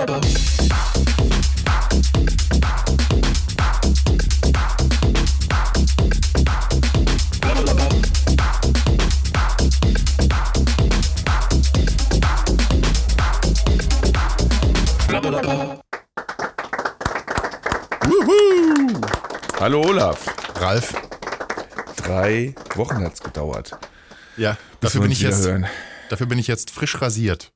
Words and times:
Hallo 0.00 0.16
Olaf. 19.82 20.24
Ralf. 20.54 20.94
Drei 21.96 22.54
Wochen 22.74 23.04
hat 23.04 23.12
es 23.12 23.20
gedauert. 23.20 23.72
Ja, 24.38 24.56
dafür 24.80 25.02
bin, 25.02 25.10
ich 25.10 25.20
jetzt, 25.20 25.44
hören. 25.44 25.66
dafür 26.08 26.26
bin 26.26 26.38
ich 26.38 26.46
jetzt 26.46 26.70
frisch 26.70 27.02
rasiert. 27.02 27.52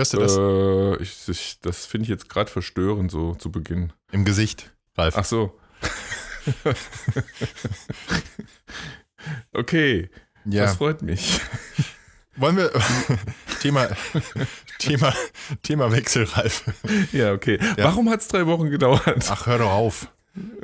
Hörst 0.00 0.14
du 0.14 0.18
das? 0.18 0.34
Äh, 0.38 1.02
ich, 1.02 1.28
ich, 1.28 1.60
das 1.60 1.84
finde 1.84 2.04
ich 2.04 2.08
jetzt 2.08 2.30
gerade 2.30 2.50
verstörend, 2.50 3.10
so 3.10 3.34
zu 3.34 3.52
Beginn. 3.52 3.92
Im 4.12 4.24
Gesicht, 4.24 4.72
Ralf. 4.96 5.14
Ach 5.14 5.26
so. 5.26 5.60
okay, 9.52 10.08
ja. 10.46 10.62
das 10.64 10.76
freut 10.76 11.02
mich. 11.02 11.42
Wollen 12.36 12.56
wir 12.56 12.72
Thema, 13.60 13.90
Thema, 14.78 15.12
Thema 15.60 15.92
Wechsel, 15.92 16.24
Ralf. 16.24 16.64
Ja, 17.12 17.34
okay. 17.34 17.58
Ja. 17.76 17.84
Warum 17.84 18.08
hat 18.08 18.22
es 18.22 18.28
drei 18.28 18.46
Wochen 18.46 18.70
gedauert? 18.70 19.28
Ach, 19.28 19.46
hör 19.46 19.58
doch 19.58 19.70
auf. 19.70 20.08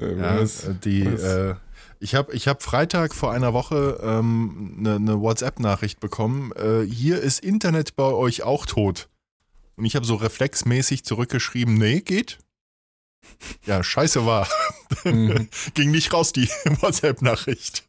Äh, 0.01 0.17
Ja, 0.17 0.41
was? 0.41 0.67
die, 0.83 1.13
was? 1.13 1.23
äh, 1.23 1.55
ich 2.01 2.15
habe 2.15 2.33
ich 2.33 2.49
hab 2.49 2.63
Freitag 2.63 3.15
vor 3.15 3.33
einer 3.33 3.53
Woche 3.53 4.01
ähm, 4.03 4.77
eine 4.79 4.99
ne 4.99 5.21
WhatsApp-Nachricht 5.21 6.01
bekommen. 6.01 6.53
Äh, 6.53 6.87
hier 6.87 7.21
ist 7.21 7.45
Internet 7.45 7.97
bei 7.97 8.05
euch 8.05 8.43
auch 8.43 8.65
tot. 8.65 9.11
Und 9.77 9.85
ich 9.85 9.95
habe 9.97 10.07
so 10.07 10.15
reflexmäßig 10.17 11.05
zurückgeschrieben, 11.05 11.77
nee, 11.77 12.01
geht. 12.01 12.39
Ja, 13.67 13.83
scheiße 13.83 14.25
war. 14.25 14.49
Mhm. 15.05 15.49
Ging 15.75 15.91
nicht 15.91 16.13
raus, 16.13 16.33
die 16.33 16.49
WhatsApp-Nachricht. 16.81 17.85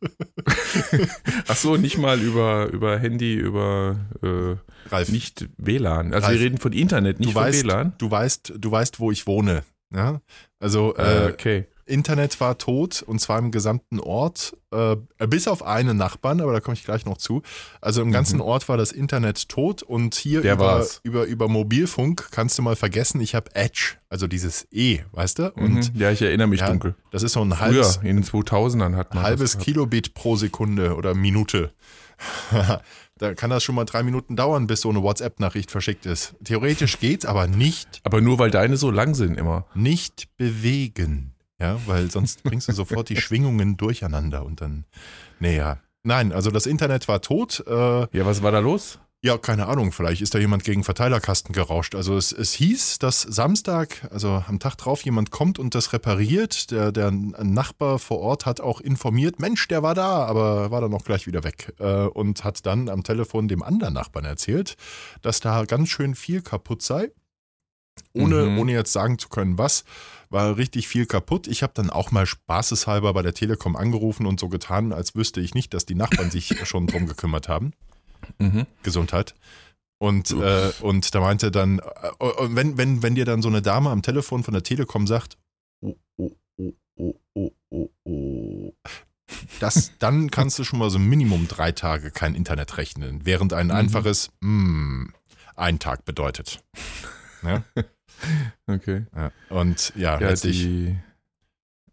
Ach 1.47 1.55
so, 1.55 1.77
nicht 1.77 1.97
mal 1.97 2.19
über, 2.19 2.67
über 2.67 2.97
Handy, 2.97 3.35
über 3.35 3.97
äh, 4.23 4.89
Ralf, 4.89 5.09
nicht 5.09 5.47
WLAN. 5.58 6.13
Also 6.13 6.27
Ralf, 6.27 6.39
wir 6.39 6.45
reden 6.45 6.58
von 6.58 6.73
Internet, 6.73 7.19
nicht 7.19 7.30
du 7.30 7.33
von 7.33 7.43
weißt, 7.43 7.63
WLAN. 7.63 7.93
du 7.97 8.09
weißt, 8.11 8.53
du 8.58 8.71
weißt, 8.71 8.99
wo 8.99 9.11
ich 9.11 9.27
wohne. 9.27 9.63
Ja? 9.93 10.21
Also 10.59 10.95
Äh, 10.95 11.27
äh, 11.27 11.31
okay. 11.31 11.67
Internet 11.88 12.39
war 12.39 12.57
tot 12.57 13.02
und 13.02 13.19
zwar 13.19 13.39
im 13.39 13.52
gesamten 13.52 13.99
Ort, 13.99 14.55
äh, 14.71 14.95
bis 15.27 15.47
auf 15.47 15.63
einen 15.63 15.97
Nachbarn, 15.97 16.41
aber 16.41 16.53
da 16.53 16.59
komme 16.59 16.75
ich 16.75 16.83
gleich 16.83 17.05
noch 17.05 17.17
zu. 17.17 17.41
Also 17.81 18.02
im 18.02 18.11
ganzen 18.11 18.35
Mhm. 18.38 18.41
Ort 18.43 18.69
war 18.69 18.77
das 18.77 18.91
Internet 18.91 19.49
tot 19.49 19.83
und 19.83 20.15
hier 20.15 20.41
Der 20.41 20.53
über, 20.53 20.65
war's. 20.65 20.99
über, 21.03 21.25
über 21.25 21.47
Mobilfunk 21.47 22.27
kannst 22.31 22.58
du 22.58 22.61
mal 22.61 22.75
vergessen, 22.75 23.21
ich 23.21 23.35
habe 23.35 23.55
Edge, 23.55 23.95
also 24.09 24.27
dieses 24.27 24.67
E, 24.71 24.99
weißt 25.11 25.39
du? 25.39 25.52
Und 25.53 25.93
mhm. 25.93 25.99
Ja, 25.99 26.11
ich 26.11 26.21
erinnere 26.21 26.47
mich 26.47 26.59
ja, 26.59 26.67
dunkel. 26.69 26.95
das 27.11 27.23
ist 27.23 27.33
so 27.33 27.41
ein 27.41 27.52
Früher, 27.52 27.59
halbes, 27.59 27.97
in 28.03 28.15
den 28.17 28.23
2000ern 28.25 28.95
hat 28.95 29.13
man 29.13 29.23
halbes. 29.23 29.58
Kilobit 29.58 30.13
pro 30.13 30.35
Sekunde 30.35 30.95
oder 30.95 31.13
Minute. 31.13 31.71
da 33.19 33.33
kann 33.35 33.49
das 33.49 33.63
schon 33.63 33.75
mal 33.75 33.85
drei 33.85 34.03
Minuten 34.03 34.35
dauern, 34.35 34.67
bis 34.67 34.81
so 34.81 34.89
eine 34.89 35.02
WhatsApp-Nachricht 35.03 35.71
verschickt 35.71 36.05
ist. 36.05 36.35
Theoretisch 36.43 36.99
geht's, 36.99 37.25
aber 37.25 37.47
nicht 37.47 37.99
Aber 38.03 38.21
nur 38.21 38.39
weil 38.39 38.52
deine 38.52 38.77
so 38.77 38.91
lang 38.91 39.15
sind 39.15 39.38
immer. 39.38 39.65
nicht 39.75 40.35
bewegen. 40.38 41.33
Ja, 41.59 41.80
weil 41.86 42.11
sonst 42.11 42.44
bringst 42.44 42.67
du 42.67 42.73
sofort 42.73 43.09
die 43.09 43.17
Schwingungen 43.17 43.77
durcheinander 43.77 44.45
und 44.45 44.61
dann, 44.61 44.86
naja. 45.39 45.80
Nein, 46.03 46.31
also 46.31 46.52
das 46.52 46.66
Internet 46.66 47.08
war 47.08 47.22
tot. 47.22 47.64
Äh, 47.67 47.72
Ja, 47.72 48.25
was 48.25 48.41
war 48.41 48.52
da 48.52 48.59
los? 48.59 48.99
ja, 49.23 49.38
keine 49.38 49.67
Ahnung, 49.67 49.91
vielleicht 49.91 50.22
ist 50.22 50.36
da 50.36 50.39
jemand 50.39 50.64
gegen 50.64 50.83
Verteilerkasten 50.83 51.52
gerauscht. 51.52 51.95
Also 51.95 52.16
es, 52.16 52.31
es 52.31 52.53
hieß, 52.53 52.99
dass 52.99 53.23
Samstag, 53.23 54.08
also 54.11 54.44
am 54.47 54.59
Tag 54.59 54.77
drauf, 54.77 55.02
jemand 55.02 55.31
kommt 55.31 55.58
und 55.58 55.73
das 55.73 55.91
repariert. 55.91 56.69
Der, 56.72 56.91
der 56.91 57.11
Nachbar 57.11 57.98
vor 57.98 58.20
Ort 58.20 58.45
hat 58.45 58.61
auch 58.61 58.80
informiert, 58.80 59.39
Mensch, 59.39 59.67
der 59.67 59.81
war 59.81 59.95
da, 59.95 60.26
aber 60.26 60.70
war 60.70 60.81
dann 60.81 60.93
auch 60.93 61.04
gleich 61.04 61.26
wieder 61.26 61.43
weg. 61.43 61.73
Äh, 61.80 62.05
und 62.05 62.43
hat 62.43 62.65
dann 62.65 62.89
am 62.89 63.04
Telefon 63.04 63.48
dem 63.48 63.64
anderen 63.64 63.95
Nachbarn 63.95 64.26
erzählt, 64.26 64.76
dass 65.23 65.39
da 65.39 65.65
ganz 65.65 65.89
schön 65.89 66.14
viel 66.14 66.42
kaputt 66.42 66.83
sei. 66.83 67.10
Ohne, 68.13 68.43
Mhm. 68.47 68.59
ohne 68.59 68.71
jetzt 68.73 68.93
sagen 68.93 69.17
zu 69.19 69.30
können, 69.30 69.58
was, 69.58 69.83
war 70.30 70.58
richtig 70.58 70.87
viel 70.87 71.05
kaputt. 71.05 71.47
Ich 71.47 71.63
habe 71.63 71.73
dann 71.75 71.89
auch 71.89 72.11
mal 72.11 72.25
spaßeshalber 72.25 73.13
bei 73.13 73.21
der 73.21 73.33
Telekom 73.33 73.75
angerufen 73.75 74.25
und 74.25 74.39
so 74.39 74.49
getan, 74.49 74.91
als 74.93 75.15
wüsste 75.15 75.39
ich 75.41 75.53
nicht, 75.55 75.73
dass 75.73 75.85
die 75.85 75.95
Nachbarn 75.95 76.31
sich 76.31 76.47
schon 76.67 76.87
drum 76.87 77.05
gekümmert 77.07 77.47
haben. 77.47 77.73
Mhm. 78.39 78.65
Gesundheit. 78.83 79.36
Und, 79.99 80.31
äh, 80.31 80.71
und 80.81 81.15
da 81.15 81.21
meinte 81.21 81.49
dann, 81.49 81.80
äh, 81.80 81.83
äh, 82.25 82.49
wenn, 82.49 82.77
wenn, 82.77 83.02
wenn 83.02 83.15
dir 83.15 83.25
dann 83.25 83.41
so 83.41 83.47
eine 83.47 83.61
Dame 83.61 83.89
am 83.89 84.02
Telefon 84.03 84.43
von 84.43 84.53
der 84.53 84.63
Telekom 84.63 85.07
sagt, 85.07 85.37
oh, 85.81 85.95
oh, 86.17 86.31
oh, 86.57 86.73
oh, 86.97 87.13
oh, 87.33 87.52
oh, 87.71 87.89
oh, 88.03 88.73
das, 89.59 89.91
dann 89.99 90.30
kannst 90.30 90.59
du 90.59 90.63
schon 90.63 90.77
mal 90.80 90.89
so 90.91 90.99
Minimum 90.99 91.47
drei 91.47 91.71
Tage 91.71 92.11
kein 92.11 92.36
Internet 92.36 92.77
rechnen, 92.77 93.21
während 93.25 93.53
ein 93.53 93.67
Mhm. 93.67 93.71
einfaches 93.73 94.30
mm, 94.41 95.05
ein 95.55 95.80
Tag 95.80 96.05
bedeutet. 96.05 96.63
Ja? 97.43 97.64
Okay. 98.65 99.05
Ja. 99.15 99.31
Und 99.49 99.93
ja, 99.95 100.20
Ja, 100.20 100.33
die, 100.33 100.98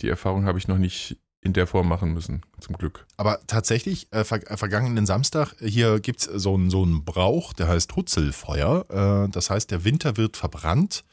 die 0.01 0.09
Erfahrung 0.09 0.47
habe 0.47 0.59
ich 0.59 0.69
noch 0.69 0.79
nicht 0.79 1.19
in 1.43 1.53
der 1.53 1.67
Form 1.67 1.87
machen 1.87 2.15
müssen, 2.15 2.41
zum 2.59 2.79
Glück. 2.79 3.07
Aber 3.19 3.41
tatsächlich, 3.47 4.11
äh, 4.13 4.25
ver 4.25 4.51
äh, 4.51 4.57
vergangenen 4.57 5.05
Samstag, 5.05 5.55
hier 5.61 6.01
gibt 6.01 6.21
es 6.21 6.25
so 6.25 6.55
einen 6.55 6.71
so 6.71 6.87
Brauch, 7.05 7.53
der 7.53 7.69
heißt 7.69 7.95
Hutzelfeuer. 7.95 9.27
Äh, 9.27 9.31
das 9.31 9.51
heißt, 9.51 9.71
der 9.71 9.85
Winter 9.85 10.17
wird 10.17 10.39
verbrannt. 10.39 11.05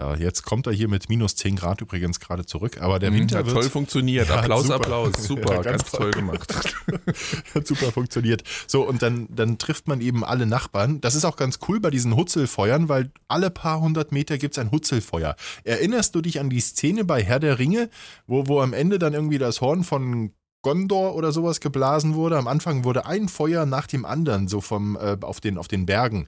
Ja, 0.00 0.14
jetzt 0.14 0.44
kommt 0.44 0.66
er 0.66 0.72
hier 0.72 0.88
mit 0.88 1.10
minus 1.10 1.36
10 1.36 1.56
Grad 1.56 1.82
übrigens 1.82 2.20
gerade 2.20 2.46
zurück. 2.46 2.80
Aber 2.80 2.98
der 2.98 3.10
Mhm, 3.10 3.16
Winter 3.16 3.38
hat 3.40 3.46
wird 3.46 3.56
toll 3.56 3.68
funktioniert. 3.68 4.28
Ja, 4.28 4.36
Applaus, 4.36 4.62
super. 4.62 4.76
Applaus. 4.76 5.12
Super, 5.22 5.54
Ja, 5.56 5.62
ganz 5.62 5.82
ganz, 5.82 5.90
toll 5.90 6.10
gemacht. 6.10 6.54
Hat 7.54 7.66
super 7.66 7.92
funktioniert. 7.92 8.42
So, 8.66 8.88
und 8.88 9.02
dann, 9.02 9.26
dann 9.28 9.58
trifft 9.58 9.88
man 9.88 10.00
eben 10.00 10.24
alle 10.24 10.46
Nachbarn. 10.46 11.02
Das 11.02 11.14
ist 11.14 11.26
auch 11.26 11.36
ganz 11.36 11.58
cool 11.68 11.80
bei 11.80 11.90
diesen 11.90 12.16
Hutzelfeuern, 12.16 12.88
weil 12.88 13.10
alle 13.28 13.50
paar 13.50 13.80
hundert 13.82 14.10
Meter 14.10 14.38
gibt 14.38 14.54
es 14.54 14.58
ein 14.58 14.70
Hutzelfeuer. 14.70 15.36
Erinnerst 15.64 16.14
du 16.14 16.22
dich 16.22 16.40
an 16.40 16.48
die 16.48 16.60
Szene 16.60 17.04
bei 17.04 17.22
Herr 17.22 17.38
der 17.38 17.58
Ringe, 17.58 17.90
wo, 18.26 18.46
wo 18.46 18.62
am 18.62 18.72
Ende 18.72 18.98
dann 18.98 19.12
irgendwie 19.12 19.38
das 19.38 19.60
Horn 19.60 19.84
von 19.84 20.32
Gondor 20.62 21.14
oder 21.14 21.30
sowas 21.30 21.60
geblasen 21.60 22.14
wurde? 22.14 22.38
Am 22.38 22.48
Anfang 22.48 22.84
wurde 22.84 23.04
ein 23.04 23.28
Feuer 23.28 23.66
nach 23.66 23.86
dem 23.86 24.06
anderen 24.06 24.48
so 24.48 24.62
vom, 24.62 24.96
äh, 24.96 25.18
auf, 25.20 25.40
den, 25.40 25.58
auf 25.58 25.68
den 25.68 25.84
Bergen 25.84 26.26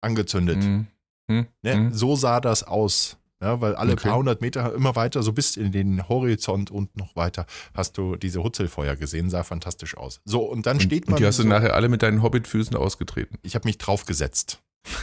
angezündet. 0.00 0.58
Mhm. 0.62 0.86
Mhm. 1.28 1.46
Ne? 1.62 1.76
Mhm. 1.76 1.94
So 1.94 2.16
sah 2.16 2.40
das 2.40 2.62
aus. 2.64 3.16
Ja, 3.40 3.60
weil 3.60 3.76
alle 3.76 3.92
Okay. 3.92 4.08
paar 4.08 4.18
hundert 4.18 4.40
Meter 4.40 4.74
immer 4.74 4.96
weiter, 4.96 5.22
so 5.22 5.32
bis 5.32 5.56
in 5.56 5.70
den 5.70 6.08
Horizont 6.08 6.72
und 6.72 6.96
noch 6.96 7.14
weiter, 7.14 7.46
hast 7.72 7.96
du 7.96 8.16
diese 8.16 8.42
Hutzelfeuer 8.42 8.96
gesehen, 8.96 9.30
sah 9.30 9.44
fantastisch 9.44 9.96
aus. 9.96 10.20
So, 10.24 10.42
und 10.42 10.66
dann 10.66 10.80
steht 10.80 11.06
man. 11.06 11.14
Und 11.14 11.20
die 11.20 11.26
hast 11.26 11.38
du 11.38 11.44
so, 11.44 11.48
nachher 11.48 11.74
alle 11.74 11.88
mit 11.88 12.02
deinen 12.02 12.20
Hobbitfüßen 12.24 12.74
ausgetreten. 12.76 13.38
ich 13.42 13.54
habe 13.54 13.68
mich 13.68 13.78
draufgesetzt. 13.78 14.60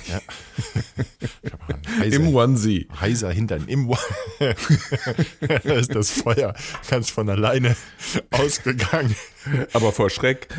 Ja. 0.10 0.20
heiser, 2.00 2.16
Im 2.18 2.36
Onesie. 2.36 2.88
heiser 3.00 3.32
Hintern. 3.32 3.68
Im 3.68 3.88
Wa- 3.88 3.98
da 5.40 5.74
ist 5.74 5.94
das 5.96 6.10
Feuer 6.12 6.54
ganz 6.90 7.10
von 7.10 7.30
alleine 7.30 7.76
ausgegangen. 8.32 9.16
Aber 9.74 9.92
vor 9.94 10.10
Schreck. 10.10 10.48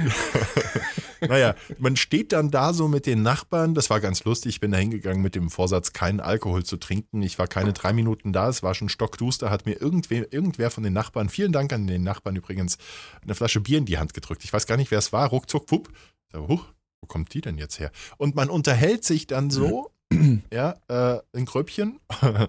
Naja, 1.21 1.54
man 1.78 1.97
steht 1.97 2.32
dann 2.32 2.50
da 2.50 2.72
so 2.72 2.88
mit 2.88 3.06
den 3.06 3.22
Nachbarn. 3.22 3.75
Das 3.75 3.91
war 3.91 4.00
ganz 4.00 4.25
lustig. 4.25 4.56
Ich 4.56 4.60
bin 4.60 4.72
da 4.72 4.78
hingegangen 4.78 5.22
mit 5.22 5.34
dem 5.34 5.50
Vorsatz, 5.50 5.93
keinen 5.93 6.21
Alkohol 6.21 6.65
zu 6.65 6.77
trinken. 6.77 7.22
Ich 7.22 7.38
war 7.38 7.47
keine 7.47 7.72
drei 7.72 7.93
Minuten 7.93 8.32
da. 8.32 8.49
Es 8.49 8.62
war 8.62 8.75
schon 8.75 8.88
stockduster. 8.88 9.50
Hat 9.50 9.66
mir 9.66 9.81
irgendwer, 9.81 10.32
irgendwer 10.32 10.71
von 10.71 10.82
den 10.82 10.93
Nachbarn, 10.93 11.28
vielen 11.28 11.53
Dank 11.53 11.72
an 11.72 11.87
den 11.87 12.03
Nachbarn 12.03 12.37
übrigens, 12.37 12.78
eine 13.22 13.34
Flasche 13.34 13.60
Bier 13.60 13.78
in 13.78 13.87
die 13.87 13.99
Hand 13.99 14.15
gedrückt. 14.15 14.44
Ich 14.44 14.53
weiß 14.53 14.66
gar 14.66 14.77
nicht, 14.77 14.91
wer 14.91 14.99
es 14.99 15.12
war. 15.12 15.28
Ruckzuck, 15.28 15.71
wupp. 15.71 15.88
So, 16.32 16.49
huch, 16.49 16.65
wo 17.00 17.06
kommt 17.06 17.33
die 17.34 17.41
denn 17.41 17.59
jetzt 17.59 17.78
her? 17.78 17.91
Und 18.16 18.34
man 18.34 18.50
unterhält 18.50 19.04
sich 19.04 19.27
dann 19.27 19.51
so, 19.51 19.91
ja, 20.53 20.77
äh, 20.89 21.21
ein 21.33 21.45
Gröbchen. 21.45 22.01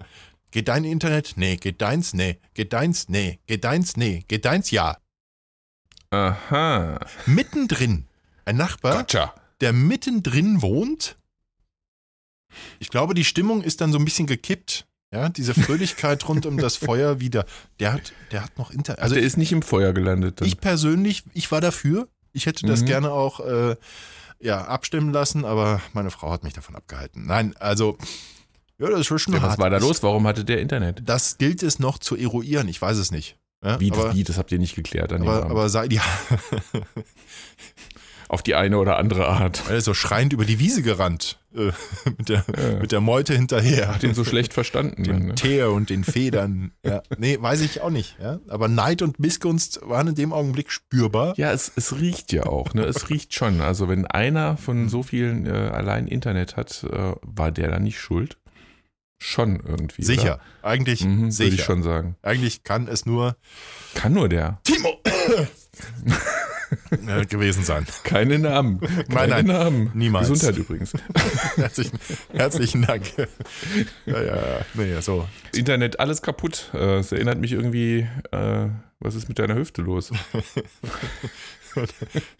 Geht 0.50 0.68
dein 0.68 0.84
Internet? 0.84 1.34
Nee. 1.36 1.56
Geht 1.56 1.82
deins? 1.82 2.14
Nee. 2.14 2.38
Geht 2.54 2.72
deins? 2.72 3.08
Nee. 3.08 3.38
Geht 3.46 3.64
deins? 3.64 3.96
Nee. 3.96 4.24
Geht 4.28 4.46
deins? 4.46 4.70
Ja. 4.70 4.96
Aha. 6.10 6.98
Mittendrin. 7.26 8.07
Ein 8.48 8.56
Nachbar 8.56 8.96
Gotcha. 9.04 9.34
der 9.60 9.74
mittendrin 9.74 10.62
wohnt. 10.62 11.16
Ich 12.78 12.88
glaube, 12.88 13.12
die 13.12 13.24
Stimmung 13.24 13.62
ist 13.62 13.82
dann 13.82 13.92
so 13.92 13.98
ein 13.98 14.06
bisschen 14.06 14.26
gekippt. 14.26 14.86
Ja, 15.12 15.28
diese 15.28 15.52
Fröhlichkeit 15.52 16.26
rund 16.28 16.46
um 16.46 16.56
das 16.56 16.76
Feuer 16.76 17.20
wieder. 17.20 17.44
Der 17.78 17.92
hat, 17.92 18.14
der 18.32 18.42
hat 18.42 18.56
noch 18.56 18.70
Inter. 18.70 18.94
Also 18.94 19.02
Also 19.02 19.14
der 19.16 19.24
ist 19.24 19.36
nicht 19.36 19.52
im 19.52 19.60
Feuer 19.60 19.92
gelandet. 19.92 20.40
Dann. 20.40 20.48
ich 20.48 20.58
persönlich, 20.60 21.24
ich 21.34 21.52
war 21.52 21.60
dafür. 21.60 22.08
Ich 22.32 22.46
hätte 22.46 22.66
das 22.66 22.80
Mhm. 22.80 22.86
gerne 22.86 23.10
auch 23.10 23.40
äh, 23.40 23.76
ja, 24.40 24.64
abstimmen 24.64 25.12
lassen, 25.12 25.44
aber 25.44 25.82
meine 25.92 26.10
Frau 26.10 26.30
hat 26.30 26.42
mich 26.42 26.54
davon 26.54 26.74
abgehalten. 26.74 27.26
Nein, 27.26 27.54
also, 27.58 27.98
ja, 28.78 28.88
das 28.88 29.00
ist 29.00 29.20
schon 29.20 29.34
ja, 29.34 29.42
was 29.42 29.58
war 29.58 29.68
da 29.68 29.76
los? 29.76 30.02
Warum 30.02 30.26
hatte 30.26 30.46
der 30.46 30.62
Internet? 30.62 31.02
Das 31.04 31.36
gilt 31.36 31.62
es 31.62 31.78
noch 31.78 31.98
zu 31.98 32.16
eruieren. 32.16 32.66
Ich 32.68 32.80
weiß 32.80 32.96
es 32.96 33.10
nicht. 33.10 33.36
Ja, 33.62 33.78
Wie, 33.78 33.90
aber, 33.92 34.14
wie, 34.14 34.24
das 34.24 34.38
habt 34.38 34.52
ihr 34.52 34.58
nicht 34.58 34.74
geklärt 34.74 35.12
aber, 35.12 35.44
aber 35.50 35.68
sei, 35.68 35.86
ja. 35.90 36.02
Auf 38.28 38.42
die 38.42 38.54
eine 38.54 38.76
oder 38.78 38.98
andere 38.98 39.26
Art. 39.26 39.62
Er 39.70 39.76
ist 39.78 39.86
so 39.86 39.94
schreiend 39.94 40.32
über 40.34 40.44
die 40.44 40.58
Wiese 40.58 40.82
gerannt. 40.82 41.38
Äh, 41.54 41.72
mit, 42.18 42.28
der, 42.28 42.44
Ja. 42.56 42.78
mit 42.80 42.92
der 42.92 43.00
Meute 43.00 43.34
hinterher. 43.34 43.88
Hat 43.94 44.02
ihn 44.02 44.12
so 44.14 44.22
schlecht 44.24 44.52
verstanden. 44.52 45.02
den 45.04 45.26
ne? 45.28 45.34
Teer 45.34 45.70
und 45.72 45.88
den 45.88 46.04
Federn. 46.04 46.72
Ja. 46.84 47.02
Nee, 47.16 47.38
weiß 47.40 47.62
ich 47.62 47.80
auch 47.80 47.88
nicht. 47.90 48.16
Ja. 48.20 48.38
Aber 48.48 48.68
Neid 48.68 49.00
und 49.00 49.18
Missgunst 49.18 49.80
waren 49.82 50.08
in 50.08 50.14
dem 50.14 50.32
Augenblick 50.34 50.70
spürbar. 50.70 51.32
Ja, 51.38 51.52
es, 51.52 51.72
es 51.74 51.96
riecht 51.98 52.32
ja 52.32 52.44
auch, 52.44 52.74
ne? 52.74 52.82
Es 52.84 53.08
riecht 53.08 53.32
schon. 53.34 53.60
Also 53.62 53.88
wenn 53.88 54.06
einer 54.06 54.56
von 54.58 54.88
so 54.90 55.02
vielen 55.02 55.46
äh, 55.46 55.50
allein 55.50 56.06
Internet 56.06 56.56
hat, 56.56 56.84
äh, 56.84 57.12
war 57.22 57.50
der 57.50 57.70
da 57.70 57.78
nicht 57.78 57.98
schuld? 57.98 58.36
Schon 59.20 59.60
irgendwie. 59.66 60.04
Sicher. 60.04 60.38
Eigentlich 60.62 61.00
Oder? 61.00 61.10
Mhm, 61.10 61.20
Würde 61.22 61.32
sicher. 61.32 61.54
ich 61.54 61.62
schon 61.64 61.82
sagen. 61.82 62.16
Eigentlich 62.22 62.62
kann 62.62 62.86
es 62.88 63.04
nur 63.06 63.36
Kann 63.94 64.12
nur 64.12 64.28
der. 64.28 64.60
Timo 64.64 65.00
gewesen 67.28 67.64
sein. 67.64 67.86
Keine 68.04 68.38
Namen. 68.38 68.80
Keine 69.12 69.32
nein. 69.34 69.46
Namen. 69.46 69.90
Niemals. 69.94 70.28
Gesundheit 70.28 70.58
übrigens. 70.58 70.92
Herzlichen, 71.56 71.98
herzlichen 72.32 72.82
Dank. 72.82 73.04
Ja, 74.06 74.20
ja, 74.22 74.36
ja. 74.36 74.60
Nee, 74.74 75.00
so. 75.00 75.26
Internet, 75.54 76.00
alles 76.00 76.22
kaputt. 76.22 76.70
Äh, 76.74 76.98
Es 76.98 77.12
erinnert 77.12 77.38
mich 77.40 77.52
irgendwie, 77.52 78.06
äh, 78.32 78.68
was 79.00 79.14
ist 79.14 79.28
mit 79.28 79.38
deiner 79.38 79.54
Hüfte 79.54 79.82
los? 79.82 80.10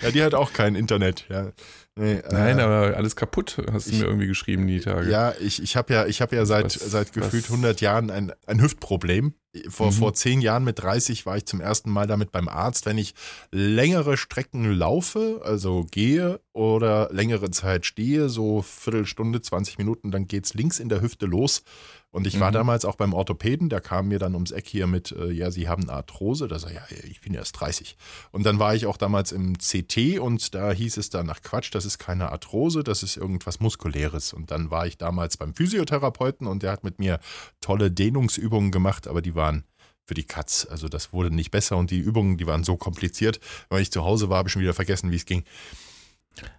Ja, 0.03 0.11
die 0.11 0.23
hat 0.23 0.35
auch 0.35 0.53
kein 0.53 0.75
Internet. 0.75 1.27
Ja. 1.29 1.53
Nee, 1.95 2.21
Nein, 2.31 2.59
äh, 2.59 2.63
aber 2.63 2.97
alles 2.97 3.15
kaputt, 3.15 3.59
hast 3.71 3.87
du 3.87 3.93
ich- 3.93 3.99
mir 4.01 4.07
irgendwie 4.07 4.27
geschrieben 4.27 4.67
die 4.67 4.81
Tage. 4.81 5.09
Ja, 5.11 5.33
ich, 5.39 5.63
ich 5.63 5.77
habe 5.77 5.93
ja, 5.95 6.07
ich 6.07 6.21
hab 6.21 6.33
ja 6.33 6.45
seit, 6.45 6.65
Was- 6.65 6.91
seit 6.91 7.13
gefühlt 7.13 7.45
was- 7.45 7.51
100 7.51 7.81
Jahren 7.81 8.11
ein, 8.11 8.33
ein 8.47 8.61
Hüftproblem. 8.61 9.35
Vor, 9.71 9.87
Mhm. 9.89 9.93
vor 9.93 10.15
zehn 10.15 10.41
Jahren 10.43 10.63
mit 10.65 10.79
30 10.83 11.25
war 11.25 11.37
ich 11.39 11.47
zum 11.47 11.61
ersten 11.61 11.91
Mal 11.91 12.07
damit 12.07 12.33
beim 12.33 12.49
Arzt. 12.49 12.85
Wenn 12.85 12.99
ich 12.99 13.15
längere 13.51 14.17
Strecken 14.19 14.71
laufe, 14.73 15.41
also 15.43 15.87
gehe 15.91 16.41
oder 16.53 17.09
längere 17.13 17.51
Zeit 17.51 17.87
stehe, 17.87 18.29
so 18.29 18.61
Viertelstunde, 18.63 19.41
20 19.41 19.79
Minuten, 19.79 20.11
dann 20.11 20.27
geht's 20.29 20.53
links 20.55 20.79
in 20.81 20.89
der 20.91 21.01
Hüfte 21.01 21.25
los. 21.27 21.63
Und 22.11 22.27
ich 22.27 22.41
war 22.41 22.49
Mhm. 22.51 22.55
damals 22.55 22.85
auch 22.87 22.97
beim 22.97 23.13
Orthopäden, 23.13 23.69
der 23.69 23.83
kam 23.83 24.09
mir 24.09 24.19
dann 24.19 24.33
ums 24.35 24.51
Eck 24.51 24.67
hier 24.67 24.87
mit, 24.87 25.13
äh, 25.13 25.31
ja, 25.31 25.51
Sie 25.51 25.69
haben 25.69 25.83
eine 25.83 25.93
Arthrose. 25.93 26.49
Da 26.49 26.59
sag 26.59 26.71
ich, 26.71 26.77
ja, 26.77 27.05
ich 27.05 27.21
bin 27.21 27.35
erst 27.35 27.61
30. 27.61 27.97
Und 28.33 28.45
dann 28.47 28.59
war 28.59 28.75
ich 28.75 28.87
auch 28.87 28.97
damals 28.97 29.31
im 29.31 29.59
CT 29.59 30.19
und 30.19 30.55
da 30.55 30.73
hieß 30.73 30.97
es 30.97 31.11
dann, 31.11 31.29
ach 31.29 31.43
Quatsch, 31.43 31.69
das 31.75 31.85
ist 31.85 31.99
keine 31.99 32.33
Arthrose, 32.33 32.83
das 32.83 33.03
ist 33.03 33.19
irgendwas 33.19 33.61
Muskuläres. 33.61 34.33
Und 34.33 34.51
dann 34.51 34.71
war 34.71 34.87
ich 34.87 34.97
damals 34.97 35.37
beim 35.37 35.55
Physiotherapeuten 35.55 36.47
und 36.47 36.63
der 36.63 36.73
hat 36.73 36.83
mit 36.83 36.99
mir 36.99 37.21
tolle 37.61 37.91
Dehnungsübungen 37.91 38.71
gemacht, 38.71 39.07
aber 39.07 39.21
die 39.21 39.35
waren 39.39 39.65
für 40.07 40.15
die 40.15 40.25
Katz. 40.25 40.67
Also 40.69 40.89
das 40.89 41.15
wurde 41.15 41.35
nicht 41.35 41.51
besser 41.51 41.79
und 41.79 41.91
die 41.91 41.99
Übungen, 41.99 42.37
die 42.37 42.47
waren 42.47 42.65
so 42.65 42.77
kompliziert. 42.77 43.41
Weil 43.71 43.81
ich 43.81 43.91
zu 43.91 44.05
Hause 44.05 44.29
war, 44.29 44.39
habe 44.39 44.49
ich 44.49 44.53
schon 44.53 44.63
wieder 44.63 44.75
vergessen, 44.75 45.11
wie 45.11 45.17
es 45.17 45.25
ging. 45.25 45.45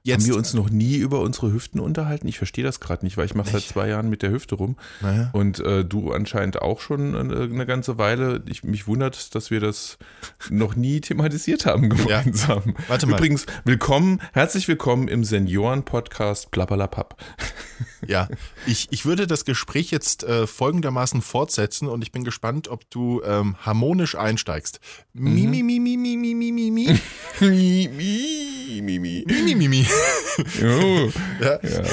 Jetzt. 0.03 0.21
Haben 0.21 0.29
wir 0.29 0.37
uns 0.37 0.53
noch 0.53 0.69
nie 0.69 0.97
über 0.97 1.21
unsere 1.21 1.51
Hüften 1.51 1.79
unterhalten? 1.79 2.27
Ich 2.27 2.37
verstehe 2.37 2.63
das 2.63 2.79
gerade 2.79 3.05
nicht, 3.05 3.17
weil 3.17 3.25
ich 3.25 3.35
mache 3.35 3.51
seit 3.51 3.63
zwei 3.63 3.87
Jahren 3.89 4.09
mit 4.09 4.21
der 4.21 4.31
Hüfte 4.31 4.55
rum. 4.55 4.75
Naja. 5.01 5.29
Und 5.33 5.59
äh, 5.59 5.85
du 5.85 6.11
anscheinend 6.11 6.61
auch 6.61 6.81
schon 6.81 7.15
eine, 7.15 7.43
eine 7.43 7.65
ganze 7.65 7.97
Weile. 7.97 8.43
Ich, 8.47 8.63
mich 8.63 8.87
wundert, 8.87 9.35
dass 9.35 9.51
wir 9.51 9.59
das 9.59 9.97
noch 10.49 10.75
nie 10.75 11.01
thematisiert 11.01 11.65
haben 11.65 11.89
gemeinsam. 11.89 12.63
Ja. 12.65 12.73
Warte 12.87 13.07
mal. 13.07 13.17
Übrigens, 13.17 13.45
willkommen, 13.65 14.21
herzlich 14.33 14.67
willkommen 14.67 15.07
im 15.07 15.23
Senioren-Podcast 15.23 16.51
Plappalapapp. 16.51 17.15
Ja, 18.07 18.29
ich, 18.65 18.87
ich 18.91 19.05
würde 19.05 19.27
das 19.27 19.43
Gespräch 19.43 19.91
jetzt 19.91 20.23
äh, 20.23 20.47
folgendermaßen 20.47 21.21
fortsetzen 21.21 21.87
und 21.87 22.01
ich 22.01 22.11
bin 22.11 22.23
gespannt, 22.23 22.69
ob 22.69 22.89
du 22.89 23.21
ähm, 23.23 23.57
harmonisch 23.59 24.15
einsteigst. 24.15 24.79
Mi, 25.13 25.41
mhm. 25.41 25.49
mi, 25.49 25.63
mi, 25.63 25.79
mi, 25.79 25.97
mi, 25.97 26.17
mi, 26.17 26.33
mi, 26.33 26.51
mi, 26.51 26.71
mi. 27.41 27.89
mi 27.95 28.48
mi, 28.81 28.99
mi. 28.99 29.23
mi, 29.27 29.41
mi, 29.43 29.55
mi, 29.55 29.67
mi. 29.67 29.85
Oh. 30.63 31.09
Ja, 31.41 31.59
Ja. 31.63 31.83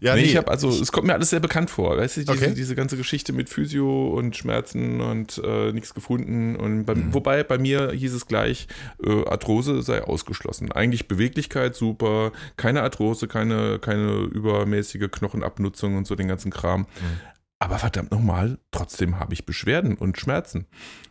ja 0.00 0.14
nee, 0.14 0.22
nee, 0.22 0.26
ich 0.28 0.36
habe 0.36 0.50
also, 0.50 0.68
es 0.68 0.92
kommt 0.92 1.06
mir 1.06 1.14
alles 1.14 1.30
sehr 1.30 1.40
bekannt 1.40 1.70
vor. 1.70 1.96
Weißt 1.96 2.16
du, 2.16 2.20
diese, 2.22 2.32
Okay. 2.32 2.54
diese 2.54 2.74
ganze 2.74 2.96
Geschichte 2.96 3.32
mit 3.32 3.48
Physio 3.48 4.08
und 4.16 4.36
Schmerzen 4.36 5.00
und 5.00 5.40
äh, 5.44 5.72
nichts 5.72 5.94
gefunden. 5.94 6.56
Und 6.56 6.84
bei, 6.84 6.94
Mhm. 6.94 7.14
wobei 7.14 7.42
bei 7.42 7.58
mir 7.58 7.90
hieß 7.92 8.12
es 8.14 8.26
gleich, 8.26 8.66
äh, 9.04 9.24
Arthrose 9.26 9.82
sei 9.82 10.02
ausgeschlossen. 10.02 10.72
Eigentlich 10.72 11.08
Beweglichkeit 11.08 11.74
super, 11.74 12.32
keine 12.56 12.82
Arthrose, 12.82 13.28
keine, 13.28 13.78
keine 13.78 14.22
übermäßige 14.32 15.08
Knochenabnutzung 15.10 15.96
und 15.96 16.06
so 16.06 16.14
den 16.14 16.28
ganzen 16.28 16.50
Kram. 16.50 16.80
Mhm. 16.82 16.86
Aber 17.62 17.78
verdammt 17.78 18.10
nochmal, 18.10 18.58
trotzdem 18.72 19.20
habe 19.20 19.34
ich 19.34 19.46
Beschwerden 19.46 19.94
und 19.94 20.18
Schmerzen. 20.18 20.66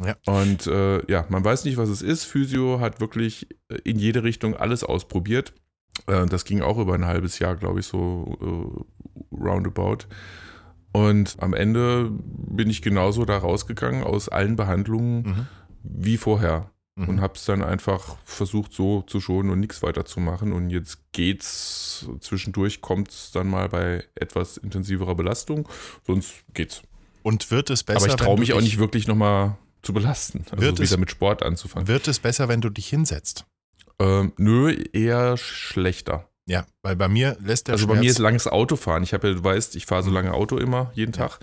Ja. 0.06 0.16
Und 0.26 0.68
äh, 0.68 1.10
ja, 1.10 1.26
man 1.30 1.46
weiß 1.46 1.64
nicht, 1.64 1.78
was 1.78 1.88
es 1.88 2.02
ist. 2.02 2.26
Physio 2.26 2.82
hat 2.82 3.00
wirklich 3.00 3.48
äh, 3.70 3.76
in 3.86 3.98
jede 3.98 4.24
Richtung 4.24 4.58
alles 4.58 4.84
ausprobiert. 4.84 5.54
Äh, 6.08 6.26
das 6.26 6.44
ging 6.44 6.62
auch 6.62 6.78
über 6.78 6.94
ein 6.94 7.06
halbes 7.06 7.40
Jahr, 7.40 7.56
glaube 7.56 7.80
ich, 7.80 7.86
so 7.86 8.86
äh, 9.32 9.36
roundabout. 9.42 10.08
Und 10.92 11.38
am 11.40 11.54
Ende 11.54 12.12
bin 12.12 12.70
ich 12.70 12.82
genauso 12.82 13.24
da 13.24 13.38
rausgegangen 13.38 14.04
aus 14.04 14.28
allen 14.28 14.58
Behandlungen 14.58 15.22
Mhm. 15.24 15.48
wie 15.84 16.18
vorher. 16.18 16.70
Mhm. 17.02 17.10
Und 17.10 17.22
habe 17.22 17.34
es 17.36 17.46
dann 17.46 17.64
einfach 17.64 18.16
versucht, 18.26 18.74
so 18.74 19.02
zu 19.04 19.20
schonen 19.22 19.50
und 19.52 19.60
nichts 19.60 19.82
weiter 19.82 20.06
zu 20.06 20.20
machen. 20.20 20.54
Und 20.54 20.70
jetzt 20.70 21.00
geht's. 21.12 22.08
Zwischendurch 22.20 22.82
kommt 22.82 23.10
es 23.10 23.32
dann 23.32 23.48
mal 23.48 23.70
bei 23.70 24.04
etwas 24.16 24.58
intensiverer 24.58 25.16
Belastung. 25.16 25.68
Sonst 26.06 26.34
geht's. 26.54 26.82
Und 27.24 27.52
wird 27.52 27.70
es 27.70 27.84
besser, 27.84 27.98
Aber 28.00 28.08
ich 28.08 28.16
traue 28.16 28.40
mich 28.40 28.54
auch 28.54 28.62
nicht 28.62 28.80
wirklich 28.80 29.08
nochmal 29.08 29.58
zu 29.84 29.94
belasten. 29.94 30.46
Also 30.52 30.64
Wird 30.64 30.80
es- 30.80 30.90
wieder 30.90 31.00
mit 31.00 31.12
Sport 31.12 31.44
anzufangen. 31.44 31.88
Wird 31.88 32.08
es 32.08 32.20
besser, 32.20 32.48
wenn 32.48 32.62
du 32.62 32.70
dich 32.70 32.88
hinsetzt? 32.88 33.46
Ähm, 34.00 34.34
nö, 34.38 34.72
eher 34.94 35.38
schlechter. 35.38 36.28
Ja, 36.48 36.66
weil 36.82 36.96
bei 36.96 37.08
mir 37.08 37.38
lässt 37.40 37.68
der 37.68 37.74
also 37.74 37.86
bei 37.86 37.94
Schmerz, 37.94 38.04
mir 38.04 38.10
ist 38.12 38.18
langes 38.20 38.48
Autofahren. 38.48 39.04
Ich 39.04 39.14
habe 39.14 39.28
ja, 39.30 39.34
du 39.36 39.44
weißt, 39.44 39.76
ich 39.76 39.86
fahre 39.86 40.02
so 40.04 40.10
lange 40.10 40.34
Auto 40.34 40.58
immer, 40.58 40.92
jeden 40.96 41.14
Ja. 41.14 41.28
Tag. 41.28 41.40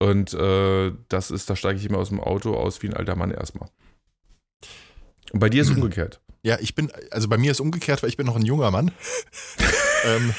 Und 0.00 0.34
äh, 0.34 0.92
das 1.08 1.30
ist, 1.30 1.48
da 1.48 1.56
steige 1.56 1.78
ich 1.78 1.86
immer 1.86 1.98
aus 1.98 2.10
dem 2.10 2.20
Auto 2.20 2.54
aus 2.54 2.82
wie 2.82 2.88
ein 2.88 2.94
alter 2.94 3.16
Mann 3.16 3.30
erstmal. 3.30 3.70
Und 5.32 5.40
bei 5.40 5.48
dir 5.48 5.62
ist 5.62 5.70
umgekehrt. 5.76 6.20
ja, 6.42 6.58
ich 6.60 6.74
bin, 6.74 6.90
also 7.10 7.28
bei 7.28 7.38
mir 7.38 7.50
ist 7.50 7.60
umgekehrt, 7.60 8.02
weil 8.02 8.10
ich 8.10 8.16
bin 8.16 8.26
noch 8.26 8.36
ein 8.36 8.44
junger 8.46 8.70
Mann. 8.70 8.90
ähm, 10.06 10.34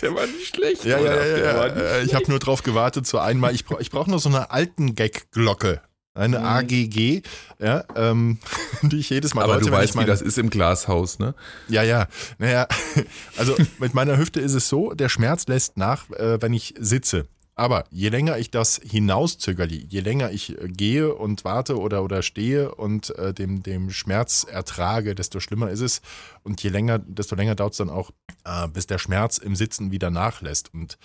Der 0.00 0.14
war 0.14 0.26
nicht 0.26 0.54
schlecht. 0.54 0.84
ja, 0.84 0.98
ja, 0.98 1.24
ja, 1.24 1.36
ja. 1.38 1.66
Äh, 1.66 2.04
Ich 2.04 2.14
habe 2.14 2.28
nur 2.28 2.38
drauf 2.38 2.62
gewartet, 2.62 3.06
so 3.06 3.18
einmal. 3.18 3.54
Ich, 3.54 3.64
bra 3.64 3.78
ich 3.80 3.90
brauche 3.90 4.10
noch 4.10 4.20
so 4.20 4.28
eine 4.28 4.50
alten 4.50 4.94
Gag-Glocke. 4.94 5.80
Eine 6.14 6.40
Mhm. 6.40 6.44
AGG, 6.44 7.22
ja, 7.58 7.84
ähm, 7.96 8.36
die 8.82 8.98
ich 8.98 9.08
jedes 9.08 9.32
Mal 9.32 9.44
Aber 9.44 9.54
läute, 9.54 9.64
du 9.66 9.72
weißt, 9.72 9.90
ich 9.90 9.94
wie 9.94 9.98
mein- 10.00 10.06
das 10.06 10.20
ist 10.20 10.36
im 10.36 10.50
Glashaus, 10.50 11.18
ne? 11.18 11.34
Ja, 11.68 11.82
ja. 11.82 12.06
Naja, 12.38 12.66
also 13.38 13.56
mit 13.78 13.94
meiner 13.94 14.18
Hüfte 14.18 14.38
ist 14.40 14.52
es 14.52 14.68
so, 14.68 14.92
der 14.92 15.08
Schmerz 15.08 15.46
lässt 15.46 15.78
nach, 15.78 16.10
äh, 16.10 16.36
wenn 16.42 16.52
ich 16.52 16.74
sitze. 16.78 17.26
Aber 17.62 17.84
je 17.92 18.08
länger 18.08 18.38
ich 18.38 18.50
das 18.50 18.80
hinauszögerle, 18.82 19.72
je 19.72 20.00
länger 20.00 20.32
ich 20.32 20.60
äh, 20.60 20.66
gehe 20.66 21.14
und 21.14 21.44
warte 21.44 21.78
oder, 21.78 22.02
oder 22.02 22.22
stehe 22.22 22.74
und 22.74 23.16
äh, 23.16 23.32
dem, 23.32 23.62
dem 23.62 23.90
Schmerz 23.90 24.42
ertrage, 24.42 25.14
desto 25.14 25.38
schlimmer 25.38 25.70
ist 25.70 25.78
es. 25.78 26.02
Und 26.42 26.60
je 26.64 26.70
länger, 26.70 26.98
desto 26.98 27.36
länger 27.36 27.54
dauert 27.54 27.74
es 27.74 27.78
dann 27.78 27.88
auch, 27.88 28.10
äh, 28.44 28.66
bis 28.66 28.88
der 28.88 28.98
Schmerz 28.98 29.38
im 29.38 29.54
Sitzen 29.54 29.92
wieder 29.92 30.10
nachlässt. 30.10 30.74
Und 30.74 30.98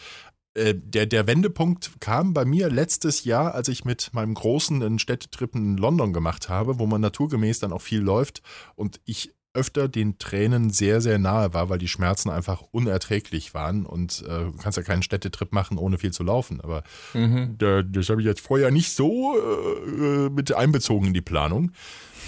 äh, 0.56 0.74
der, 0.76 1.06
der 1.06 1.28
Wendepunkt 1.28 1.92
kam 2.00 2.34
bei 2.34 2.44
mir 2.44 2.72
letztes 2.72 3.24
Jahr, 3.24 3.54
als 3.54 3.68
ich 3.68 3.86
mit 3.86 4.12
meinem 4.16 4.34
Großen 4.34 4.82
einen 4.82 4.98
Städtetrip 4.98 5.54
in 5.54 5.78
London 5.78 6.12
gemacht 6.12 6.50
habe, 6.50 6.80
wo 6.80 6.88
man 6.88 7.02
naturgemäß 7.02 7.60
dann 7.60 7.72
auch 7.72 7.84
viel 7.84 8.02
läuft 8.02 8.42
und 8.76 9.00
ich 9.06 9.37
öfter 9.58 9.88
den 9.88 10.18
Tränen 10.20 10.70
sehr, 10.70 11.02
sehr 11.02 11.18
nahe 11.20 11.54
war, 11.54 11.68
weil 11.70 11.80
die 11.80 11.88
Schmerzen 11.88 12.30
einfach 12.30 12.62
unerträglich 12.72 13.54
waren 13.54 13.86
und 13.86 14.24
äh, 14.26 14.46
du 14.46 14.54
kannst 14.62 14.78
ja 14.78 14.84
keinen 14.84 15.04
Städtetrip 15.04 15.52
machen, 15.52 15.78
ohne 15.78 15.98
viel 15.98 16.12
zu 16.14 16.24
laufen. 16.24 16.62
Aber 16.62 16.84
Mhm. 17.14 17.56
da, 17.58 17.82
das 17.82 18.10
habe 18.10 18.22
ich 18.22 18.28
jetzt 18.28 18.42
vorher 18.42 18.72
nicht 18.72 18.92
so 18.94 19.36
äh, 19.38 20.30
mit 20.30 20.54
einbezogen 20.54 21.08
in 21.08 21.14
die 21.14 21.22
Planung. 21.22 21.72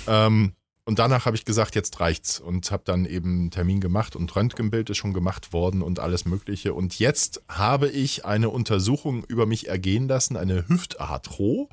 Ähm, 0.08 0.54
und 0.86 0.98
danach 0.98 1.28
habe 1.28 1.36
ich 1.38 1.46
gesagt, 1.46 1.76
jetzt 1.76 2.00
reicht's 2.00 2.40
und 2.40 2.72
habe 2.72 2.82
dann 2.84 3.06
eben 3.06 3.42
einen 3.42 3.52
Termin 3.52 3.80
gemacht 3.80 4.16
und 4.16 4.36
Röntgenbild 4.36 4.90
ist 4.90 4.98
schon 4.98 5.14
gemacht 5.14 5.54
worden 5.54 5.84
und 5.84 6.00
alles 6.00 6.26
Mögliche. 6.26 6.74
Und 6.74 6.98
jetzt 6.98 7.44
habe 7.48 7.90
ich 7.90 8.26
eine 8.26 8.50
Untersuchung 8.50 9.24
über 9.26 9.46
mich 9.46 9.68
ergehen 9.68 10.08
lassen, 10.08 10.36
eine 10.36 10.68
Hüftarthro. 10.68 11.70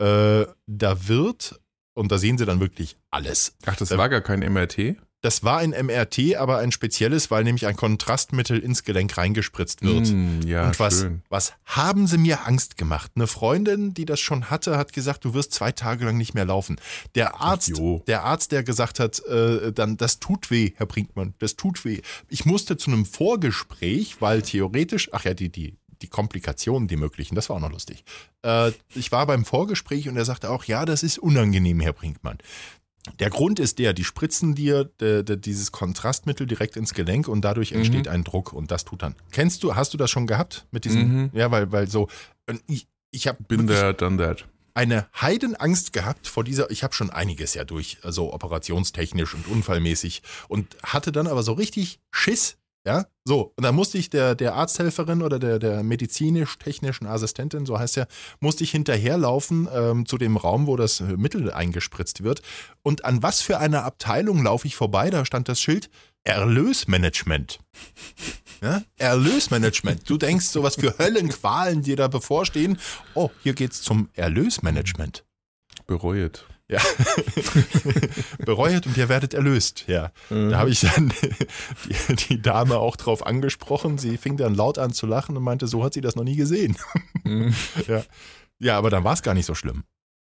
Äh, 0.00 0.46
da 0.66 1.06
wird, 1.08 1.60
und 1.94 2.12
da 2.12 2.18
sehen 2.18 2.38
Sie 2.38 2.46
dann 2.46 2.60
wirklich 2.60 2.96
alles. 3.10 3.54
Ach, 3.66 3.76
das 3.76 3.90
war 3.96 4.08
gar 4.08 4.20
kein 4.20 4.40
MRT? 4.40 4.96
Das 5.22 5.44
war 5.44 5.58
ein 5.58 5.70
MRT, 5.70 6.34
aber 6.34 6.58
ein 6.58 6.72
spezielles, 6.72 7.30
weil 7.30 7.44
nämlich 7.44 7.68
ein 7.68 7.76
Kontrastmittel 7.76 8.58
ins 8.58 8.82
Gelenk 8.82 9.16
reingespritzt 9.16 9.80
wird. 9.82 10.08
Mm, 10.08 10.40
ja, 10.44 10.66
Und 10.66 10.80
was, 10.80 10.98
schön. 10.98 11.22
was 11.28 11.52
haben 11.64 12.08
sie 12.08 12.18
mir 12.18 12.44
Angst 12.44 12.76
gemacht? 12.76 13.12
Eine 13.14 13.28
Freundin, 13.28 13.94
die 13.94 14.04
das 14.04 14.18
schon 14.18 14.50
hatte, 14.50 14.76
hat 14.76 14.92
gesagt, 14.92 15.24
du 15.24 15.32
wirst 15.32 15.52
zwei 15.52 15.70
Tage 15.70 16.06
lang 16.06 16.16
nicht 16.16 16.34
mehr 16.34 16.44
laufen. 16.44 16.74
Der 17.14 17.40
Arzt, 17.40 17.68
jo. 17.68 18.02
der 18.08 18.24
Arzt, 18.24 18.50
der 18.50 18.64
gesagt 18.64 18.98
hat, 18.98 19.24
äh, 19.26 19.72
dann, 19.72 19.96
das 19.96 20.18
tut 20.18 20.50
weh, 20.50 20.72
Herr 20.74 20.86
Brinkmann, 20.86 21.34
das 21.38 21.54
tut 21.54 21.84
weh. 21.84 22.00
Ich 22.28 22.44
musste 22.44 22.76
zu 22.76 22.90
einem 22.90 23.06
Vorgespräch, 23.06 24.16
weil 24.18 24.42
theoretisch, 24.42 25.10
ach 25.12 25.24
ja, 25.24 25.34
die, 25.34 25.50
die, 25.50 25.76
die 26.02 26.08
Komplikationen, 26.08 26.88
die 26.88 26.96
möglichen, 26.96 27.34
das 27.34 27.48
war 27.48 27.56
auch 27.56 27.60
noch 27.60 27.72
lustig. 27.72 28.04
Äh, 28.42 28.72
ich 28.94 29.12
war 29.12 29.26
beim 29.26 29.44
Vorgespräch 29.44 30.08
und 30.08 30.16
er 30.16 30.24
sagte 30.24 30.50
auch, 30.50 30.64
ja, 30.64 30.84
das 30.84 31.02
ist 31.02 31.18
unangenehm, 31.18 31.80
Herr 31.80 31.92
Brinkmann. 31.92 32.38
Der 33.18 33.30
Grund 33.30 33.58
ist 33.58 33.80
der, 33.80 33.94
die 33.94 34.04
spritzen 34.04 34.54
dir 34.54 34.84
de, 34.84 35.24
de, 35.24 35.36
dieses 35.36 35.72
Kontrastmittel 35.72 36.46
direkt 36.46 36.76
ins 36.76 36.94
Gelenk 36.94 37.26
und 37.26 37.40
dadurch 37.40 37.72
entsteht 37.72 38.06
ein 38.06 38.22
Druck 38.22 38.52
und 38.52 38.70
das 38.70 38.84
tut 38.84 39.02
dann. 39.02 39.16
Kennst 39.32 39.64
du, 39.64 39.74
hast 39.74 39.92
du 39.92 39.98
das 39.98 40.08
schon 40.08 40.28
gehabt 40.28 40.66
mit 40.70 40.84
diesem? 40.84 41.22
Mhm. 41.22 41.30
Ja, 41.32 41.50
weil, 41.50 41.72
weil 41.72 41.88
so, 41.88 42.08
ich, 42.68 42.86
ich 43.10 43.26
habe 43.26 43.42
Bin 43.42 43.66
there, 43.66 43.92
done 43.92 44.18
that. 44.18 44.46
eine 44.74 45.08
Heidenangst 45.20 45.92
gehabt 45.92 46.28
vor 46.28 46.44
dieser, 46.44 46.70
ich 46.70 46.84
habe 46.84 46.94
schon 46.94 47.10
einiges 47.10 47.54
ja 47.54 47.64
durch, 47.64 47.98
also 48.02 48.32
operationstechnisch 48.32 49.34
und 49.34 49.48
unfallmäßig 49.48 50.22
und 50.46 50.76
hatte 50.84 51.10
dann 51.10 51.26
aber 51.26 51.42
so 51.42 51.54
richtig 51.54 51.98
Schiss, 52.12 52.56
ja, 52.84 53.06
so. 53.24 53.52
Und 53.56 53.64
dann 53.64 53.74
musste 53.74 53.98
ich 53.98 54.10
der, 54.10 54.34
der 54.34 54.54
Arzthelferin 54.54 55.22
oder 55.22 55.38
der, 55.38 55.58
der 55.58 55.82
medizinisch-technischen 55.82 57.06
Assistentin, 57.06 57.64
so 57.64 57.78
heißt 57.78 57.96
ja, 57.96 58.06
musste 58.40 58.64
ich 58.64 58.72
hinterherlaufen 58.72 59.68
ähm, 59.72 60.06
zu 60.06 60.18
dem 60.18 60.36
Raum, 60.36 60.66
wo 60.66 60.76
das 60.76 61.00
Mittel 61.00 61.52
eingespritzt 61.52 62.24
wird. 62.24 62.42
Und 62.82 63.04
an 63.04 63.22
was 63.22 63.40
für 63.40 63.58
einer 63.58 63.84
Abteilung 63.84 64.42
laufe 64.42 64.66
ich 64.66 64.74
vorbei? 64.74 65.10
Da 65.10 65.24
stand 65.24 65.48
das 65.48 65.60
Schild 65.60 65.90
Erlösmanagement. 66.24 67.58
Ja? 68.60 68.82
Erlösmanagement. 68.96 70.08
Du 70.08 70.16
denkst, 70.16 70.46
so 70.46 70.62
was 70.62 70.76
für 70.76 70.96
Höllenqualen 70.98 71.82
dir 71.82 71.96
da 71.96 72.06
bevorstehen. 72.06 72.78
Oh, 73.14 73.30
hier 73.42 73.54
geht's 73.54 73.82
zum 73.82 74.08
Erlösmanagement. 74.14 75.24
Bereuet. 75.86 76.46
Ja. 76.72 76.80
Bereuet 78.44 78.86
und 78.86 78.96
ihr 78.96 79.10
werdet 79.10 79.34
erlöst. 79.34 79.84
Ja. 79.88 80.10
Da 80.30 80.58
habe 80.58 80.70
ich 80.70 80.80
dann 80.80 81.12
die, 82.08 82.16
die 82.16 82.40
Dame 82.40 82.78
auch 82.78 82.96
drauf 82.96 83.26
angesprochen. 83.26 83.98
Sie 83.98 84.16
fing 84.16 84.38
dann 84.38 84.54
laut 84.54 84.78
an 84.78 84.92
zu 84.92 85.06
lachen 85.06 85.36
und 85.36 85.42
meinte, 85.42 85.66
so 85.66 85.84
hat 85.84 85.92
sie 85.92 86.00
das 86.00 86.16
noch 86.16 86.24
nie 86.24 86.36
gesehen. 86.36 86.76
Mhm. 87.24 87.54
ja. 87.86 88.02
ja, 88.58 88.78
aber 88.78 88.88
dann 88.88 89.04
war 89.04 89.12
es 89.12 89.22
gar 89.22 89.34
nicht 89.34 89.46
so 89.46 89.54
schlimm. 89.54 89.84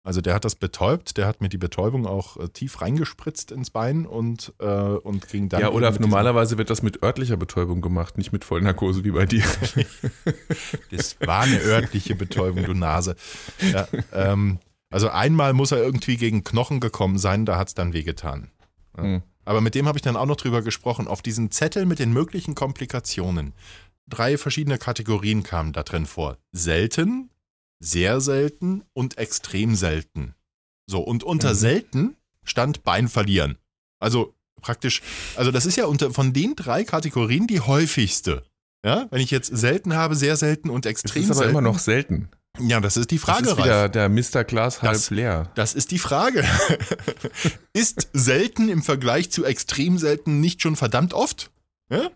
Also 0.04 0.20
der 0.20 0.32
hat 0.32 0.44
das 0.44 0.54
betäubt, 0.54 1.16
der 1.16 1.26
hat 1.26 1.40
mir 1.40 1.48
die 1.48 1.58
Betäubung 1.58 2.06
auch 2.06 2.36
äh, 2.36 2.48
tief 2.48 2.80
reingespritzt 2.80 3.50
ins 3.50 3.70
Bein 3.70 4.06
und, 4.06 4.54
äh, 4.60 4.64
und 4.64 5.28
ging 5.28 5.48
dann. 5.48 5.60
ja, 5.60 5.70
Olaf, 5.70 5.98
normalerweise 5.98 6.56
wird 6.56 6.70
das 6.70 6.82
mit 6.82 7.02
örtlicher 7.02 7.36
Betäubung 7.36 7.82
gemacht, 7.82 8.16
nicht 8.16 8.32
mit 8.32 8.44
Vollnarkose 8.44 9.02
wie 9.04 9.10
bei 9.10 9.26
dir. 9.26 9.44
Das 10.92 11.16
war 11.20 11.42
eine 11.42 11.60
örtliche 11.60 12.14
Betäubung, 12.14 12.64
du 12.64 12.74
Nase. 12.74 13.16
Ja, 13.72 13.88
ähm, 14.12 14.60
also 14.90 15.08
einmal 15.10 15.52
muss 15.52 15.72
er 15.72 15.78
irgendwie 15.82 16.16
gegen 16.16 16.44
Knochen 16.44 16.80
gekommen 16.80 17.18
sein, 17.18 17.44
da 17.46 17.58
hat 17.58 17.68
es 17.68 17.74
dann 17.74 17.92
wehgetan. 17.92 18.50
Ja. 18.96 19.02
Hm. 19.04 19.22
Aber 19.44 19.60
mit 19.62 19.74
dem 19.74 19.86
habe 19.88 19.96
ich 19.96 20.02
dann 20.02 20.16
auch 20.16 20.26
noch 20.26 20.36
drüber 20.36 20.60
gesprochen. 20.60 21.08
Auf 21.08 21.22
diesen 21.22 21.50
Zettel 21.50 21.86
mit 21.86 21.98
den 21.98 22.12
möglichen 22.12 22.54
Komplikationen. 22.54 23.54
Drei 24.06 24.36
verschiedene 24.36 24.76
Kategorien 24.76 25.42
kamen 25.42 25.72
da 25.72 25.82
drin 25.84 26.04
vor. 26.04 26.36
Selten, 26.52 27.30
sehr 27.80 28.20
selten 28.20 28.82
und 28.92 29.16
extrem 29.16 29.74
selten. 29.74 30.34
So, 30.86 31.00
und 31.00 31.24
unter 31.24 31.50
Mhm. 31.50 31.54
selten 31.56 32.16
stand 32.44 32.82
Bein 32.82 33.08
verlieren. 33.08 33.56
Also 34.00 34.34
praktisch, 34.60 35.00
also 35.36 35.50
das 35.50 35.64
ist 35.64 35.76
ja 35.76 35.86
unter 35.86 36.10
von 36.12 36.32
den 36.34 36.54
drei 36.56 36.84
Kategorien 36.84 37.46
die 37.46 37.60
häufigste. 37.60 38.42
Ja, 38.84 39.06
wenn 39.10 39.20
ich 39.22 39.30
jetzt 39.30 39.54
selten 39.56 39.94
habe, 39.94 40.14
sehr 40.14 40.36
selten 40.36 40.68
und 40.70 40.84
Das 40.84 40.90
extrem 40.90 41.22
ist 41.22 41.30
aber 41.30 41.38
selten. 41.38 41.50
immer 41.52 41.60
noch 41.62 41.78
selten. 41.78 42.28
Ja, 42.60 42.80
das 42.80 42.96
ist 42.96 43.10
die 43.12 43.18
Frage, 43.18 43.42
das 43.44 43.52
ist 43.52 43.58
Ralf. 43.58 43.64
wieder 43.66 43.88
der 43.88 44.08
Mr. 44.08 44.44
Glas 44.44 44.82
halb 44.82 44.92
Das- 44.94 45.10
leer. 45.10 45.50
Das 45.54 45.74
ist 45.74 45.90
die 45.92 45.98
Frage. 45.98 46.44
ist 47.72 48.08
selten 48.12 48.68
im 48.68 48.82
Vergleich 48.82 49.30
zu 49.30 49.44
extrem 49.44 49.98
selten 49.98 50.40
nicht 50.40 50.62
schon 50.62 50.74
verdammt 50.76 51.14
oft? 51.14 51.50
Ja? 51.90 52.10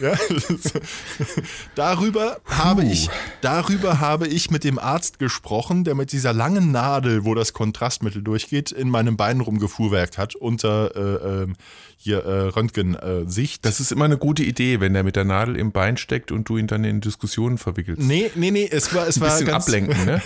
ja 0.00 0.14
darüber, 1.76 2.40
habe 2.46 2.84
ich, 2.84 3.08
darüber 3.40 4.00
habe 4.00 4.26
ich 4.26 4.50
mit 4.50 4.64
dem 4.64 4.80
Arzt 4.80 5.20
gesprochen, 5.20 5.84
der 5.84 5.94
mit 5.94 6.10
dieser 6.10 6.32
langen 6.32 6.72
Nadel, 6.72 7.24
wo 7.24 7.34
das 7.34 7.52
Kontrastmittel 7.52 8.22
durchgeht, 8.22 8.72
in 8.72 8.90
meinem 8.90 9.16
Bein 9.16 9.40
rumgefuhrwerkt 9.40 10.18
hat, 10.18 10.34
unter 10.34 10.96
äh, 10.96 11.42
ähm, 11.42 11.56
hier 11.96 12.24
äh, 12.24 12.48
Röntgensicht. 12.48 13.64
Das 13.64 13.78
ist 13.78 13.92
immer 13.92 14.06
eine 14.06 14.16
gute 14.16 14.42
Idee, 14.42 14.80
wenn 14.80 14.94
der 14.94 15.04
mit 15.04 15.14
der 15.16 15.24
Nadel 15.24 15.56
im 15.56 15.70
Bein 15.70 15.96
steckt 15.96 16.32
und 16.32 16.48
du 16.48 16.56
ihn 16.56 16.66
dann 16.66 16.82
in 16.82 17.00
Diskussionen 17.00 17.58
verwickelst. 17.58 18.02
Nee, 18.02 18.30
nee, 18.34 18.50
nee, 18.50 18.68
es 18.68 18.92
war, 18.94 19.06
es 19.06 19.18
Ein 19.18 19.20
war 19.20 19.28
bisschen 19.28 19.46
ganz, 19.46 19.66
ablenken, 19.66 20.04
ne? 20.06 20.22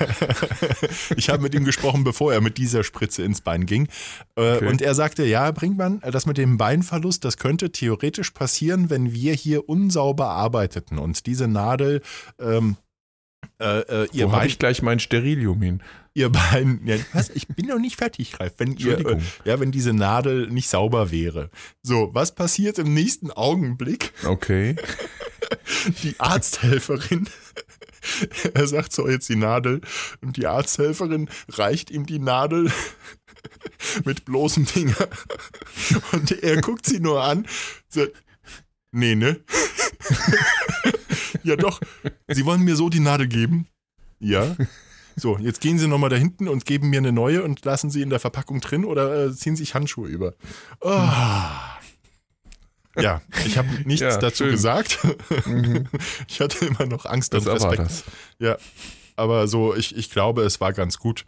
ich 1.16 1.28
habe 1.28 1.42
mit 1.42 1.54
ihm 1.54 1.64
gesprochen, 1.64 2.04
bevor 2.04 2.32
er 2.32 2.40
mit 2.40 2.56
dieser 2.56 2.84
Spritze 2.84 3.22
ins 3.24 3.40
Bein 3.40 3.66
ging. 3.66 3.88
Äh, 4.36 4.54
Okay. 4.54 4.68
Und 4.68 4.82
er 4.82 4.94
sagte, 4.94 5.24
ja, 5.24 5.50
Brinkmann, 5.50 6.00
das 6.10 6.26
mit 6.26 6.38
dem 6.38 6.58
Beinverlust, 6.58 7.24
das 7.24 7.38
könnte 7.38 7.70
theoretisch 7.70 8.30
passieren, 8.30 8.53
wenn 8.62 9.12
wir 9.12 9.34
hier 9.34 9.68
unsauber 9.68 10.28
arbeiteten 10.28 10.98
und 10.98 11.26
diese 11.26 11.48
Nadel 11.48 12.02
ähm, 12.38 12.76
äh, 13.60 13.80
äh, 13.80 14.08
ihr, 14.12 14.26
Wo 14.26 14.32
Bein, 14.32 14.48
ich 14.48 14.58
gleich 14.58 14.82
mein 14.82 14.98
Sterilium 14.98 15.60
hin? 15.60 15.82
ihr 16.14 16.30
Bein, 16.30 16.80
ja, 16.86 16.96
was? 17.12 17.30
Ich 17.30 17.48
bin 17.48 17.66
noch 17.66 17.78
nicht 17.78 17.96
fertig, 17.96 18.40
Ralf. 18.40 18.54
Wenn 18.58 18.76
ihr, 18.76 18.98
äh, 18.98 19.18
ja, 19.44 19.60
wenn 19.60 19.72
diese 19.72 19.92
Nadel 19.92 20.48
nicht 20.48 20.68
sauber 20.68 21.10
wäre. 21.10 21.50
So, 21.82 22.10
was 22.12 22.34
passiert 22.34 22.78
im 22.78 22.94
nächsten 22.94 23.30
Augenblick? 23.30 24.12
Okay. 24.24 24.76
die 26.02 26.18
Arzthelferin. 26.18 27.28
Er 28.52 28.66
sagt 28.66 28.92
so 28.92 29.08
jetzt 29.08 29.30
die 29.30 29.36
Nadel 29.36 29.80
und 30.20 30.36
die 30.36 30.46
Arzthelferin 30.46 31.30
reicht 31.48 31.90
ihm 31.90 32.04
die 32.04 32.18
Nadel 32.18 32.70
mit 34.04 34.26
bloßem 34.26 34.66
Finger 34.66 35.08
und 36.12 36.30
er 36.42 36.60
guckt 36.60 36.84
sie 36.84 37.00
nur 37.00 37.24
an, 37.24 37.46
sagt, 37.88 38.12
nee, 38.94 39.14
ne? 39.14 39.40
ja 41.42 41.56
doch, 41.56 41.80
Sie 42.28 42.44
wollen 42.44 42.62
mir 42.62 42.76
so 42.76 42.88
die 42.88 43.00
Nadel 43.00 43.26
geben? 43.28 43.66
Ja. 44.20 44.56
So, 45.16 45.38
jetzt 45.38 45.60
gehen 45.60 45.78
Sie 45.78 45.86
nochmal 45.86 46.10
da 46.10 46.16
hinten 46.16 46.48
und 46.48 46.64
geben 46.64 46.90
mir 46.90 46.98
eine 46.98 47.12
neue 47.12 47.42
und 47.42 47.64
lassen 47.64 47.90
sie 47.90 48.02
in 48.02 48.10
der 48.10 48.18
Verpackung 48.20 48.60
drin 48.60 48.84
oder 48.84 49.26
äh, 49.26 49.32
ziehen 49.34 49.54
sich 49.56 49.74
Handschuhe 49.74 50.08
über. 50.08 50.34
Oh. 50.80 50.90
Ja, 52.96 53.22
ich 53.44 53.58
habe 53.58 53.68
nichts 53.84 54.00
Ja, 54.02 54.16
dazu 54.18 54.44
schön. 54.44 54.52
gesagt. 54.52 54.98
Ich 56.28 56.40
hatte 56.40 56.64
immer 56.66 56.86
noch 56.86 57.06
Angst 57.06 57.32
Das 57.34 57.46
und 57.46 57.60
war 57.60 57.70
Respekt. 57.70 57.80
das. 57.90 58.04
Ja, 58.38 58.56
aber 59.16 59.46
so, 59.48 59.74
ich, 59.74 59.96
ich 59.96 60.10
glaube, 60.10 60.42
es 60.42 60.60
war 60.60 60.72
ganz 60.72 60.98
gut. 60.98 61.24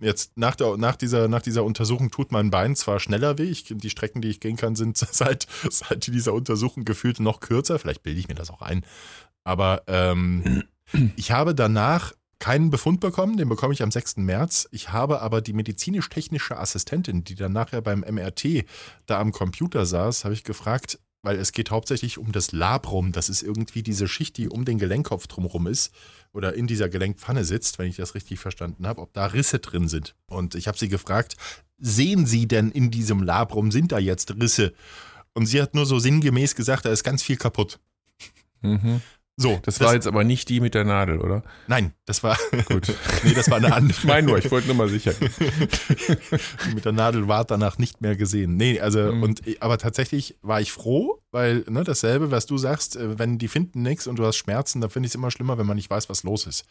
Jetzt 0.00 0.36
nach, 0.36 0.54
der, 0.54 0.76
nach, 0.76 0.94
dieser, 0.94 1.26
nach 1.26 1.42
dieser 1.42 1.64
Untersuchung 1.64 2.10
tut 2.10 2.30
mein 2.30 2.50
Bein 2.50 2.76
zwar 2.76 3.00
schneller 3.00 3.36
weh. 3.36 3.50
Ich, 3.50 3.64
die 3.68 3.90
Strecken, 3.90 4.22
die 4.22 4.28
ich 4.28 4.40
gehen 4.40 4.56
kann, 4.56 4.76
sind 4.76 4.96
seit, 5.12 5.46
seit 5.70 6.06
dieser 6.06 6.34
Untersuchung 6.34 6.84
gefühlt 6.84 7.20
noch 7.20 7.40
kürzer. 7.40 7.78
Vielleicht 7.78 8.02
bilde 8.02 8.20
ich 8.20 8.28
mir 8.28 8.34
das 8.34 8.50
auch 8.50 8.62
ein. 8.62 8.84
Aber 9.44 9.82
ähm, 9.86 10.64
ich 11.16 11.32
habe 11.32 11.54
danach 11.54 12.12
keinen 12.38 12.70
Befund 12.70 13.00
bekommen, 13.00 13.36
den 13.36 13.48
bekomme 13.48 13.74
ich 13.74 13.82
am 13.82 13.90
6. 13.90 14.18
März. 14.18 14.68
Ich 14.70 14.92
habe 14.92 15.20
aber 15.22 15.40
die 15.40 15.52
medizinisch-technische 15.52 16.56
Assistentin, 16.56 17.24
die 17.24 17.34
dann 17.34 17.52
nachher 17.52 17.80
beim 17.80 18.00
MRT 18.00 18.64
da 19.06 19.18
am 19.18 19.32
Computer 19.32 19.86
saß, 19.86 20.24
habe 20.24 20.34
ich 20.34 20.44
gefragt, 20.44 21.00
weil 21.22 21.36
es 21.36 21.52
geht 21.52 21.70
hauptsächlich 21.70 22.18
um 22.18 22.32
das 22.32 22.52
Labrum. 22.52 23.12
Das 23.12 23.28
ist 23.28 23.42
irgendwie 23.42 23.82
diese 23.82 24.08
Schicht, 24.08 24.36
die 24.36 24.48
um 24.48 24.64
den 24.64 24.78
Gelenkkopf 24.78 25.26
drumherum 25.26 25.66
ist 25.66 25.92
oder 26.32 26.54
in 26.54 26.66
dieser 26.66 26.88
Gelenkpfanne 26.88 27.44
sitzt, 27.44 27.78
wenn 27.78 27.88
ich 27.88 27.96
das 27.96 28.14
richtig 28.14 28.38
verstanden 28.38 28.86
habe, 28.86 29.00
ob 29.00 29.12
da 29.12 29.26
Risse 29.26 29.58
drin 29.58 29.88
sind. 29.88 30.14
Und 30.26 30.54
ich 30.54 30.68
habe 30.68 30.78
sie 30.78 30.88
gefragt, 30.88 31.36
sehen 31.78 32.26
Sie 32.26 32.46
denn 32.46 32.70
in 32.70 32.90
diesem 32.90 33.22
Labrum, 33.22 33.70
sind 33.70 33.92
da 33.92 33.98
jetzt 33.98 34.34
Risse? 34.40 34.72
Und 35.34 35.46
sie 35.46 35.62
hat 35.62 35.74
nur 35.74 35.86
so 35.86 35.98
sinngemäß 35.98 36.54
gesagt, 36.54 36.84
da 36.84 36.90
ist 36.90 37.04
ganz 37.04 37.22
viel 37.22 37.36
kaputt. 37.36 37.78
Mhm. 38.60 39.00
So, 39.40 39.60
Das 39.62 39.80
war 39.80 39.94
jetzt 39.94 40.08
aber 40.08 40.24
nicht 40.24 40.48
die 40.48 40.58
mit 40.58 40.74
der 40.74 40.84
Nadel, 40.84 41.20
oder? 41.20 41.44
Nein, 41.68 41.92
das 42.06 42.24
war. 42.24 42.36
Gut. 42.68 42.88
nee, 43.22 43.34
das 43.34 43.48
war 43.48 43.58
eine 43.58 43.72
andere. 43.72 43.96
Ich 43.96 44.04
meine 44.04 44.26
nur, 44.26 44.36
ich 44.38 44.50
wollte 44.50 44.66
nur 44.66 44.74
mal 44.76 44.88
sicher. 44.88 45.12
gehen. 45.14 45.30
Die 46.68 46.74
mit 46.74 46.84
der 46.84 46.90
Nadel 46.92 47.28
war 47.28 47.44
danach 47.44 47.78
nicht 47.78 48.00
mehr 48.00 48.16
gesehen. 48.16 48.56
Nee, 48.56 48.80
also, 48.80 48.98
Mhm. 49.12 49.22
und 49.22 49.42
aber 49.60 49.78
tatsächlich 49.78 50.36
war 50.42 50.60
ich 50.60 50.72
froh, 50.72 51.22
weil, 51.30 51.64
ne, 51.68 51.84
dasselbe, 51.84 52.32
was 52.32 52.46
du 52.46 52.58
sagst, 52.58 52.96
äh, 52.96 53.16
wenn 53.18 53.38
die 53.38 53.46
finden 53.48 53.82
nichts 53.82 54.08
und 54.08 54.18
du 54.18 54.26
hast 54.26 54.36
Schmerzen, 54.36 54.80
dann 54.80 54.90
finde 54.90 55.06
ich 55.06 55.12
es 55.12 55.14
immer 55.14 55.30
schlimmer, 55.30 55.56
wenn 55.56 55.66
man 55.66 55.76
nicht 55.76 55.88
weiß, 55.88 56.08
was 56.08 56.24
los 56.24 56.46
ist. 56.48 56.64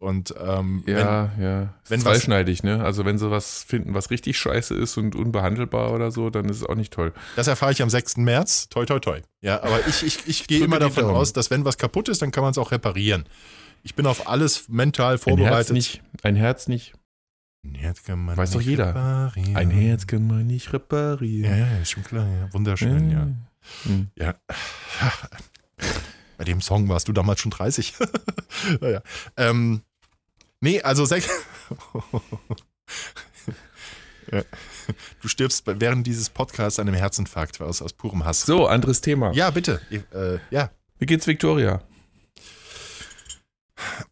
Und 0.00 0.32
ähm, 0.40 0.84
Ja, 0.86 1.32
ja. 1.40 1.74
wenn 1.88 1.98
Ist 1.98 2.04
was- 2.04 2.14
zweischneidig, 2.18 2.62
ne? 2.62 2.84
Also 2.84 3.04
wenn 3.04 3.18
sie 3.18 3.30
was 3.32 3.64
finden, 3.64 3.94
was 3.94 4.10
richtig 4.10 4.38
scheiße 4.38 4.74
ist 4.74 4.96
und 4.96 5.16
unbehandelbar 5.16 5.92
oder 5.92 6.12
so, 6.12 6.30
dann 6.30 6.48
ist 6.48 6.58
es 6.58 6.62
auch 6.64 6.76
nicht 6.76 6.92
toll. 6.92 7.12
wenn, 7.14 7.22
das 7.36 7.48
erfahre 7.48 7.72
ich 7.72 7.82
am 7.82 7.90
6. 7.90 8.16
März. 8.18 8.68
Toi, 8.68 8.84
toi, 8.86 9.00
toi. 9.00 9.20
Ja, 9.40 9.60
aber 9.62 9.84
ich, 9.88 10.04
ich, 10.04 10.28
ich 10.28 10.46
gehe 10.46 10.64
immer 10.64 10.78
davon 10.78 11.02
Daumen. 11.04 11.16
aus, 11.16 11.32
dass 11.32 11.50
wenn 11.50 11.64
was 11.64 11.78
kaputt 11.78 12.08
ist, 12.08 12.22
dann 12.22 12.30
kann 12.30 12.42
man 12.44 12.52
es 12.52 12.58
auch 12.58 12.70
reparieren. 12.70 13.24
Ich 13.82 13.96
bin 13.96 14.06
auf 14.06 14.28
alles 14.28 14.68
mental 14.68 15.06
Ein 15.06 15.10
Herz 15.18 15.22
vorbereitet. 15.24 15.72
nicht. 15.72 16.02
Ein 16.22 16.36
Herz 16.36 16.68
nicht. 16.68 16.94
Ein 17.64 17.74
Herz 17.74 18.04
kann 18.04 18.24
man 18.24 18.36
Weiß 18.36 18.52
doch 18.52 18.58
nicht 18.58 18.68
jeder. 18.68 18.90
reparieren. 18.90 19.56
Ein 19.56 19.70
Herz 19.70 20.06
kann 20.06 20.26
man 20.28 20.46
nicht 20.46 20.66
Ja, 20.66 20.72
reparieren. 20.74 21.58
ja, 21.58 21.78
ist 21.78 21.90
schon 21.90 22.04
klar. 22.04 22.24
Ja. 22.26 22.52
Wunderschön, 22.52 23.10
ja. 23.10 23.28
Mhm. 23.84 24.10
Ja. 24.14 24.34
Bei 26.38 26.44
dem 26.44 26.60
Song 26.60 26.88
warst 26.88 27.08
du 27.08 27.12
damals 27.12 27.40
schon 27.40 27.50
30. 27.50 27.94
naja. 28.80 29.02
Ähm, 29.36 29.82
nee, 30.60 30.80
also 30.82 31.04
sechs. 31.04 31.28
ja. 34.32 34.42
Du 35.20 35.28
stirbst 35.28 35.64
während 35.66 36.06
dieses 36.06 36.30
Podcasts 36.30 36.78
an 36.78 36.88
einem 36.88 36.96
Herzinfarkt 36.96 37.60
aus, 37.60 37.82
aus 37.82 37.92
purem 37.92 38.24
Hass. 38.24 38.42
So, 38.42 38.66
anderes 38.66 39.00
Thema. 39.00 39.32
Ja, 39.32 39.50
bitte. 39.50 39.80
Äh, 39.90 40.38
ja. 40.50 40.70
Wie 40.98 41.06
geht's 41.06 41.26
Victoria? 41.26 41.82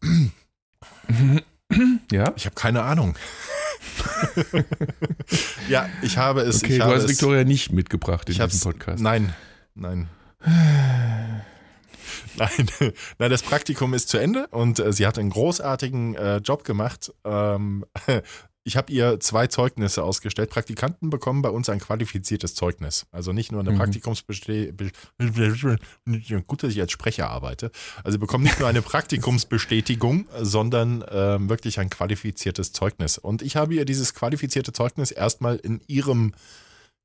ja? 2.11 2.33
Ich 2.35 2.45
habe 2.45 2.55
keine 2.55 2.83
Ahnung. 2.83 3.17
ja, 5.69 5.89
ich 6.01 6.17
habe 6.17 6.41
es. 6.41 6.63
Okay, 6.63 6.73
ich 6.73 6.79
du 6.79 6.85
habe 6.85 6.95
hast 6.95 7.03
es, 7.03 7.09
Victoria 7.09 7.43
nicht 7.43 7.71
mitgebracht 7.71 8.29
in 8.29 8.35
diesem 8.35 8.59
Podcast. 8.59 9.01
Nein, 9.01 9.33
nein. 9.75 10.09
Nein, 12.37 12.69
nein, 13.17 13.29
das 13.31 13.43
Praktikum 13.43 13.93
ist 13.93 14.09
zu 14.09 14.17
Ende 14.17 14.47
und 14.47 14.79
äh, 14.79 14.93
sie 14.93 15.05
hat 15.07 15.17
einen 15.17 15.29
großartigen 15.29 16.15
äh, 16.15 16.37
Job 16.37 16.63
gemacht. 16.63 17.13
Ähm, 17.23 17.85
ich 18.63 18.75
habe 18.75 18.91
ihr 18.91 19.19
zwei 19.21 19.47
Zeugnisse 19.47 20.03
ausgestellt. 20.03 20.49
Praktikanten 20.49 21.09
bekommen 21.09 21.41
bei 21.41 21.49
uns 21.49 21.69
ein 21.69 21.79
qualifiziertes 21.79 22.53
Zeugnis. 22.53 23.05
Also 23.11 23.31
nicht 23.31 23.51
nur 23.51 23.61
eine 23.61 23.71
Mhm. 23.71 23.77
Praktikumsbestätigung. 23.77 24.91
Gut, 26.47 26.63
dass 26.63 26.71
ich 26.71 26.81
als 26.81 26.91
Sprecher 26.91 27.29
arbeite. 27.29 27.71
Also 28.03 28.11
sie 28.15 28.19
bekommen 28.19 28.43
nicht 28.43 28.59
nur 28.59 28.67
eine 28.67 28.81
Praktikumsbestätigung, 28.83 30.27
sondern 30.41 31.03
ähm, 31.09 31.49
wirklich 31.49 31.79
ein 31.79 31.89
qualifiziertes 31.89 32.73
Zeugnis. 32.73 33.17
Und 33.17 33.41
ich 33.41 33.55
habe 33.55 33.73
ihr 33.73 33.85
dieses 33.85 34.13
qualifizierte 34.13 34.73
Zeugnis 34.73 35.11
erstmal 35.11 35.55
in 35.55 35.79
ihrem 35.87 36.33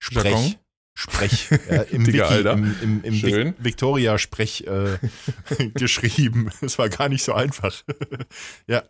Sprech. 0.00 0.58
Sprech, 0.94 1.50
äh, 1.68 1.86
im 1.90 2.04
Digga, 2.04 2.24
Wiki, 2.24 2.34
Alter. 2.34 2.52
im, 2.52 2.76
im, 2.82 3.04
im. 3.04 3.22
Vic 3.22 3.54
Victoria-Sprech 3.58 4.66
äh, 4.66 4.98
geschrieben. 5.74 6.50
Es 6.60 6.78
war 6.78 6.88
gar 6.88 7.08
nicht 7.08 7.24
so 7.24 7.32
einfach. 7.32 7.82
ja. 8.66 8.82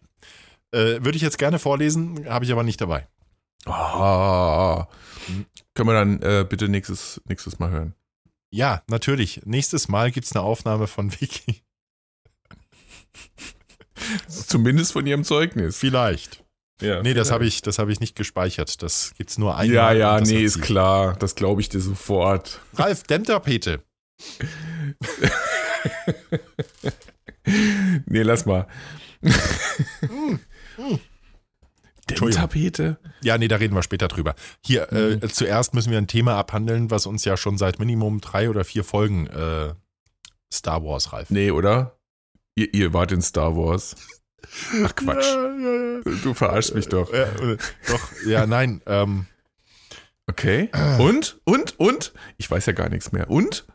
Äh, 0.72 1.04
Würde 1.04 1.16
ich 1.16 1.22
jetzt 1.22 1.38
gerne 1.38 1.58
vorlesen, 1.58 2.28
habe 2.28 2.44
ich 2.44 2.52
aber 2.52 2.62
nicht 2.64 2.80
dabei. 2.80 3.06
Ah. 3.66 4.88
Mhm. 5.28 5.46
Können 5.74 5.88
wir 5.88 5.94
dann 5.94 6.22
äh, 6.22 6.44
bitte 6.48 6.68
nächstes, 6.68 7.20
nächstes 7.26 7.58
Mal 7.58 7.70
hören? 7.70 7.94
Ja, 8.50 8.82
natürlich. 8.88 9.42
Nächstes 9.44 9.88
Mal 9.88 10.10
gibt 10.10 10.26
es 10.26 10.34
eine 10.34 10.44
Aufnahme 10.44 10.86
von 10.86 11.12
Vicky. 11.12 11.62
Zumindest 14.28 14.92
von 14.92 15.06
ihrem 15.06 15.24
Zeugnis. 15.24 15.76
Vielleicht. 15.78 16.41
Ja, 16.82 17.02
Nee, 17.02 17.14
das 17.14 17.30
habe 17.30 17.46
ich, 17.46 17.62
das 17.62 17.78
hab 17.78 17.88
ich 17.88 18.00
nicht 18.00 18.16
gespeichert. 18.16 18.82
Das 18.82 19.14
gibt 19.16 19.30
es 19.30 19.38
nur 19.38 19.56
einmal. 19.56 19.74
Ja, 19.74 19.92
ja, 19.92 20.20
nee, 20.20 20.42
ist 20.42 20.60
klar. 20.60 21.14
Das 21.18 21.34
glaube 21.34 21.60
ich 21.60 21.68
dir 21.68 21.80
sofort. 21.80 22.60
Ralf, 22.74 23.02
Dämmtapete. 23.04 23.82
Nee, 28.06 28.22
lass 28.22 28.46
mal. 28.46 28.66
Hm, 29.22 30.38
Entschuldigung. 32.08 32.40
Tapete? 32.40 32.98
Ja, 33.22 33.38
nee, 33.38 33.48
da 33.48 33.56
reden 33.56 33.74
wir 33.74 33.82
später 33.82 34.08
drüber. 34.08 34.34
Hier, 34.64 34.86
Mhm. 34.90 35.20
äh, 35.22 35.28
zuerst 35.28 35.74
müssen 35.74 35.90
wir 35.90 35.98
ein 35.98 36.06
Thema 36.06 36.36
abhandeln, 36.36 36.90
was 36.90 37.06
uns 37.06 37.24
ja 37.24 37.36
schon 37.36 37.58
seit 37.58 37.78
Minimum 37.78 38.20
drei 38.20 38.48
oder 38.50 38.64
vier 38.64 38.84
Folgen 38.84 39.26
äh, 39.28 39.74
Star 40.52 40.84
Wars, 40.84 41.12
Ralf. 41.12 41.30
Nee, 41.30 41.50
oder? 41.50 41.98
Ihr, 42.54 42.72
ihr 42.74 42.92
wart 42.92 43.12
in 43.12 43.22
Star 43.22 43.56
Wars. 43.56 43.96
Ach 44.84 44.94
Quatsch. 44.94 45.24
Ja, 45.24 45.54
ja, 45.56 45.94
ja. 45.94 46.00
Du 46.22 46.34
verarschst 46.34 46.74
mich 46.74 46.88
doch. 46.88 47.12
Ja, 47.12 47.26
doch, 47.88 48.08
ja, 48.26 48.46
nein. 48.46 48.80
Ähm, 48.86 49.26
Okay. 50.26 50.70
Und? 50.98 51.40
Und? 51.44 51.78
Und? 51.78 52.12
Ich 52.38 52.50
weiß 52.50 52.66
ja 52.66 52.72
gar 52.72 52.88
nichts 52.88 53.12
mehr. 53.12 53.30
Und? 53.30 53.66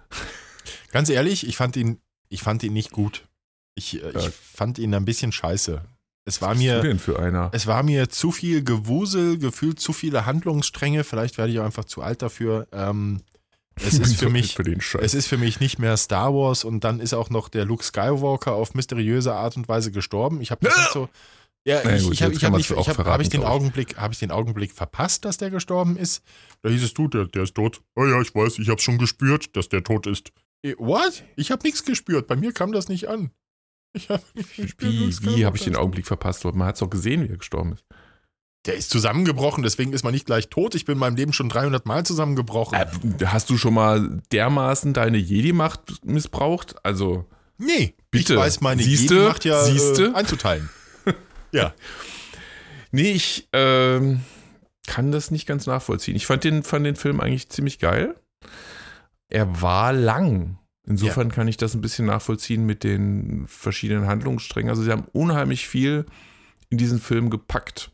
ganz 0.92 1.10
ehrlich, 1.10 1.48
ich 1.48 1.58
fand 1.58 1.76
ihn, 1.76 2.00
ich 2.30 2.42
fand 2.42 2.64
ihn 2.64 2.74
nicht 2.74 2.92
gut. 2.92 3.28
Ich, 3.76 4.02
äh, 4.02 4.10
ich 4.18 4.30
fand 4.30 4.80
ihn 4.80 4.96
ein 4.96 5.06
bisschen 5.06 5.32
scheiße. 5.32 5.82
Es 6.26 6.42
war 6.42 6.52
Was 6.52 6.58
mir, 6.58 6.82
denn 6.82 7.00
für 7.00 7.20
einer? 7.20 7.52
es 7.54 7.68
war 7.68 7.84
mir 7.84 8.10
zu 8.10 8.32
viel 8.32 8.64
Gewusel, 8.64 9.38
gefühlt 9.38 9.80
zu 9.80 9.94
viele 9.94 10.26
Handlungsstränge. 10.26 11.04
Vielleicht 11.04 11.38
werde 11.38 11.52
ich 11.54 11.60
auch 11.60 11.66
einfach 11.66 11.86
zu 11.86 12.02
alt 12.02 12.22
dafür. 12.22 12.68
Ähm, 12.72 13.22
es 13.86 14.00
ist 14.00 14.16
für 14.18 14.30
mich, 14.30 14.56
Für 14.56 15.00
es 15.02 15.14
ist 15.14 15.28
für 15.28 15.38
mich 15.38 15.60
nicht 15.60 15.80
mehr 15.80 15.98
Star 15.98 16.34
Wars 16.34 16.64
und 16.64 16.84
dann 16.84 17.00
ist 17.00 17.14
auch 17.14 17.30
noch 17.30 17.50
der 17.50 17.66
Luke 17.66 17.84
Skywalker 17.84 18.54
auf 18.54 18.74
mysteriöse 18.74 19.34
Art 19.34 19.58
und 19.58 19.68
Weise 19.68 19.92
gestorben. 19.92 20.42
Ich 20.42 20.52
habe 20.52 20.66
das 20.66 20.78
nicht 20.78 20.92
so. 20.92 21.10
Ja, 21.66 21.82
Na 21.84 21.98
ich, 21.98 22.04
gut, 22.04 22.14
ich 22.14 22.24
habe 22.24 22.34
hab 22.34 22.56
nicht, 22.56 22.72
auch 22.72 22.88
ich 22.88 22.98
hab, 22.98 23.06
hab 23.06 23.20
ich 23.20 23.28
den 23.28 23.42
glaub 23.42 23.52
ich. 23.52 23.56
Augenblick, 23.56 23.98
habe 23.98 24.14
ich 24.14 24.20
den 24.20 24.32
Augenblick 24.32 24.72
verpasst, 24.72 25.26
dass 25.26 25.38
der 25.38 25.50
gestorben 25.50 25.98
ist? 25.98 26.24
Da 26.62 26.70
hieß 26.70 26.82
es 26.82 26.94
du, 26.94 27.10
der, 27.10 27.26
der 27.26 27.44
ist 27.44 27.56
tot. 27.56 27.82
Oh 27.96 28.06
ja, 28.06 28.22
ich 28.22 28.34
weiß, 28.34 28.60
ich 28.60 28.70
habe 28.70 28.80
schon 28.80 28.98
gespürt, 28.98 29.56
dass 29.58 29.68
der 29.68 29.84
tot 29.84 30.08
ist. 30.08 30.32
Eh, 30.64 30.76
What? 30.78 31.24
Ich 31.36 31.52
habe 31.52 31.64
nichts 31.64 31.84
gespürt. 31.84 32.28
Bei 32.28 32.38
mir 32.38 32.54
kam 32.54 32.72
das 32.72 32.88
nicht 32.88 33.10
an. 33.10 33.32
Ich 33.94 34.10
hab 34.10 34.24
nicht 34.34 34.56
gespürt, 34.56 34.94
Wie, 35.24 35.36
wie 35.38 35.46
habe 35.46 35.58
ich 35.58 35.64
den 35.66 35.76
Augenblick 35.76 36.08
verpasst? 36.08 36.46
Man 36.46 36.64
hat 36.68 36.76
es 36.76 36.80
doch 36.80 36.90
gesehen, 36.90 37.24
wie 37.24 37.32
er 37.34 37.38
gestorben 37.38 37.74
ist. 37.74 37.84
Der 38.66 38.76
ist 38.76 38.90
zusammengebrochen, 38.90 39.64
deswegen 39.64 39.94
ist 39.94 40.04
man 40.04 40.14
nicht 40.14 40.26
gleich 40.26 40.50
tot. 40.50 40.76
Ich 40.76 40.86
bin 40.86 40.94
in 40.94 41.00
meinem 41.00 41.16
Leben 41.16 41.32
schon 41.32 41.48
300 41.48 41.86
Mal 41.86 42.06
zusammengebrochen. 42.06 42.78
Äh, 42.78 43.26
hast 43.26 43.50
du 43.50 43.58
schon 43.58 43.74
mal 43.74 44.22
dermaßen 44.32 44.94
deine 44.94 45.18
Jedi-Macht 45.18 46.06
missbraucht? 46.06 46.76
Also, 46.84 47.26
nee, 47.58 47.96
bitte. 48.12 48.34
ich 48.34 48.40
weiß 48.40 48.62
meine 48.62 48.84
Siehste? 48.84 49.14
Jedi 49.16 49.28
macht 49.28 49.46
ja 49.46 49.64
Siehste? 49.64 50.08
Äh, 50.08 50.14
einzuteilen. 50.16 50.70
ja. 51.52 51.74
nee, 52.92 53.12
ich 53.12 53.48
ähm, 53.54 54.22
kann 54.86 55.12
das 55.12 55.32
nicht 55.32 55.46
ganz 55.48 55.66
nachvollziehen. 55.66 56.16
Ich 56.16 56.26
fand 56.26 56.44
den, 56.44 56.64
fand 56.64 56.86
den 56.86 56.96
Film 56.96 57.22
eigentlich 57.22 57.50
ziemlich 57.50 57.80
geil. 57.80 58.16
Er 59.30 59.62
war 59.62 59.94
lang. 59.94 60.58
Insofern 60.88 61.30
kann 61.32 61.50
ich 61.50 61.58
das 61.58 61.74
ein 61.74 61.82
bisschen 61.82 62.06
nachvollziehen 62.06 62.66
mit 62.66 62.84
den 62.84 63.46
verschiedenen 63.48 64.08
Handlungssträngen. 64.08 64.70
Also 64.70 64.84
sie 64.84 64.92
haben 64.92 65.06
unheimlich 65.12 65.68
viel 65.68 66.06
in 66.70 66.78
diesen 66.78 67.00
Film 67.00 67.30
gepackt. 67.30 67.92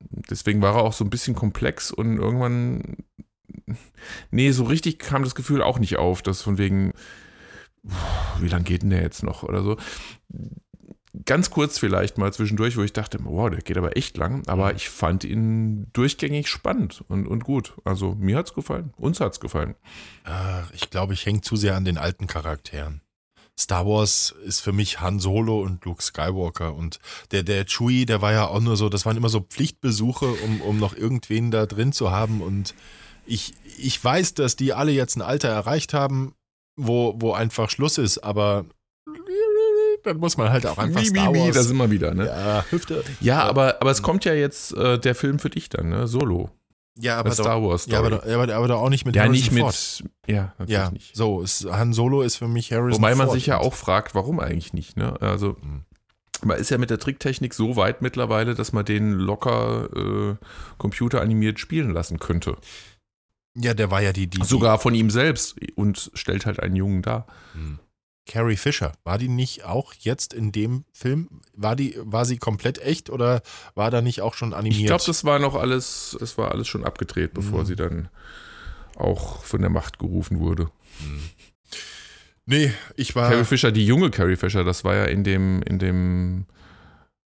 Deswegen 0.00 0.62
war 0.62 0.76
er 0.76 0.82
auch 0.82 0.92
so 0.92 1.04
ein 1.04 1.10
bisschen 1.10 1.34
komplex 1.34 1.90
und 1.90 2.16
irgendwann, 2.16 2.96
nee, 4.30 4.50
so 4.50 4.64
richtig 4.64 4.98
kam 4.98 5.22
das 5.24 5.34
Gefühl 5.34 5.62
auch 5.62 5.78
nicht 5.78 5.96
auf, 5.98 6.22
dass 6.22 6.42
von 6.42 6.58
wegen, 6.58 6.92
wie 8.40 8.48
lange 8.48 8.64
geht 8.64 8.82
denn 8.82 8.90
der 8.90 9.02
jetzt 9.02 9.22
noch 9.22 9.42
oder 9.42 9.62
so. 9.62 9.76
Ganz 11.24 11.50
kurz 11.50 11.78
vielleicht 11.78 12.18
mal 12.18 12.32
zwischendurch, 12.32 12.76
wo 12.76 12.82
ich 12.82 12.92
dachte, 12.92 13.18
wow, 13.22 13.50
der 13.50 13.60
geht 13.60 13.76
aber 13.76 13.96
echt 13.96 14.16
lang, 14.16 14.46
aber 14.46 14.74
ich 14.74 14.88
fand 14.88 15.24
ihn 15.24 15.88
durchgängig 15.92 16.48
spannend 16.48 17.04
und, 17.08 17.26
und 17.26 17.44
gut. 17.44 17.74
Also 17.84 18.14
mir 18.14 18.36
hat's 18.36 18.54
gefallen, 18.54 18.94
uns 18.96 19.20
hat's 19.20 19.40
gefallen. 19.40 19.74
Ach, 20.24 20.70
ich 20.72 20.88
glaube, 20.88 21.14
ich 21.14 21.26
hänge 21.26 21.40
zu 21.40 21.56
sehr 21.56 21.76
an 21.76 21.84
den 21.84 21.98
alten 21.98 22.26
Charakteren. 22.26 23.02
Star 23.60 23.86
Wars 23.86 24.34
ist 24.44 24.60
für 24.60 24.72
mich 24.72 25.00
Han 25.00 25.20
Solo 25.20 25.60
und 25.60 25.84
Luke 25.84 26.02
Skywalker 26.02 26.74
und 26.74 26.98
der, 27.30 27.42
der 27.42 27.66
Chewie, 27.66 28.06
der 28.06 28.22
war 28.22 28.32
ja 28.32 28.46
auch 28.46 28.60
nur 28.60 28.76
so, 28.76 28.88
das 28.88 29.06
waren 29.06 29.16
immer 29.16 29.28
so 29.28 29.40
Pflichtbesuche, 29.40 30.26
um, 30.26 30.60
um 30.62 30.78
noch 30.78 30.96
irgendwen 30.96 31.50
da 31.50 31.66
drin 31.66 31.92
zu 31.92 32.10
haben 32.10 32.40
und 32.40 32.74
ich, 33.26 33.54
ich 33.78 34.02
weiß, 34.02 34.34
dass 34.34 34.56
die 34.56 34.72
alle 34.72 34.92
jetzt 34.92 35.16
ein 35.16 35.22
Alter 35.22 35.48
erreicht 35.48 35.94
haben, 35.94 36.34
wo, 36.76 37.14
wo 37.18 37.32
einfach 37.32 37.70
Schluss 37.70 37.98
ist, 37.98 38.18
aber 38.18 38.64
dann 40.02 40.16
muss 40.16 40.36
man 40.36 40.50
halt 40.50 40.66
auch 40.66 40.78
einfach 40.78 41.00
Wie, 41.02 41.06
Star 41.06 41.32
wie, 41.32 41.38
wie, 41.38 41.40
Wars. 41.46 41.56
da 41.56 41.62
sind 41.62 41.76
wir 41.76 41.90
wieder, 41.90 42.14
ne? 42.14 42.26
ja, 42.26 42.64
Hüfte. 42.70 43.04
Ja, 43.20 43.42
aber, 43.42 43.80
aber 43.80 43.90
es 43.90 44.02
kommt 44.02 44.24
ja 44.24 44.34
jetzt 44.34 44.72
äh, 44.72 44.98
der 44.98 45.14
Film 45.14 45.38
für 45.38 45.50
dich 45.50 45.68
dann, 45.68 45.90
ne? 45.90 46.06
Solo. 46.06 46.50
Ja, 47.00 47.18
aber, 47.18 47.32
Star 47.32 47.62
Wars 47.62 47.82
Story. 47.82 47.94
ja, 47.94 48.00
aber, 48.00 48.24
aber, 48.24 48.54
aber 48.54 48.68
doch 48.68 48.80
auch 48.80 48.88
nicht 48.90 49.06
mit 49.06 49.16
ja, 49.16 49.22
Harrison 49.22 49.54
nicht 49.54 49.60
Ford. 49.60 50.02
mit. 50.02 50.34
Ja, 50.34 50.54
natürlich 50.58 50.70
Ja, 50.70 50.90
nicht. 50.90 51.16
so, 51.16 51.42
es, 51.42 51.66
Han 51.70 51.92
Solo 51.92 52.22
ist 52.22 52.36
für 52.36 52.48
mich 52.48 52.72
Harrison 52.72 53.00
Wobei 53.02 53.14
man 53.14 53.26
Ford. 53.26 53.36
sich 53.36 53.46
ja 53.46 53.58
auch 53.58 53.74
fragt, 53.74 54.14
warum 54.14 54.40
eigentlich 54.40 54.72
nicht, 54.72 54.96
ne? 54.96 55.20
Also. 55.20 55.56
Mhm. 55.62 55.84
Man 56.42 56.58
ist 56.58 56.70
ja 56.70 56.78
mit 56.78 56.88
der 56.88 56.98
Tricktechnik 56.98 57.52
so 57.52 57.76
weit 57.76 58.00
mittlerweile, 58.00 58.54
dass 58.54 58.72
man 58.72 58.86
den 58.86 59.12
locker 59.12 59.90
äh, 59.94 60.36
computeranimiert 60.78 61.60
spielen 61.60 61.90
lassen 61.90 62.18
könnte. 62.18 62.56
Ja, 63.54 63.74
der 63.74 63.90
war 63.90 64.00
ja 64.00 64.12
die, 64.14 64.26
die, 64.26 64.42
Sogar 64.42 64.78
von 64.78 64.94
ihm 64.94 65.10
selbst 65.10 65.56
und 65.74 66.10
stellt 66.14 66.46
halt 66.46 66.60
einen 66.60 66.76
Jungen 66.76 67.02
dar. 67.02 67.26
Hm. 67.52 67.78
Carrie 68.26 68.56
Fisher, 68.56 68.92
war 69.04 69.18
die 69.18 69.28
nicht 69.28 69.64
auch 69.64 69.92
jetzt 69.98 70.32
in 70.34 70.52
dem 70.52 70.84
Film? 70.92 71.40
War 71.56 71.74
die, 71.74 71.96
war 71.98 72.24
sie 72.24 72.38
komplett 72.38 72.78
echt 72.78 73.10
oder 73.10 73.42
war 73.74 73.90
da 73.90 74.02
nicht 74.02 74.20
auch 74.20 74.34
schon 74.34 74.52
animiert? 74.54 74.80
Ich 74.80 74.86
glaube, 74.86 75.02
das 75.06 75.24
war 75.24 75.38
noch 75.38 75.54
alles, 75.56 76.16
das 76.20 76.38
war 76.38 76.52
alles 76.52 76.68
schon 76.68 76.84
abgedreht, 76.84 77.34
bevor 77.34 77.62
Mhm. 77.62 77.66
sie 77.66 77.76
dann 77.76 78.08
auch 78.96 79.42
von 79.44 79.60
der 79.62 79.70
Macht 79.70 79.98
gerufen 79.98 80.38
wurde. 80.38 80.70
nee, 82.46 82.72
ich 82.96 83.14
war. 83.16 83.30
Carrie 83.30 83.44
Fisher, 83.44 83.72
die 83.72 83.86
junge 83.86 84.10
Carrie 84.10 84.36
Fisher, 84.36 84.64
das 84.64 84.84
war 84.84 84.94
ja 84.94 85.04
in 85.06 85.24
dem, 85.24 85.62
in 85.62 85.78
dem, 85.78 86.46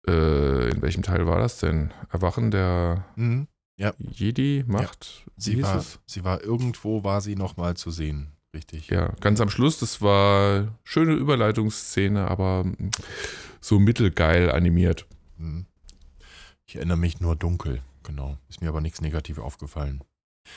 äh, 0.08 0.70
in 0.70 0.82
welchem 0.82 1.02
Teil 1.02 1.26
war 1.26 1.38
das 1.38 1.58
denn? 1.58 1.92
Erwachen 2.10 2.50
der 2.50 3.04
Mhm. 3.16 3.46
Jedi-Macht? 3.78 5.24
Wie 5.36 5.40
Sie 5.42 5.62
war, 5.62 5.84
sie 6.06 6.22
war 6.24 6.42
irgendwo, 6.42 7.02
war 7.02 7.20
sie 7.22 7.34
nochmal 7.36 7.76
zu 7.76 7.90
sehen. 7.90 8.32
Richtig. 8.54 8.88
Ja, 8.88 9.12
ganz 9.20 9.40
am 9.40 9.48
Schluss, 9.50 9.78
das 9.78 10.02
war 10.02 10.76
schöne 10.82 11.12
Überleitungsszene, 11.14 12.28
aber 12.28 12.64
so 13.60 13.78
mittelgeil 13.78 14.50
animiert. 14.50 15.06
Mhm. 15.36 15.66
Ich 16.66 16.76
erinnere 16.76 16.98
mich 16.98 17.20
nur 17.20 17.36
dunkel, 17.36 17.82
genau. 18.02 18.38
Ist 18.48 18.60
mir 18.60 18.68
aber 18.68 18.80
nichts 18.80 19.00
negativ 19.00 19.38
aufgefallen. 19.38 20.02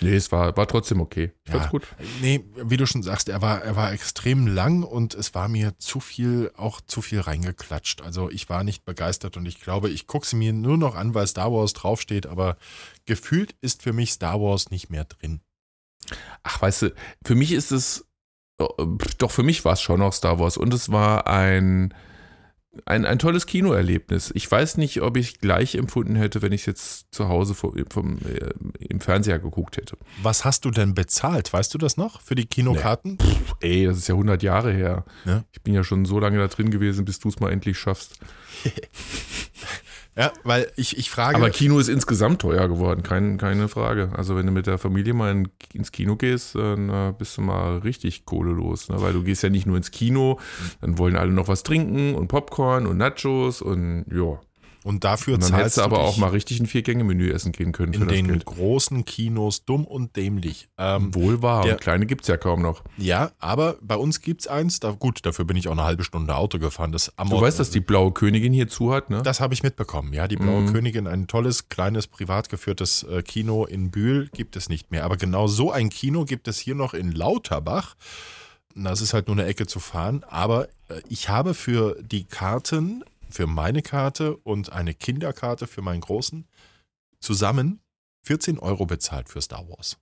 Nee, 0.01 0.15
es 0.15 0.31
war, 0.31 0.55
war 0.57 0.67
trotzdem 0.67 1.01
okay. 1.01 1.33
Ich 1.43 1.49
Ja. 1.53 1.59
fand's 1.59 1.69
gut. 1.71 1.87
Nee, 2.21 2.43
wie 2.55 2.77
du 2.77 2.87
schon 2.87 3.03
sagst, 3.03 3.29
er 3.29 3.41
war, 3.43 3.61
er 3.61 3.75
war 3.75 3.91
extrem 3.91 4.47
lang 4.47 4.81
und 4.81 5.13
es 5.13 5.35
war 5.35 5.47
mir 5.47 5.77
zu 5.77 5.99
viel, 5.99 6.51
auch 6.55 6.81
zu 6.81 7.01
viel 7.03 7.19
reingeklatscht. 7.19 8.01
Also 8.01 8.29
ich 8.31 8.49
war 8.49 8.63
nicht 8.63 8.85
begeistert 8.85 9.37
und 9.37 9.45
ich 9.45 9.61
glaube, 9.61 9.89
ich 9.89 10.07
gucke 10.07 10.25
sie 10.25 10.35
mir 10.35 10.51
nur 10.53 10.77
noch 10.77 10.95
an, 10.95 11.13
weil 11.13 11.27
Star 11.27 11.51
Wars 11.51 11.73
draufsteht, 11.73 12.25
aber 12.25 12.57
gefühlt 13.05 13.55
ist 13.61 13.83
für 13.83 13.93
mich 13.93 14.13
Star 14.13 14.41
Wars 14.41 14.71
nicht 14.71 14.89
mehr 14.89 15.05
drin. 15.05 15.41
Ach, 16.43 16.61
weißt 16.61 16.83
du, 16.83 16.93
für 17.25 17.35
mich 17.35 17.51
ist 17.51 17.71
es, 17.71 18.05
äh, 18.59 18.65
doch 19.17 19.31
für 19.31 19.43
mich 19.43 19.65
war 19.65 19.73
es 19.73 19.81
schon 19.81 19.99
noch 19.99 20.13
Star 20.13 20.39
Wars 20.39 20.57
und 20.57 20.73
es 20.73 20.91
war 20.91 21.27
ein 21.27 21.93
ein, 22.85 23.05
ein 23.05 23.19
tolles 23.19 23.45
Kinoerlebnis. 23.45 24.31
Ich 24.33 24.49
weiß 24.49 24.77
nicht, 24.77 25.01
ob 25.01 25.17
ich 25.17 25.39
gleich 25.39 25.75
empfunden 25.75 26.15
hätte, 26.15 26.41
wenn 26.41 26.51
ich 26.51 26.61
es 26.61 26.65
jetzt 26.65 27.13
zu 27.13 27.29
Hause 27.29 27.53
vom, 27.53 27.75
vom, 27.89 28.17
äh, 28.17 28.49
im 28.79 28.99
Fernseher 28.99 29.39
geguckt 29.39 29.77
hätte. 29.77 29.97
Was 30.21 30.43
hast 30.43 30.65
du 30.65 30.71
denn 30.71 30.95
bezahlt? 30.95 31.53
Weißt 31.53 31.73
du 31.73 31.77
das 31.77 31.97
noch 31.97 32.21
für 32.21 32.35
die 32.35 32.45
Kinokarten? 32.45 33.17
Nee. 33.21 33.27
Pff, 33.27 33.55
ey, 33.61 33.85
das 33.85 33.97
ist 33.97 34.07
ja 34.07 34.15
100 34.15 34.41
Jahre 34.41 34.73
her. 34.73 35.05
Ja. 35.25 35.43
Ich 35.51 35.61
bin 35.61 35.73
ja 35.73 35.83
schon 35.83 36.05
so 36.05 36.19
lange 36.19 36.39
da 36.39 36.47
drin 36.47 36.71
gewesen, 36.71 37.05
bis 37.05 37.19
du 37.19 37.29
es 37.29 37.39
mal 37.39 37.51
endlich 37.51 37.77
schaffst. 37.77 38.19
Ja, 40.15 40.31
weil 40.43 40.71
ich, 40.75 40.97
ich 40.97 41.09
frage. 41.09 41.35
Aber 41.35 41.49
Kino 41.49 41.79
ist 41.79 41.87
insgesamt 41.87 42.41
teuer 42.41 42.67
geworden, 42.67 43.01
kein, 43.01 43.37
keine 43.37 43.67
Frage. 43.67 44.11
Also 44.15 44.35
wenn 44.35 44.45
du 44.45 44.51
mit 44.51 44.67
der 44.67 44.77
Familie 44.77 45.13
mal 45.13 45.31
in, 45.31 45.49
ins 45.73 45.91
Kino 45.91 46.15
gehst, 46.15 46.55
dann 46.55 46.89
äh, 46.89 47.13
bist 47.17 47.37
du 47.37 47.41
mal 47.41 47.79
richtig 47.79 48.25
Kohle 48.25 48.51
los. 48.51 48.89
Ne? 48.89 49.01
Weil 49.01 49.13
du 49.13 49.23
gehst 49.23 49.41
ja 49.41 49.49
nicht 49.49 49.65
nur 49.65 49.77
ins 49.77 49.91
Kino, 49.91 50.39
dann 50.81 50.97
wollen 50.99 51.15
alle 51.15 51.31
noch 51.31 51.47
was 51.47 51.63
trinken 51.63 52.13
und 52.13 52.27
Popcorn 52.27 52.85
und 52.85 52.97
Nachos 52.97 53.61
und 53.61 54.05
ja. 54.11 54.39
Und 54.83 55.03
dafür 55.05 55.35
Und 55.35 55.43
dann 55.43 55.49
zahlst 55.51 55.61
hättest 55.63 55.77
du 55.77 55.81
aber 55.83 55.99
auch 55.99 56.17
mal 56.17 56.27
richtig 56.29 56.59
ein 56.59 56.65
Vier-Gänge-Menü 56.65 57.31
essen 57.31 57.51
gehen 57.53 57.71
können 57.71 57.93
für 57.93 58.01
in 58.01 58.07
den 58.09 58.27
Geld. 58.27 58.45
großen 58.45 59.05
Kinos 59.05 59.63
dumm 59.65 59.85
und 59.85 60.15
dämlich. 60.17 60.67
Ähm, 60.77 61.15
Wohl 61.15 61.41
wahr. 61.41 61.63
der- 61.63 61.73
Und 61.75 61.81
kleine 61.81 62.05
gibt 62.05 62.23
es 62.23 62.27
ja 62.27 62.35
kaum 62.37 62.61
noch. 62.61 62.83
ja, 62.97 63.31
aber 63.39 63.77
bei 63.81 63.95
uns 63.95 64.19
gibt 64.21 64.41
es 64.41 64.47
eins. 64.47 64.79
Da, 64.81 64.91
gut, 64.91 65.25
dafür 65.25 65.45
bin 65.45 65.55
ich 65.55 65.67
auch 65.69 65.71
eine 65.73 65.83
halbe 65.83 66.03
Stunde 66.03 66.35
Auto 66.35 66.59
gefahren. 66.59 66.91
Das 66.91 67.11
Du 67.17 67.39
weißt, 67.41 67.59
dass 67.59 67.69
die 67.69 67.79
blaue 67.79 68.11
Königin 68.11 68.51
hier 68.53 68.67
zu 68.67 68.93
hat, 68.93 69.09
ne? 69.09 69.21
Das 69.23 69.39
habe 69.39 69.53
ich 69.53 69.63
mitbekommen. 69.63 70.11
Ja, 70.13 70.27
die 70.27 70.35
Blaue 70.35 70.61
Mhm. 70.63 70.73
Königin, 70.73 71.07
ein 71.07 71.27
tolles, 71.27 71.69
kleines, 71.69 72.07
privat 72.07 72.49
geführtes 72.49 73.03
äh, 73.03 73.21
Kino 73.23 73.65
in 73.65 73.89
Bühl 73.91 74.29
gibt 74.33 74.55
es 74.57 74.67
nicht 74.67 74.91
mehr. 74.91 75.05
Aber 75.05 75.15
genau 75.17 75.47
so 75.47 75.71
ein 75.71 75.89
Kino 75.89 76.25
gibt 76.25 76.47
es 76.49 76.59
hier 76.59 76.75
noch 76.75 76.93
in 76.93 77.11
Lauterbach. 77.13 77.95
Das 78.75 79.01
ist 79.01 79.13
halt 79.13 79.27
nur 79.27 79.37
eine 79.37 79.45
Ecke 79.45 79.67
zu 79.67 79.79
fahren. 79.79 80.23
Aber 80.27 80.67
äh, 80.89 81.01
ich 81.07 81.29
habe 81.29 81.53
für 81.53 81.95
die 82.01 82.23
Karten, 82.25 83.03
für 83.33 83.47
meine 83.47 83.81
Karte 83.81 84.37
und 84.37 84.71
eine 84.71 84.93
Kinderkarte 84.93 85.65
für 85.67 85.81
meinen 85.81 86.01
Großen 86.01 86.47
zusammen 87.19 87.81
14 88.25 88.59
Euro 88.59 88.85
bezahlt 88.85 89.27
für 89.29 89.41
Star 89.41 89.67
Wars. 89.67 89.97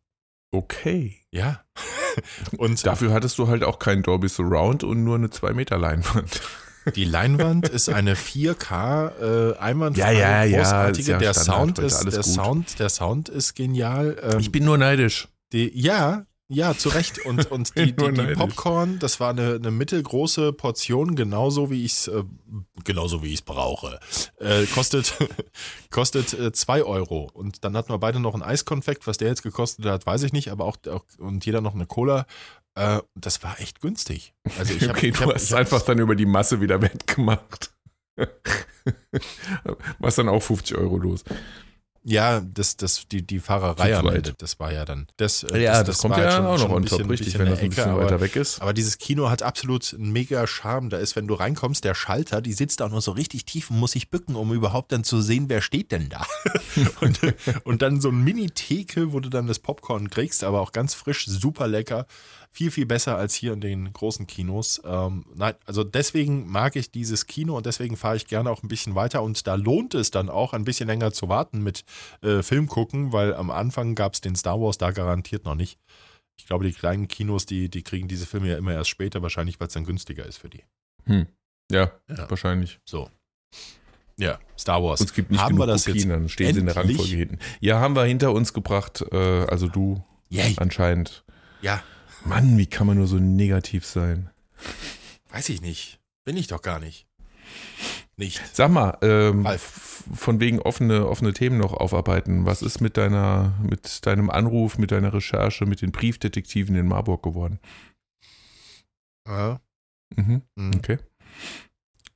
Okay. 0.51 1.21
Ja. 1.31 1.63
und 2.57 2.85
Dafür 2.85 3.13
hattest 3.13 3.37
du 3.37 3.47
halt 3.47 3.63
auch 3.63 3.79
kein 3.79 4.03
Dolby 4.03 4.27
Surround 4.27 4.83
und 4.83 5.03
nur 5.03 5.15
eine 5.15 5.29
2 5.29 5.53
Meter 5.53 5.77
Leinwand. 5.77 6.41
Die 6.95 7.05
Leinwand 7.05 7.69
ist 7.69 7.89
eine 7.89 8.15
4K 8.15 9.51
äh, 9.51 9.57
einwandfrei 9.59 10.13
Ja, 10.13 10.19
ja, 10.19 10.43
ja, 10.43 10.57
großartige. 10.57 11.11
ja 11.11 11.17
der 11.19 11.33
Standard 11.35 11.77
Sound 11.77 11.79
ist 11.79 12.03
der 12.03 12.11
gut. 12.15 12.23
Sound 12.25 12.79
der 12.79 12.89
Sound 12.89 13.29
ist 13.29 13.53
genial. 13.55 14.17
Ähm, 14.23 14.39
Ich 14.39 14.51
bin 14.51 14.65
nur 14.65 14.77
neidisch. 14.79 15.27
die, 15.53 15.71
ja, 15.79 16.25
ja, 16.53 16.77
zu 16.77 16.89
Recht. 16.89 17.25
Und, 17.25 17.45
und 17.51 17.75
die, 17.75 17.95
die, 17.95 18.11
die. 18.11 18.33
Popcorn, 18.35 18.99
das 18.99 19.19
war 19.19 19.29
eine, 19.29 19.55
eine 19.55 19.71
mittelgroße 19.71 20.53
Portion, 20.53 21.15
genauso 21.15 21.71
wie 21.71 21.85
ich 21.85 21.93
es 21.93 22.07
äh, 22.07 22.23
genauso 22.83 23.23
wie 23.23 23.27
ich 23.27 23.35
es 23.35 23.41
brauche. 23.41 23.99
Äh, 24.39 24.65
kostet 24.65 25.17
kostet 25.89 26.55
2 26.55 26.83
Euro. 26.83 27.29
Und 27.33 27.63
dann 27.63 27.75
hatten 27.77 27.89
wir 27.89 27.99
beide 27.99 28.19
noch 28.19 28.35
ein 28.35 28.43
Eiskonfekt, 28.43 29.07
was 29.07 29.17
der 29.17 29.29
jetzt 29.29 29.43
gekostet 29.43 29.85
hat, 29.85 30.05
weiß 30.05 30.23
ich 30.23 30.33
nicht, 30.33 30.49
aber 30.49 30.65
auch, 30.65 30.77
auch 30.89 31.05
und 31.17 31.45
jeder 31.45 31.61
noch 31.61 31.73
eine 31.73 31.85
Cola. 31.85 32.25
Äh, 32.75 32.99
das 33.15 33.43
war 33.43 33.59
echt 33.59 33.81
günstig. 33.81 34.33
Also 34.59 34.73
ich 34.73 34.83
hab, 34.83 34.97
okay, 34.97 35.09
ich 35.09 35.17
du 35.17 35.25
hab, 35.25 35.33
hast 35.33 35.53
einfach 35.53 35.81
dann 35.81 35.99
über 35.99 36.15
die 36.15 36.25
Masse 36.25 36.61
wieder 36.61 36.81
wettgemacht. 36.81 37.73
Was 39.99 40.15
dann 40.15 40.27
auch 40.27 40.41
50 40.43 40.77
Euro 40.77 40.97
los. 40.97 41.23
Ja, 42.03 42.41
das, 42.41 42.77
das, 42.77 43.07
die, 43.07 43.21
die 43.21 43.37
Fahrerei 43.39 43.95
am. 43.95 44.07
Ende, 44.07 44.33
das 44.35 44.59
war 44.59 44.73
ja 44.73 44.85
dann. 44.85 45.05
Das, 45.17 45.43
Ja, 45.53 45.77
das, 45.79 45.83
das, 45.85 45.97
kommt 45.99 46.15
war 46.15 46.21
halt 46.21 46.29
ja 46.31 46.35
schon- 46.37 46.45
auch 46.47 46.57
noch 46.57 46.65
ein 46.69 46.71
on 46.77 46.85
top, 46.85 46.97
bisschen- 46.97 47.09
richtig, 47.11 47.37
wenn 47.37 47.45
das 47.47 47.59
ein 47.59 47.69
bisschen 47.69 47.83
Ecke, 47.83 47.91
aber- 47.93 48.03
weiter 48.05 48.21
weg 48.21 48.35
ist. 48.35 48.59
Aber 48.59 48.73
dieses 48.73 48.97
Kino 48.97 49.29
hat 49.29 49.43
absolut 49.43 49.93
einen 49.93 50.11
mega 50.11 50.47
Charme. 50.47 50.89
Da 50.89 50.97
ist, 50.97 51.15
wenn 51.15 51.27
du 51.27 51.35
reinkommst, 51.35 51.83
der 51.83 51.93
Schalter, 51.93 52.41
die 52.41 52.53
sitzt 52.53 52.81
auch 52.81 52.89
noch 52.89 53.01
so 53.01 53.11
richtig 53.11 53.45
tief 53.45 53.69
und 53.69 53.77
muss 53.79 53.91
sich 53.91 54.09
bücken, 54.09 54.35
um 54.35 54.51
überhaupt 54.51 54.91
dann 54.91 55.03
zu 55.03 55.21
sehen, 55.21 55.47
wer 55.47 55.61
steht 55.61 55.91
denn 55.91 56.09
da. 56.09 56.25
und, 57.01 57.19
und 57.65 57.81
dann 57.83 58.01
so 58.01 58.09
ein 58.09 58.23
Mini-Theke, 58.23 59.13
wo 59.13 59.19
du 59.19 59.29
dann 59.29 59.45
das 59.45 59.59
Popcorn 59.59 60.09
kriegst, 60.09 60.43
aber 60.43 60.61
auch 60.61 60.71
ganz 60.71 60.95
frisch, 60.95 61.27
super 61.27 61.67
lecker. 61.67 62.07
Viel, 62.53 62.69
viel 62.69 62.85
besser 62.85 63.15
als 63.15 63.33
hier 63.33 63.53
in 63.53 63.61
den 63.61 63.93
großen 63.93 64.27
Kinos. 64.27 64.81
Ähm, 64.83 65.25
nein, 65.35 65.53
also 65.65 65.85
deswegen 65.85 66.49
mag 66.51 66.75
ich 66.75 66.91
dieses 66.91 67.25
Kino 67.25 67.55
und 67.55 67.65
deswegen 67.65 67.95
fahre 67.95 68.17
ich 68.17 68.27
gerne 68.27 68.49
auch 68.51 68.61
ein 68.61 68.67
bisschen 68.67 68.93
weiter. 68.93 69.23
Und 69.23 69.47
da 69.47 69.55
lohnt 69.55 69.93
es 69.93 70.11
dann 70.11 70.29
auch, 70.29 70.51
ein 70.51 70.65
bisschen 70.65 70.87
länger 70.87 71.13
zu 71.13 71.29
warten 71.29 71.63
mit 71.63 71.85
äh, 72.21 72.43
Film 72.43 72.67
gucken, 72.67 73.13
weil 73.13 73.33
am 73.33 73.51
Anfang 73.51 73.95
gab 73.95 74.15
es 74.15 74.21
den 74.21 74.35
Star 74.35 74.59
Wars 74.59 74.77
da 74.77 74.91
garantiert 74.91 75.45
noch 75.45 75.55
nicht. 75.55 75.79
Ich 76.37 76.45
glaube, 76.45 76.65
die 76.65 76.73
kleinen 76.73 77.07
Kinos, 77.07 77.45
die, 77.45 77.69
die 77.69 77.83
kriegen 77.83 78.09
diese 78.09 78.25
Filme 78.25 78.49
ja 78.49 78.57
immer 78.57 78.73
erst 78.73 78.89
später, 78.89 79.21
wahrscheinlich, 79.21 79.59
weil 79.61 79.67
es 79.67 79.73
dann 79.73 79.85
günstiger 79.85 80.25
ist 80.25 80.37
für 80.37 80.49
die. 80.49 80.63
Hm. 81.05 81.27
Ja, 81.71 81.91
Ja. 82.09 82.29
wahrscheinlich. 82.29 82.79
So. 82.83 83.09
Ja, 84.17 84.39
Star 84.59 84.83
Wars. 84.83 84.99
Uns 85.01 85.13
gibt 85.13 85.31
nicht 85.31 85.39
Haben 85.41 85.57
wir 85.57 85.65
das 85.67 85.85
Kopien, 85.85 86.09
jetzt 86.09 86.09
dann 86.09 86.29
stehen 86.29 86.53
sie 86.53 86.59
in 86.59 86.65
der 86.65 86.75
endlich? 86.75 86.97
Rangfolge 86.97 87.17
hinten. 87.17 87.39
Ja, 87.61 87.79
haben 87.79 87.95
wir 87.95 88.03
hinter 88.03 88.33
uns 88.33 88.51
gebracht, 88.53 89.03
äh, 89.11 89.15
also 89.45 89.67
du 89.67 90.03
Yay. 90.29 90.55
anscheinend. 90.57 91.23
Ja, 91.61 91.81
Mann, 92.25 92.57
wie 92.57 92.67
kann 92.67 92.87
man 92.87 92.97
nur 92.97 93.07
so 93.07 93.17
negativ 93.17 93.85
sein? 93.85 94.29
weiß 95.31 95.49
ich 95.49 95.61
nicht. 95.61 95.99
Bin 96.23 96.37
ich 96.37 96.47
doch 96.47 96.61
gar 96.61 96.79
nicht. 96.79 97.07
Nicht. 98.17 98.41
Sag 98.53 98.69
mal, 98.69 98.97
ähm, 99.01 99.47
von 100.13 100.39
wegen 100.39 100.59
offene, 100.59 101.07
offene 101.07 101.33
Themen 101.33 101.57
noch 101.57 101.73
aufarbeiten. 101.73 102.45
Was 102.45 102.61
ist 102.61 102.79
mit 102.81 102.97
deiner, 102.97 103.57
mit 103.61 104.05
deinem 104.05 104.29
Anruf, 104.29 104.77
mit 104.77 104.91
deiner 104.91 105.13
Recherche, 105.13 105.65
mit 105.65 105.81
den 105.81 105.91
Briefdetektiven 105.91 106.75
in 106.75 106.87
Marburg 106.87 107.23
geworden? 107.23 107.59
Ja. 109.27 109.59
Mhm. 110.15 110.43
hm. 110.57 110.71
Okay. 110.75 110.99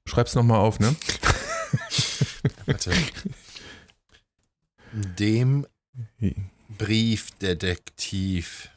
Schreib's 0.05 0.35
nochmal 0.35 0.59
auf, 0.59 0.79
ne? 0.79 0.95
Warte. 2.65 2.91
Dem 4.91 5.65
Briefdetektiv. 6.77 8.69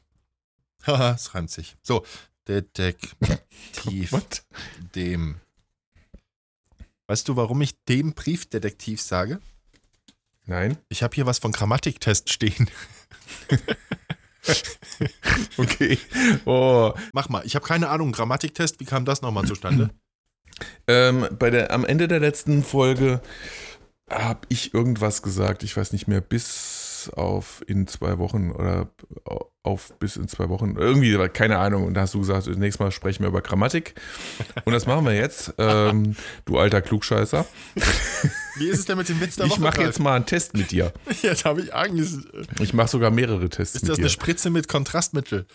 Haha, 0.88 1.11
es 1.16 1.35
reimt 1.35 1.51
sich. 1.51 1.77
So, 1.83 2.05
Detektiv. 2.48 4.12
Was? 4.12 4.22
dem. 4.94 5.37
Weißt 7.07 7.29
du, 7.29 7.37
warum 7.37 7.61
ich 7.61 7.83
dem 7.85 8.14
Briefdetektiv 8.14 9.01
sage? 9.01 9.40
Nein? 10.46 10.79
Ich 10.88 11.03
habe 11.03 11.14
hier 11.14 11.27
was 11.27 11.38
von 11.38 11.53
Grammatiktest 11.53 12.31
stehen. 12.31 12.68
Okay. 15.59 15.98
Oh. 16.46 16.92
Mach 17.12 17.29
mal, 17.29 17.44
ich 17.44 17.55
habe 17.55 17.66
keine 17.66 17.90
Ahnung. 17.90 18.12
Grammatiktest, 18.12 18.81
wie 18.81 18.87
kam 18.87 19.05
das 19.05 19.20
nochmal 19.22 19.44
zustande? 19.44 19.90
Ähm, 20.88 21.29
bei 21.38 21.51
der, 21.51 21.70
am 21.70 21.85
Ende 21.85 22.09
der 22.09 22.18
letzten 22.18 22.64
Folge 22.64 23.20
habe 24.11 24.40
ich 24.48 24.74
irgendwas 24.74 25.22
gesagt, 25.22 25.62
ich 25.62 25.77
weiß 25.77 25.92
nicht 25.92 26.09
mehr, 26.09 26.20
bis 26.20 26.88
auf 27.11 27.62
in 27.66 27.87
zwei 27.87 28.18
Wochen 28.18 28.50
oder 28.50 28.90
auf 29.62 29.92
bis 29.98 30.16
in 30.16 30.28
zwei 30.28 30.48
Wochen, 30.48 30.76
irgendwie, 30.76 31.16
keine 31.28 31.58
Ahnung. 31.58 31.84
Und 31.84 31.94
da 31.94 32.02
hast 32.02 32.14
du 32.14 32.20
gesagt, 32.20 32.46
nächstes 32.46 32.78
Mal 32.80 32.90
sprechen 32.90 33.22
wir 33.22 33.28
über 33.28 33.42
Grammatik. 33.42 33.94
Und 34.64 34.72
das 34.72 34.87
machen 34.87 35.04
wir 35.04 35.14
jetzt, 35.14 35.52
ähm, 35.58 36.16
du 36.46 36.58
alter 36.58 36.80
Klugscheißer. 36.80 37.44
Wie 38.56 38.68
ist 38.68 38.78
es 38.80 38.84
denn 38.87 38.96
mit 38.98 39.08
dem 39.08 39.20
Witz 39.20 39.37
der 39.37 39.46
Ich 39.46 39.52
Woche? 39.52 39.61
mache 39.61 39.78
Ralf? 39.78 39.87
jetzt 39.87 39.98
mal 40.00 40.16
einen 40.16 40.26
Test 40.26 40.54
mit 40.54 40.70
dir. 40.70 40.92
Jetzt 41.22 41.44
habe 41.44 41.61
ich 41.61 41.74
Angst. 41.74 42.20
Ich 42.61 42.72
mache 42.72 42.88
sogar 42.88 43.11
mehrere 43.11 43.48
Tests 43.48 43.76
Ist 43.76 43.88
das 43.88 43.98
eine 43.98 44.08
Spritze 44.08 44.50
mit 44.50 44.68
Kontrastmittel? 44.68 45.46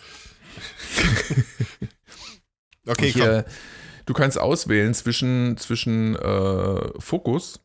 okay, 2.87 3.07
Und 3.07 3.13
hier, 3.13 3.45
du 4.05 4.13
kannst 4.13 4.39
auswählen 4.39 4.93
zwischen, 4.93 5.57
zwischen 5.57 6.15
äh, 6.15 6.99
Fokus. 6.99 7.59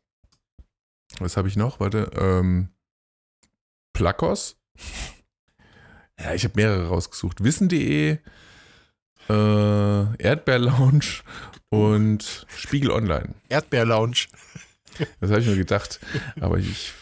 Was 1.21 1.37
habe 1.37 1.49
ich 1.49 1.57
noch? 1.57 1.81
Warte. 1.81 2.11
Ähm, 2.19 2.69
Plakos. 3.99 4.57
Ja, 6.21 6.35
ich 6.35 6.43
habe 6.43 6.55
mehrere 6.57 6.89
rausgesucht. 6.89 7.45
Wissen.de, 7.45 8.19
äh, 9.29 10.23
Erdbeer-Lounge 10.23 11.05
und 11.69 12.45
Spiegel 12.57 12.91
Online. 12.91 13.27
komm. 13.27 13.35
Erdbeer-Lounge. 13.51 14.27
Das 15.21 15.31
habe 15.31 15.41
ich 15.43 15.47
mir 15.47 15.55
gedacht. 15.55 16.01
Aber 16.41 16.59
ich 16.59 16.93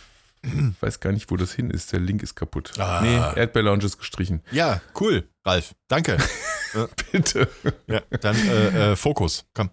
weiß 0.80 1.00
gar 1.00 1.12
nicht, 1.12 1.30
wo 1.30 1.38
das 1.38 1.54
hin 1.54 1.70
ist. 1.70 1.92
Der 1.92 2.00
Link 2.00 2.22
ist 2.22 2.34
kaputt. 2.34 2.78
Ah. 2.78 3.00
Nee, 3.02 3.16
Erdbeer-Lounge 3.40 3.84
ist 3.86 3.96
gestrichen. 3.96 4.42
Ja, 4.50 4.82
cool, 5.00 5.26
Ralf. 5.46 5.74
Danke. 5.88 6.18
Bitte. 7.10 7.48
Ja, 7.86 8.02
dann 8.20 8.36
äh, 8.36 8.92
äh, 8.92 8.96
Fokus. 8.96 9.46
Komm. 9.54 9.70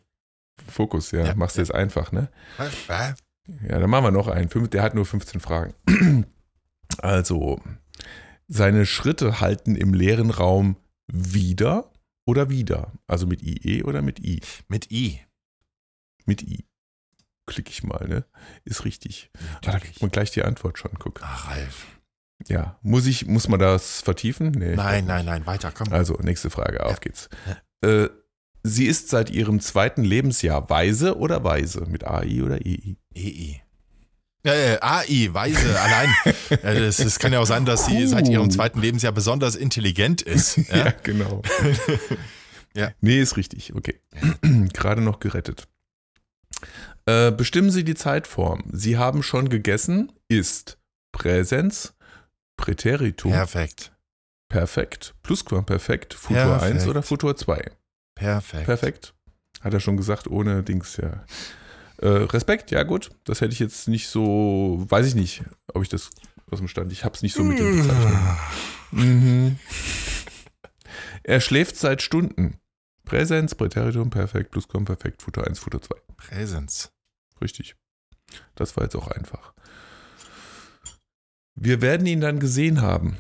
Fokus, 0.72 1.12
ja. 1.12 1.26
Ja, 1.26 1.36
Machst 1.36 1.58
du 1.58 1.62
jetzt 1.62 1.76
einfach, 1.76 2.14
ne? 2.14 2.30
Ja, 3.68 3.78
dann 3.78 3.90
machen 3.90 4.06
wir 4.06 4.12
noch 4.12 4.30
einen. 4.30 4.48
Fünf- 4.50 4.70
Der 4.70 4.84
hat 4.84 4.96
nur 4.96 5.06
15 5.06 5.42
Fragen. 5.42 5.74
Also, 7.00 7.62
seine 8.48 8.86
Schritte 8.86 9.40
halten 9.40 9.76
im 9.76 9.94
leeren 9.94 10.30
Raum 10.30 10.78
wieder 11.08 11.92
oder 12.26 12.50
wieder? 12.50 12.92
Also 13.08 13.28
mit 13.28 13.42
IE 13.42 13.84
oder 13.84 14.02
mit 14.02 14.20
I? 14.20 14.42
Mit 14.68 14.92
I. 14.92 15.22
Mit 16.26 16.42
I. 16.44 16.66
Klicke 17.46 17.72
ich 17.72 17.84
mal, 17.84 18.08
ne? 18.08 18.26
Ist 18.64 18.86
richtig. 18.86 19.30
Ah, 19.36 19.72
da 19.72 19.80
kriegt 19.80 20.02
man 20.02 20.12
gleich 20.12 20.32
die 20.32 20.44
Antwort 20.44 20.80
schon. 20.80 20.92
Guck. 20.98 21.20
Ach, 21.24 21.50
Ralf. 21.52 21.88
Ja. 22.48 22.80
Muss 22.82 23.06
ich, 23.06 23.26
muss 23.28 23.48
man 23.48 23.60
das 23.60 24.02
vertiefen? 24.02 24.52
Nee. 24.52 24.76
Nein, 24.76 25.06
nein, 25.06 25.26
nein, 25.26 25.46
weiter, 25.46 25.72
komm. 25.72 25.92
Also, 25.92 26.14
nächste 26.22 26.50
Frage. 26.50 26.86
Auf 26.86 27.00
geht's. 27.00 27.30
Äh, 27.82 28.08
Sie 28.66 28.86
ist 28.86 29.10
seit 29.10 29.30
ihrem 29.30 29.60
zweiten 29.60 30.06
Lebensjahr 30.06 30.70
weise 30.70 31.18
oder 31.18 31.44
weise 31.44 31.82
mit 31.82 32.06
AI 32.06 32.44
oder 32.44 32.66
EI. 32.66 32.96
EI. 33.14 33.62
Äh, 34.46 34.78
AI, 34.82 35.30
weise, 35.32 35.80
allein. 35.80 36.10
Ja, 36.64 36.74
das 36.74 37.20
kann 37.20 37.32
ja 37.34 37.40
auch 37.40 37.46
sein, 37.46 37.66
dass 37.66 37.86
sie 37.86 38.06
seit 38.08 38.28
ihrem 38.28 38.52
zweiten 38.52 38.82
Lebensjahr 38.82 39.14
besonders 39.14 39.56
intelligent 39.56 40.22
ist. 40.22 40.58
Ja, 40.74 40.92
genau. 41.04 41.42
Ja. 42.76 42.92
Nee, 43.02 43.22
ist 43.22 43.38
richtig. 43.38 43.76
Okay. 43.76 44.00
Gerade 44.74 45.02
noch 45.02 45.20
gerettet. 45.20 45.68
Äh, 47.06 47.32
bestimmen 47.32 47.70
Sie 47.70 47.84
die 47.84 47.94
Zeitform. 47.94 48.64
Sie 48.72 48.98
haben 48.98 49.22
schon 49.22 49.50
gegessen, 49.50 50.12
ist 50.28 50.80
Präsens, 51.12 51.94
Präteritum, 52.58 53.32
Perfekt. 53.32 53.92
perfekt, 54.50 55.14
Plusquamperfekt, 55.22 56.16
Futur 56.16 56.58
Perfekt. 56.58 56.76
1 56.78 56.88
oder 56.88 57.04
Futur 57.04 57.36
2. 57.36 57.72
Perfekt. 58.16 58.66
Perfekt. 58.66 59.14
Hat 59.62 59.74
er 59.76 59.80
schon 59.80 59.96
gesagt, 59.96 60.28
ohne 60.28 60.64
Dings, 60.64 60.98
ja. 60.98 61.26
Äh, 61.98 62.08
Respekt, 62.08 62.72
ja 62.72 62.84
gut. 62.84 63.12
Das 63.24 63.42
hätte 63.42 63.54
ich 63.54 63.60
jetzt 63.60 63.88
nicht 63.88 64.08
so, 64.08 64.86
weiß 64.90 65.08
ich 65.08 65.16
nicht, 65.16 65.44
ob 65.74 65.84
ich 65.84 65.90
das 65.90 66.10
aus 66.52 66.60
dem 66.60 66.68
Stand, 66.68 66.92
ich 66.92 67.04
habe 67.04 67.16
es 67.16 67.24
nicht 67.24 67.34
so 67.34 67.44
mit 67.44 67.60
den 67.60 67.78
Bezeichnungen. 67.78 68.38
Mhm. 68.92 69.60
Er 71.24 71.42
schläft 71.42 71.78
seit 71.78 72.02
Stunden. 72.02 72.60
Präsens, 73.06 73.56
Präteritum, 73.56 74.10
Perfekt, 74.10 74.52
Plusquamperfekt, 74.52 75.22
Futur 75.22 75.46
1, 75.48 75.60
Futur 75.60 75.82
2. 75.82 75.96
Präsens. 76.16 76.92
Richtig. 77.42 77.76
Das 78.56 78.76
war 78.78 78.84
jetzt 78.84 78.96
auch 78.96 79.08
einfach. 79.08 79.54
Wir 81.56 81.82
werden 81.82 82.06
ihn 82.08 82.22
dann 82.22 82.40
gesehen 82.40 82.82
haben. 82.82 83.18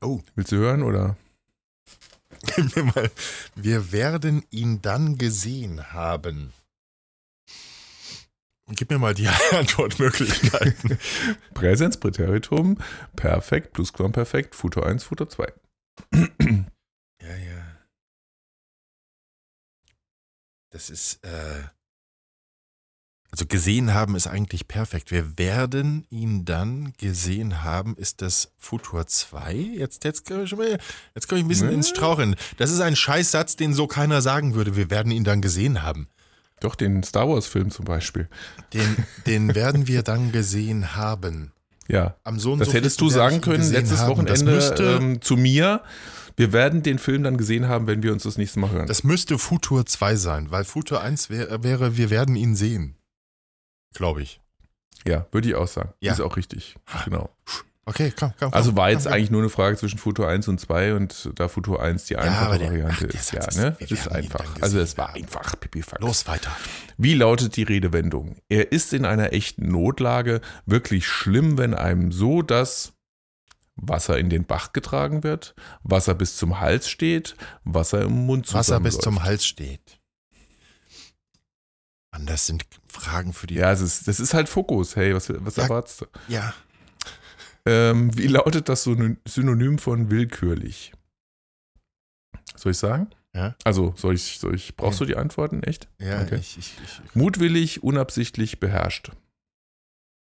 Oh. 0.00 0.20
Willst 0.34 0.52
du 0.52 0.56
hören 0.56 0.82
oder? 0.82 1.16
Wir 3.54 3.92
werden 3.92 4.44
ihn 4.50 4.80
dann 4.82 5.18
gesehen 5.18 5.92
haben. 5.92 6.52
Gib 8.70 8.90
mir 8.90 8.98
mal 8.98 9.14
die 9.14 9.28
Antwortmöglichkeiten. 9.52 10.98
Präsens, 11.54 11.96
Präteritum, 11.98 12.78
Perfekt, 13.16 13.72
Plusquamperfekt, 13.72 14.54
Futur 14.54 14.86
1, 14.86 15.04
Futur 15.04 15.28
2. 15.30 15.52
ja, 16.14 17.36
ja. 17.36 17.76
Das 20.70 20.90
ist, 20.90 21.24
äh, 21.24 21.62
also 23.30 23.46
gesehen 23.46 23.94
haben 23.94 24.16
ist 24.16 24.26
eigentlich 24.26 24.68
perfekt. 24.68 25.10
Wir 25.10 25.38
werden 25.38 26.06
ihn 26.10 26.44
dann 26.44 26.92
gesehen 26.98 27.62
haben, 27.62 27.96
ist 27.96 28.20
das 28.22 28.52
Futur 28.58 29.06
2. 29.06 29.54
Jetzt, 29.54 30.04
jetzt, 30.04 30.26
komme 30.26 30.44
ich, 30.44 30.54
mal- 30.56 30.78
jetzt 31.14 31.26
komme 31.28 31.38
ich 31.40 31.44
ein 31.44 31.48
bisschen 31.48 31.68
Nee. 31.68 31.74
ins 31.74 31.88
Straucheln. 31.88 32.36
Das 32.58 32.70
ist 32.70 32.80
ein 32.80 32.96
Scheißsatz, 32.96 33.56
den 33.56 33.72
so 33.72 33.86
keiner 33.86 34.20
sagen 34.22 34.54
würde. 34.54 34.76
Wir 34.76 34.90
werden 34.90 35.10
ihn 35.10 35.24
dann 35.24 35.40
gesehen 35.40 35.82
haben. 35.82 36.08
Doch, 36.60 36.74
den 36.74 37.02
Star 37.02 37.28
Wars-Film 37.28 37.70
zum 37.70 37.84
Beispiel. 37.84 38.28
Den, 38.72 38.96
den 39.26 39.54
werden 39.54 39.86
wir 39.86 40.02
dann 40.02 40.32
gesehen 40.32 40.96
haben. 40.96 41.52
Ja. 41.88 42.16
Am 42.24 42.38
so 42.38 42.54
Das 42.56 42.68
so 42.68 42.74
hättest 42.74 43.00
du 43.00 43.08
sagen 43.08 43.40
können, 43.40 43.70
letztes 43.70 44.00
haben. 44.00 44.26
Das 44.26 44.40
Wochenende 44.44 44.52
müsste, 44.52 44.82
ähm, 45.00 45.22
zu 45.22 45.36
mir. 45.36 45.82
Wir 46.36 46.52
werden 46.52 46.82
den 46.82 46.98
Film 46.98 47.24
dann 47.24 47.36
gesehen 47.36 47.66
haben, 47.66 47.86
wenn 47.86 48.02
wir 48.02 48.12
uns 48.12 48.22
das 48.22 48.38
nächste 48.38 48.60
Mal 48.60 48.70
hören. 48.70 48.86
das 48.86 49.02
müsste 49.02 49.38
Futur 49.38 49.86
2 49.86 50.14
sein, 50.14 50.50
weil 50.50 50.64
Futur 50.64 51.00
1 51.00 51.30
wär, 51.30 51.64
wäre, 51.64 51.96
wir 51.96 52.10
werden 52.10 52.36
ihn 52.36 52.54
sehen. 52.54 52.94
Glaube 53.94 54.22
ich. 54.22 54.40
ja, 55.06 55.26
würde 55.32 55.48
ich 55.48 55.54
auch 55.54 55.66
sagen. 55.66 55.94
Ja. 56.00 56.12
Ist 56.12 56.20
auch 56.20 56.36
richtig. 56.36 56.76
Genau. 57.04 57.30
Okay, 57.88 58.12
komm, 58.16 58.32
komm. 58.38 58.52
Also 58.52 58.76
war 58.76 58.86
komm, 58.88 58.92
jetzt 58.94 59.04
komm. 59.04 59.12
eigentlich 59.14 59.30
nur 59.30 59.40
eine 59.40 59.48
Frage 59.50 59.76
zwischen 59.78 59.98
Futur 59.98 60.28
1 60.28 60.46
und 60.48 60.60
2 60.60 60.94
und 60.94 61.30
da 61.36 61.48
Futur 61.48 61.82
1 61.82 62.04
die 62.04 62.16
einfache 62.16 62.46
aber 62.46 62.58
der- 62.58 62.68
Variante 62.70 63.08
ach, 63.10 63.14
ist, 63.14 63.32
ja, 63.32 63.46
ne? 63.62 63.76
wir 63.78 63.90
Ist 63.90 64.08
einfach. 64.12 64.44
Also 64.60 64.78
es 64.78 64.98
war 64.98 65.14
einfach, 65.14 65.58
Pipifax. 65.58 66.00
Los 66.02 66.26
weiter. 66.26 66.54
Wie 66.98 67.14
lautet 67.14 67.56
die 67.56 67.62
Redewendung? 67.62 68.36
Er 68.48 68.72
ist 68.72 68.92
in 68.92 69.04
einer 69.06 69.32
echten 69.32 69.68
Notlage 69.68 70.40
wirklich 70.66 71.06
schlimm, 71.06 71.56
wenn 71.56 71.72
einem 71.74 72.12
so 72.12 72.42
das 72.42 72.92
Wasser 73.76 74.18
in 74.18 74.28
den 74.28 74.44
Bach 74.44 74.72
getragen 74.72 75.22
wird, 75.22 75.54
Wasser 75.82 76.14
bis 76.14 76.36
zum 76.36 76.60
Hals 76.60 76.88
steht, 76.90 77.36
Wasser 77.64 78.02
im 78.02 78.26
Mund 78.26 78.52
Wasser 78.52 78.80
bis 78.80 78.98
zum 78.98 79.22
Hals 79.22 79.46
steht. 79.46 79.98
Mann, 82.12 82.26
das 82.26 82.46
sind 82.46 82.64
Fragen 82.86 83.32
für 83.32 83.46
die. 83.46 83.54
Ja, 83.56 83.70
es 83.72 83.80
ist, 83.80 84.08
das 84.08 84.18
ist 84.20 84.34
halt 84.34 84.48
Fokus. 84.48 84.96
Hey, 84.96 85.14
was, 85.14 85.28
was 85.44 85.56
Ja. 85.56 85.64
erwartest 85.64 86.00
du? 86.02 86.06
ja. 86.28 86.52
Ähm, 87.66 88.16
wie 88.16 88.26
lautet 88.28 88.68
das 88.68 88.84
Syn- 88.84 89.18
Synonym 89.26 89.78
von 89.78 90.10
willkürlich? 90.10 90.92
Soll 92.56 92.72
ich 92.72 92.78
sagen? 92.78 93.10
Ja. 93.34 93.54
Also, 93.64 93.92
soll 93.96 94.14
ich, 94.14 94.38
soll 94.38 94.54
ich, 94.54 94.74
brauchst 94.76 95.00
Ja. 95.00 95.06
du 95.06 95.12
die 95.12 95.16
Antworten 95.18 95.62
echt? 95.62 95.88
Ja, 95.98 96.22
Okay. 96.22 96.36
ich, 96.36 96.56
ich, 96.58 96.74
ich. 96.82 97.14
Mutwillig, 97.14 97.82
unabsichtlich, 97.82 98.58
beherrscht. 98.58 99.12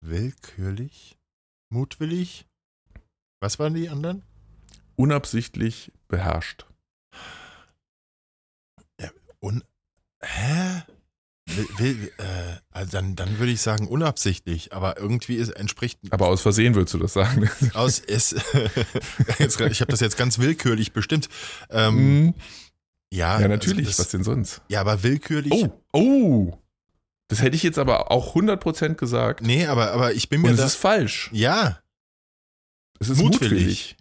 Willkürlich? 0.01 1.17
Mutwillig? 1.69 2.45
Was 3.41 3.59
waren 3.59 3.73
die 3.73 3.89
anderen? 3.89 4.23
Unabsichtlich, 4.95 5.91
beherrscht. 6.07 6.65
Un. 9.41 9.63
Hä? 10.23 10.81
Will, 11.77 12.11
äh, 12.17 12.23
also 12.71 12.91
dann, 12.91 13.15
dann 13.15 13.39
würde 13.39 13.51
ich 13.51 13.61
sagen 13.61 13.87
unabsichtlich, 13.87 14.73
aber 14.73 14.97
irgendwie 14.97 15.35
ist, 15.35 15.49
entspricht 15.49 15.99
Aber 16.09 16.27
aus 16.27 16.41
Versehen 16.41 16.75
würdest 16.75 16.93
du 16.93 16.97
das 16.99 17.13
sagen. 17.13 17.49
aus 17.73 17.99
ist 17.99 18.33
jetzt, 19.39 19.59
ich 19.61 19.81
habe 19.81 19.91
das 19.91 19.99
jetzt 19.99 20.17
ganz 20.17 20.39
willkürlich 20.39 20.93
bestimmt. 20.93 21.29
Ähm, 21.69 21.95
Mhm. 22.25 22.33
ja, 23.11 23.39
ja, 23.39 23.47
natürlich. 23.47 23.87
Also 23.87 23.89
was 23.89 23.97
das, 23.97 24.09
denn 24.09 24.23
sonst? 24.23 24.61
ja, 24.69 24.81
aber 24.81 25.03
willkürlich. 25.03 25.51
Oh, 25.53 25.69
oh. 25.93 26.57
Das 27.27 27.41
hätte 27.41 27.55
ich 27.55 27.63
jetzt 27.63 27.79
aber 27.79 28.11
auch 28.11 28.35
100% 28.35 28.95
gesagt. 28.95 29.41
Nee, 29.41 29.65
aber, 29.65 29.91
aber 29.91 30.13
ich 30.13 30.29
bin 30.29 30.41
mir 30.41 30.49
Und 30.49 30.53
es 30.55 30.59
da. 30.59 30.65
ist 30.67 30.75
falsch. 30.75 31.29
Ja, 31.33 31.79
Es 32.99 33.09
ist 33.09 33.17
Mutwillig. 33.17 33.51
mutwillig. 33.51 33.97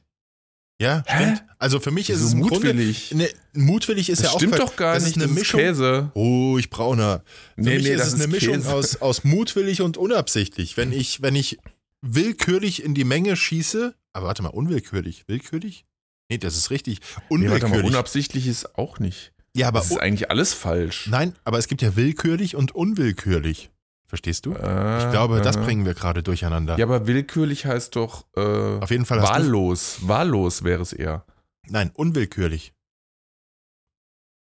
Ja, 0.80 1.02
Hä? 1.06 1.22
stimmt. 1.22 1.42
Also 1.58 1.80
für 1.80 1.90
mich 1.90 2.10
ist 2.10 2.16
Wieso 2.18 2.26
es 2.28 2.32
im 2.34 2.40
Grunde. 2.42 2.68
mutwillig. 2.74 3.12
Ne, 3.14 3.28
mutwillig 3.54 4.10
ist 4.10 4.18
das 4.22 4.26
ja 4.26 4.32
auch. 4.32 4.38
stimmt 4.40 4.58
doch 4.58 4.76
gar 4.76 4.94
das 4.94 5.04
nicht. 5.04 5.16
Ist 5.16 5.22
eine 5.22 5.26
das 5.32 5.38
Mischung. 5.38 5.60
ist 5.60 5.66
Käse. 5.68 6.10
Ruhig 6.14 6.70
brauner. 6.70 7.22
Für 7.54 7.60
Nee, 7.62 7.74
mich 7.76 7.84
nee, 7.84 7.90
ist 7.94 8.00
das 8.00 8.08
es 8.08 8.14
eine 8.14 8.24
ist 8.24 8.30
Mischung 8.30 8.54
Käse. 8.56 8.72
aus, 8.72 8.96
aus 8.96 9.24
mutwillig 9.24 9.80
und 9.82 9.96
unabsichtlich. 9.96 10.76
Wenn 10.76 10.92
ich, 10.92 11.22
wenn 11.22 11.36
ich 11.36 11.58
willkürlich 12.02 12.82
in 12.84 12.94
die 12.94 13.04
Menge 13.04 13.36
schieße, 13.36 13.94
aber 14.12 14.26
warte 14.26 14.42
mal, 14.42 14.48
unwillkürlich, 14.50 15.24
willkürlich? 15.26 15.84
Nee, 16.30 16.38
das 16.38 16.56
ist 16.56 16.70
richtig. 16.70 17.00
Nee, 17.00 17.04
warte 17.04 17.34
mal, 17.34 17.34
Unwillkürlich. 17.56 17.84
unabsichtlich 17.86 18.46
ist 18.46 18.76
auch 18.76 18.98
nicht. 18.98 19.32
ja, 19.56 19.68
aber 19.68 19.78
Das 19.80 19.90
ist 19.90 19.98
eigentlich 19.98 20.30
alles 20.30 20.52
falsch. 20.54 21.06
nein, 21.08 21.34
aber 21.44 21.58
es 21.58 21.68
gibt 21.68 21.82
ja 21.82 21.96
willkürlich 21.96 22.56
und 22.56 22.74
unwillkürlich. 22.74 23.70
Verstehst 24.14 24.46
du? 24.46 24.52
Äh, 24.52 25.04
Ich 25.04 25.10
glaube, 25.10 25.40
das 25.40 25.56
äh. 25.56 25.60
bringen 25.60 25.84
wir 25.84 25.94
gerade 25.94 26.22
durcheinander. 26.22 26.78
Ja, 26.78 26.86
aber 26.86 27.08
willkürlich 27.08 27.66
heißt 27.66 27.96
doch 27.96 28.24
äh, 28.36 28.78
Auf 28.78 28.92
jeden 28.92 29.06
Fall 29.06 29.20
wahllos. 29.20 30.06
Wahllos 30.06 30.62
wäre 30.62 30.82
es 30.82 30.92
eher. 30.92 31.24
Nein, 31.66 31.90
unwillkürlich. 31.94 32.74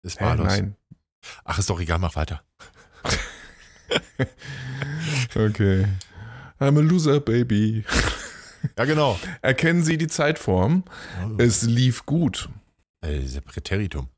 Ist 0.04 0.20
Hä, 0.20 0.26
wahllos. 0.26 0.48
nein. 0.48 0.76
Ach, 1.46 1.58
ist 1.58 1.70
doch 1.70 1.80
egal, 1.80 2.00
mach 2.00 2.18
weiter. 2.18 2.42
Okay. 5.36 5.88
I'm 6.60 6.78
a 6.78 6.82
loser, 6.82 7.20
baby. 7.22 7.86
Ja, 8.78 8.84
genau. 8.86 9.18
Erkennen 9.42 9.84
Sie 9.84 9.98
die 9.98 10.08
Zeitform? 10.08 10.84
Es 11.38 11.64
lief 11.64 12.06
gut. 12.06 12.50
Äh, 13.02 13.22
Präteritum. 13.42 14.10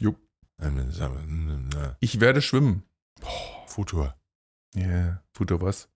Jupp. 0.00 0.16
Ähm, 0.60 0.76
mm, 0.76 1.68
na, 1.74 1.96
Ich 2.00 2.20
werde 2.20 2.40
schwimmen. 2.42 2.84
Futur. 3.66 4.17
Ja, 4.74 4.86
yeah. 4.86 5.24
tut 5.32 5.50
er 5.50 5.60
was? 5.60 5.88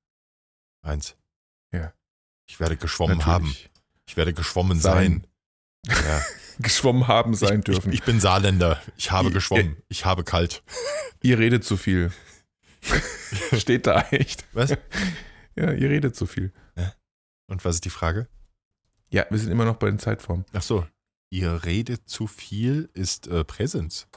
Eins. 0.82 1.16
Ja. 1.72 1.92
Ich 2.46 2.58
werde 2.60 2.76
geschwommen 2.76 3.26
haben. 3.26 3.46
Natürlich. 3.46 3.70
Ich 4.06 4.16
werde 4.16 4.34
geschwommen 4.34 4.80
sein. 4.80 5.26
Sein. 5.86 6.04
Ja. 6.04 6.22
Geschwommen 6.58 7.08
haben 7.08 7.34
sein 7.34 7.60
ich, 7.60 7.64
dürfen. 7.64 7.92
Ich, 7.92 8.00
ich 8.00 8.04
bin 8.04 8.20
Saarländer. 8.20 8.80
Ich 8.96 9.10
habe 9.10 9.28
Ich- 9.28 9.34
geschwommen. 9.34 9.82
Ich 9.88 10.04
habe 10.04 10.22
kalt. 10.22 10.62
ihr 11.22 11.38
redet 11.38 11.64
zu 11.64 11.76
viel. 11.76 12.12
Steht 13.58 13.86
da 13.86 14.02
echt. 14.10 14.44
Was? 14.52 14.70
Ja, 15.56 15.72
ihr 15.72 15.88
redet 15.88 16.14
zu 16.14 16.26
viel. 16.26 16.52
Und 17.46 17.64
was 17.64 17.76
ist 17.76 17.84
die 17.84 17.90
Frage? 17.90 18.28
Ja, 19.10 19.26
wir 19.28 19.38
sind 19.38 19.50
immer 19.50 19.64
noch 19.64 19.76
bei 19.76 19.86
den 19.90 19.98
Zeitformen. 19.98 20.46
Ach 20.52 20.62
so. 20.62 20.86
Ihr 21.30 21.64
redet 21.64 22.08
zu 22.08 22.26
viel 22.26 22.90
ist 22.94 23.26
äh, 23.26 23.44
Präsens. 23.44 24.08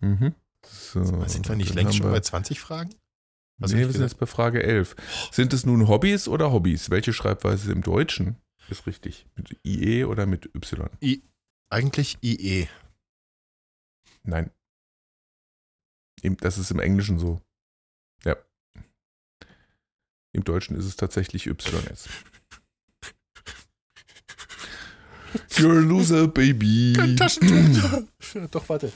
Mhm. 0.00 0.34
So, 0.64 1.04
Sind 1.26 1.48
wir 1.48 1.56
nicht 1.56 1.74
längst 1.74 1.94
haben 1.94 2.02
schon 2.02 2.10
bei 2.12 2.20
20 2.20 2.60
Fragen? 2.60 2.94
Was 3.58 3.72
nee, 3.72 3.78
hab 3.78 3.82
ich 3.82 3.88
wir 3.88 3.92
sind 3.92 4.02
jetzt 4.02 4.18
bei 4.18 4.26
Frage 4.26 4.62
11. 4.62 4.96
Sind 5.32 5.52
es 5.52 5.64
nun 5.64 5.88
Hobbys 5.88 6.28
oder 6.28 6.52
Hobbys? 6.52 6.90
Welche 6.90 7.12
Schreibweise 7.12 7.72
im 7.72 7.82
Deutschen 7.82 8.36
ist 8.68 8.86
richtig? 8.86 9.26
Mit 9.34 9.58
IE 9.64 10.04
oder 10.04 10.26
mit 10.26 10.54
Y? 10.54 10.90
Eigentlich 11.70 12.18
IE. 12.22 12.68
Nein. 14.22 14.50
Das 16.22 16.58
ist 16.58 16.70
im 16.70 16.80
Englischen 16.80 17.18
so. 17.18 17.40
Ja. 18.24 18.36
Im 20.32 20.44
Deutschen 20.44 20.76
ist 20.76 20.84
es 20.84 20.96
tatsächlich 20.96 21.46
YS. 21.46 21.56
You're 25.50 25.78
a 25.78 25.80
loser, 25.80 26.28
baby. 26.28 27.16
Taschentuch. 27.16 28.02
Doch, 28.50 28.68
warte. 28.68 28.92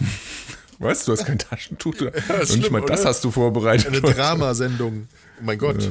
Weißt 0.80 1.06
du, 1.06 1.12
du 1.12 1.18
hast 1.18 1.26
kein 1.26 1.38
Taschentuch. 1.38 1.94
Du, 1.94 2.06
ist 2.06 2.30
und 2.30 2.38
nicht 2.38 2.50
schlimm, 2.52 2.72
mal 2.72 2.80
das 2.80 3.00
oder? 3.00 3.10
hast 3.10 3.22
du 3.22 3.30
vorbereitet. 3.30 3.88
Eine. 3.88 4.00
Dramasendung. 4.00 5.08
Oh 5.38 5.42
mein 5.42 5.58
Gott. 5.58 5.82
Ja. 5.82 5.90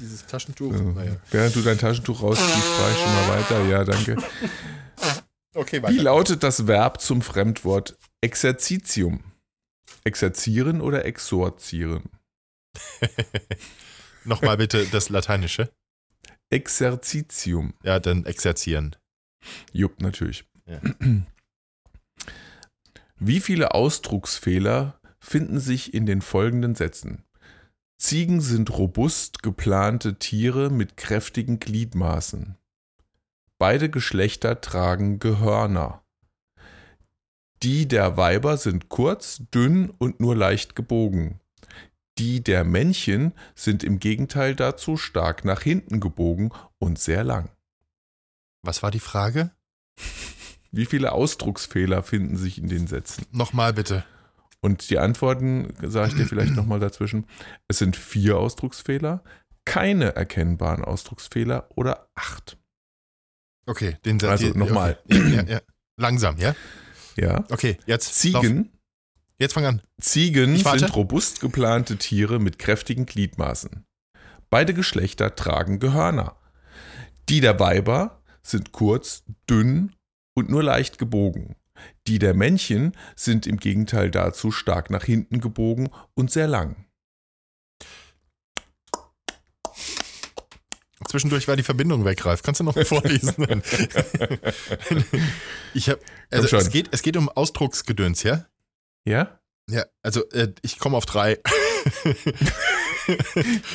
Dieses 0.00 0.24
Taschentuch. 0.24 0.72
Ja. 0.72 0.80
Naja. 0.80 1.16
Während 1.30 1.54
du 1.54 1.60
dein 1.60 1.76
Taschentuch 1.76 2.22
rausziehst, 2.22 2.48
frage 2.48 2.92
ich 2.92 2.98
schon 2.98 3.12
mal 3.12 3.28
weiter. 3.28 3.64
Ja, 3.66 3.84
danke. 3.84 4.16
Okay, 5.54 5.82
Wie 5.88 5.98
lautet 5.98 6.42
das 6.42 6.66
Verb 6.66 7.02
zum 7.02 7.20
Fremdwort 7.20 7.98
Exerzitium? 8.22 9.22
Exerzieren 10.04 10.80
oder 10.80 11.04
exorzieren? 11.04 12.04
Nochmal 14.24 14.56
bitte 14.56 14.86
das 14.86 15.10
Lateinische. 15.10 15.70
Exerzitium. 16.48 17.74
Ja, 17.82 18.00
dann 18.00 18.24
exerzieren. 18.24 18.96
Jupp, 19.72 20.00
natürlich. 20.00 20.44
Ja. 20.66 20.80
Wie 23.22 23.40
viele 23.40 23.74
Ausdrucksfehler 23.74 24.98
finden 25.18 25.60
sich 25.60 25.92
in 25.92 26.06
den 26.06 26.22
folgenden 26.22 26.74
Sätzen? 26.74 27.22
Ziegen 27.98 28.40
sind 28.40 28.70
robust 28.78 29.42
geplante 29.42 30.18
Tiere 30.18 30.70
mit 30.70 30.96
kräftigen 30.96 31.60
Gliedmaßen. 31.60 32.56
Beide 33.58 33.90
Geschlechter 33.90 34.62
tragen 34.62 35.18
Gehörner. 35.18 36.02
Die 37.62 37.86
der 37.86 38.16
Weiber 38.16 38.56
sind 38.56 38.88
kurz, 38.88 39.42
dünn 39.52 39.90
und 39.90 40.18
nur 40.18 40.34
leicht 40.34 40.74
gebogen. 40.74 41.40
Die 42.16 42.42
der 42.42 42.64
Männchen 42.64 43.34
sind 43.54 43.84
im 43.84 43.98
Gegenteil 43.98 44.56
dazu 44.56 44.96
stark 44.96 45.44
nach 45.44 45.60
hinten 45.60 46.00
gebogen 46.00 46.54
und 46.78 46.98
sehr 46.98 47.22
lang. 47.22 47.50
Was 48.62 48.82
war 48.82 48.90
die 48.90 48.98
Frage? 48.98 49.50
Wie 50.72 50.86
viele 50.86 51.12
Ausdrucksfehler 51.12 52.02
finden 52.02 52.36
sich 52.36 52.58
in 52.58 52.68
den 52.68 52.86
Sätzen? 52.86 53.26
Nochmal 53.32 53.72
bitte. 53.72 54.04
Und 54.60 54.90
die 54.90 54.98
Antworten 54.98 55.74
sage 55.82 56.10
ich 56.10 56.14
dir 56.16 56.26
vielleicht 56.26 56.54
nochmal 56.54 56.80
dazwischen. 56.80 57.26
Es 57.66 57.78
sind 57.78 57.96
vier 57.96 58.36
Ausdrucksfehler, 58.36 59.24
keine 59.64 60.14
erkennbaren 60.16 60.84
Ausdrucksfehler 60.84 61.68
oder 61.74 62.08
acht. 62.14 62.58
Okay, 63.66 63.96
den 64.04 64.18
Satz. 64.20 64.42
Also 64.42 64.58
nochmal. 64.58 64.98
Okay. 65.04 65.34
Ja, 65.34 65.42
ja. 65.44 65.60
Langsam, 65.96 66.36
ja? 66.38 66.54
Ja. 67.16 67.44
Okay, 67.50 67.78
jetzt. 67.86 68.24
lauf. 68.32 68.42
Ziegen, 68.42 68.70
Jetzt 69.40 69.54
fang 69.54 69.64
an. 69.64 69.82
Ziegen 69.98 70.56
sind 70.56 70.94
robust 70.94 71.40
geplante 71.40 71.96
Tiere 71.96 72.38
mit 72.38 72.58
kräftigen 72.58 73.06
Gliedmaßen. 73.06 73.86
Beide 74.50 74.74
Geschlechter 74.74 75.34
tragen 75.34 75.78
Gehörner. 75.78 76.36
Die 77.30 77.40
der 77.40 77.58
Weiber 77.58 78.22
sind 78.42 78.72
kurz, 78.72 79.24
dünn 79.48 79.94
und 80.40 80.50
nur 80.50 80.62
leicht 80.62 80.98
gebogen. 80.98 81.54
Die 82.06 82.18
der 82.18 82.34
Männchen 82.34 82.96
sind 83.14 83.46
im 83.46 83.58
Gegenteil 83.58 84.10
dazu 84.10 84.50
stark 84.50 84.90
nach 84.90 85.04
hinten 85.04 85.40
gebogen 85.40 85.90
und 86.14 86.30
sehr 86.30 86.48
lang. 86.48 86.84
Zwischendurch 91.08 91.48
war 91.48 91.56
die 91.56 91.62
Verbindung 91.62 92.04
weg, 92.04 92.24
Ralf. 92.24 92.42
Kannst 92.42 92.60
du 92.60 92.64
noch 92.64 92.76
mal 92.76 92.84
vorlesen? 92.84 93.34
ich 95.74 95.88
hab, 95.88 95.98
also 96.30 96.56
es 96.56 96.70
geht, 96.70 96.88
es 96.92 97.02
geht 97.02 97.16
um 97.16 97.28
Ausdrucksgedöns, 97.28 98.22
ja? 98.22 98.46
Ja? 99.04 99.40
Ja, 99.68 99.84
also 100.02 100.28
äh, 100.30 100.52
ich 100.62 100.78
komme 100.78 100.96
auf 100.96 101.06
drei. 101.06 101.38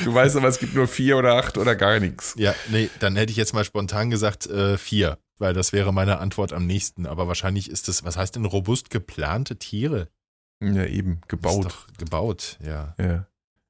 Du 0.04 0.14
weißt 0.14 0.36
aber, 0.36 0.48
es 0.48 0.58
gibt 0.58 0.74
nur 0.74 0.88
vier 0.88 1.18
oder 1.18 1.34
acht 1.34 1.58
oder 1.58 1.74
gar 1.76 2.00
nichts. 2.00 2.34
ja, 2.38 2.54
nee, 2.68 2.88
dann 3.00 3.16
hätte 3.16 3.30
ich 3.30 3.36
jetzt 3.36 3.52
mal 3.52 3.64
spontan 3.64 4.08
gesagt 4.08 4.46
äh, 4.46 4.78
vier, 4.78 5.18
weil 5.38 5.52
das 5.54 5.72
wäre 5.72 5.92
meine 5.92 6.18
Antwort 6.18 6.52
am 6.52 6.66
nächsten. 6.66 7.06
Aber 7.06 7.28
wahrscheinlich 7.28 7.70
ist 7.70 7.88
das, 7.88 8.04
was 8.04 8.16
heißt 8.16 8.36
denn 8.36 8.44
robust 8.44 8.90
geplante 8.90 9.56
Tiere? 9.56 10.08
Ja, 10.62 10.84
eben, 10.84 11.14
Ist 11.22 11.28
gebaut. 11.28 11.64
doch 11.66 11.86
gebaut, 11.98 12.58
ja. 12.64 12.94
Ja. 12.98 13.26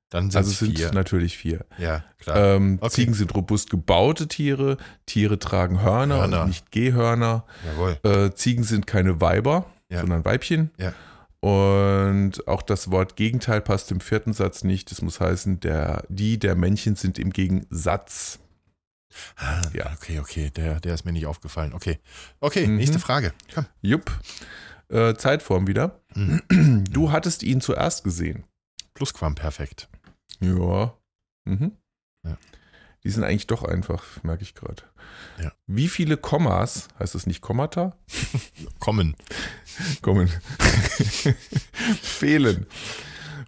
Dann 0.09 0.31
sind 0.31 0.39
Also 0.39 0.51
es 0.51 0.55
es 0.55 0.59
sind 0.69 0.79
vier. 0.79 0.93
natürlich 0.93 1.37
vier. 1.37 1.65
Ja, 1.79 2.05
klar. 2.19 2.55
Ähm, 2.57 2.79
Okay. 2.81 2.93
Ziegen 2.95 3.15
sind 3.15 3.35
robust 3.35 3.71
gebaute 3.71 4.29
Tiere, 4.29 4.77
Tiere 5.05 5.39
tragen 5.41 5.81
Hörner, 5.83 6.19
Hörner. 6.21 6.43
und 6.43 6.49
nicht 6.49 6.71
Gehörner. 6.71 7.45
Jawohl. 7.67 7.99
Äh, 8.05 8.33
Ziegen 8.35 8.63
sind 8.63 8.87
keine 8.87 9.21
Weiber, 9.21 9.67
Ja. 9.91 10.01
sondern 10.01 10.25
Weibchen. 10.25 10.71
Ja. 10.79 10.93
Und 11.41 12.47
auch 12.49 12.63
das 12.63 12.91
Wort 12.91 13.17
Gegenteil 13.17 13.61
passt 13.61 13.91
im 13.91 14.01
vierten 14.01 14.33
Satz 14.33 14.65
nicht. 14.65 14.91
Das 14.91 15.03
muss 15.03 15.21
heißen, 15.21 15.61
der, 15.61 16.05
die 16.09 16.39
der 16.39 16.55
Männchen 16.55 16.95
sind 16.97 17.19
im 17.19 17.31
Gegensatz. 17.31 18.39
Ah, 19.37 19.63
Ja. 19.73 19.93
Okay, 19.95 20.19
okay, 20.21 20.51
der, 20.51 20.81
der 20.81 20.95
ist 20.95 21.05
mir 21.05 21.13
nicht 21.13 21.27
aufgefallen. 21.27 21.73
Okay. 21.73 21.99
Okay, 22.41 22.67
Mhm. 22.67 22.77
nächste 22.77 22.99
Frage. 22.99 23.33
Komm. 23.55 23.67
Jupp. 23.83 24.11
Äh, 24.89 25.15
Zeitform 25.15 25.67
wieder. 25.67 26.01
Mhm. 26.15 26.85
Du 26.91 27.11
hattest 27.13 27.43
ihn 27.43 27.61
zuerst 27.61 28.05
gesehen. 28.05 28.45
Plusquamperfekt. 28.95 29.89
Ja. 30.41 30.95
Mhm. 31.45 31.73
Ja. 32.25 32.37
Die 33.05 33.11
sind 33.11 33.25
eigentlich 33.25 33.47
doch 33.47 33.63
einfach, 33.63 34.03
merke 34.25 34.43
ich 34.43 34.55
gerade. 34.55 34.83
Ja. 35.41 35.53
Wie 35.67 35.89
viele 35.89 36.17
Kommas, 36.17 36.89
heißt 36.99 37.15
das 37.15 37.27
nicht 37.27 37.41
Kommata? 37.41 37.97
Kommen. 38.81 39.17
Kommen. 40.03 40.29
Fehlen. 42.03 42.67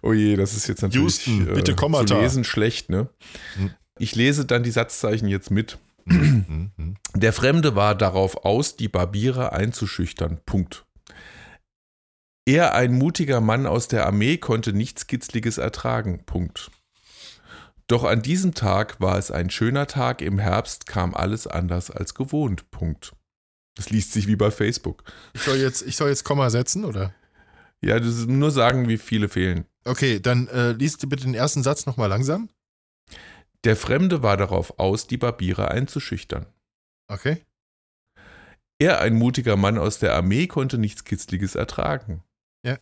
Oh 0.01 0.13
je, 0.13 0.35
das 0.35 0.53
ist 0.55 0.67
jetzt 0.67 0.81
natürlich 0.81 1.25
Houston, 1.25 1.53
bitte 1.53 1.75
Kommata. 1.75 2.05
zu 2.05 2.19
lesen 2.21 2.43
schlecht, 2.43 2.89
ne? 2.89 3.09
Hm. 3.55 3.71
Ich 3.99 4.15
lese 4.15 4.45
dann 4.45 4.63
die 4.63 4.71
Satzzeichen 4.71 5.27
jetzt 5.27 5.51
mit. 5.51 5.77
Mhm. 6.05 6.95
Der 7.13 7.33
Fremde 7.33 7.75
war 7.75 7.95
darauf 7.95 8.45
aus, 8.45 8.75
die 8.75 8.87
Barbiere 8.87 9.51
einzuschüchtern. 9.53 10.39
Punkt. 10.45 10.85
Er, 12.45 12.73
ein 12.73 12.93
mutiger 12.93 13.41
Mann 13.41 13.67
aus 13.67 13.87
der 13.87 14.07
Armee, 14.07 14.37
konnte 14.37 14.73
nichts 14.73 15.05
Kitzliges 15.05 15.59
ertragen. 15.59 16.25
Punkt. 16.25 16.71
Doch 17.87 18.03
an 18.03 18.21
diesem 18.21 18.53
Tag 18.53 18.99
war 19.01 19.17
es 19.17 19.31
ein 19.31 19.49
schöner 19.49 19.87
Tag, 19.87 20.21
im 20.21 20.39
Herbst 20.39 20.85
kam 20.85 21.13
alles 21.13 21.47
anders 21.47 21.91
als 21.91 22.15
gewohnt. 22.15 22.71
Punkt. 22.71 23.13
Das 23.75 23.89
liest 23.89 24.13
sich 24.13 24.27
wie 24.27 24.35
bei 24.35 24.51
Facebook. 24.51 25.03
Ich 25.33 25.41
soll 25.41 25.57
jetzt, 25.57 25.81
ich 25.81 25.95
soll 25.95 26.09
jetzt 26.09 26.23
Komma 26.23 26.49
setzen, 26.49 26.85
oder? 26.85 27.13
Ja, 27.81 27.99
das 27.99 28.17
ist 28.17 28.27
nur 28.27 28.51
sagen, 28.51 28.87
wie 28.87 28.97
viele 28.97 29.29
fehlen. 29.29 29.65
Okay, 29.85 30.19
dann 30.19 30.47
äh, 30.47 30.71
liest 30.73 31.01
du 31.01 31.07
bitte 31.07 31.23
den 31.23 31.33
ersten 31.33 31.63
Satz 31.63 31.85
nochmal 31.85 32.09
langsam. 32.09 32.49
Der 33.65 33.75
Fremde 33.75 34.23
war 34.23 34.37
darauf 34.37 34.79
aus, 34.79 35.07
die 35.07 35.17
Barbiere 35.17 35.69
einzuschüchtern. 35.69 36.45
Okay. 37.07 37.43
Er, 38.79 39.01
ein 39.01 39.15
mutiger 39.15 39.57
Mann 39.57 39.77
aus 39.77 39.99
der 39.99 40.15
Armee, 40.15 40.47
konnte 40.47 40.77
nichts 40.77 41.03
Kitzliges 41.03 41.55
ertragen. 41.55 42.23
Ja. 42.65 42.77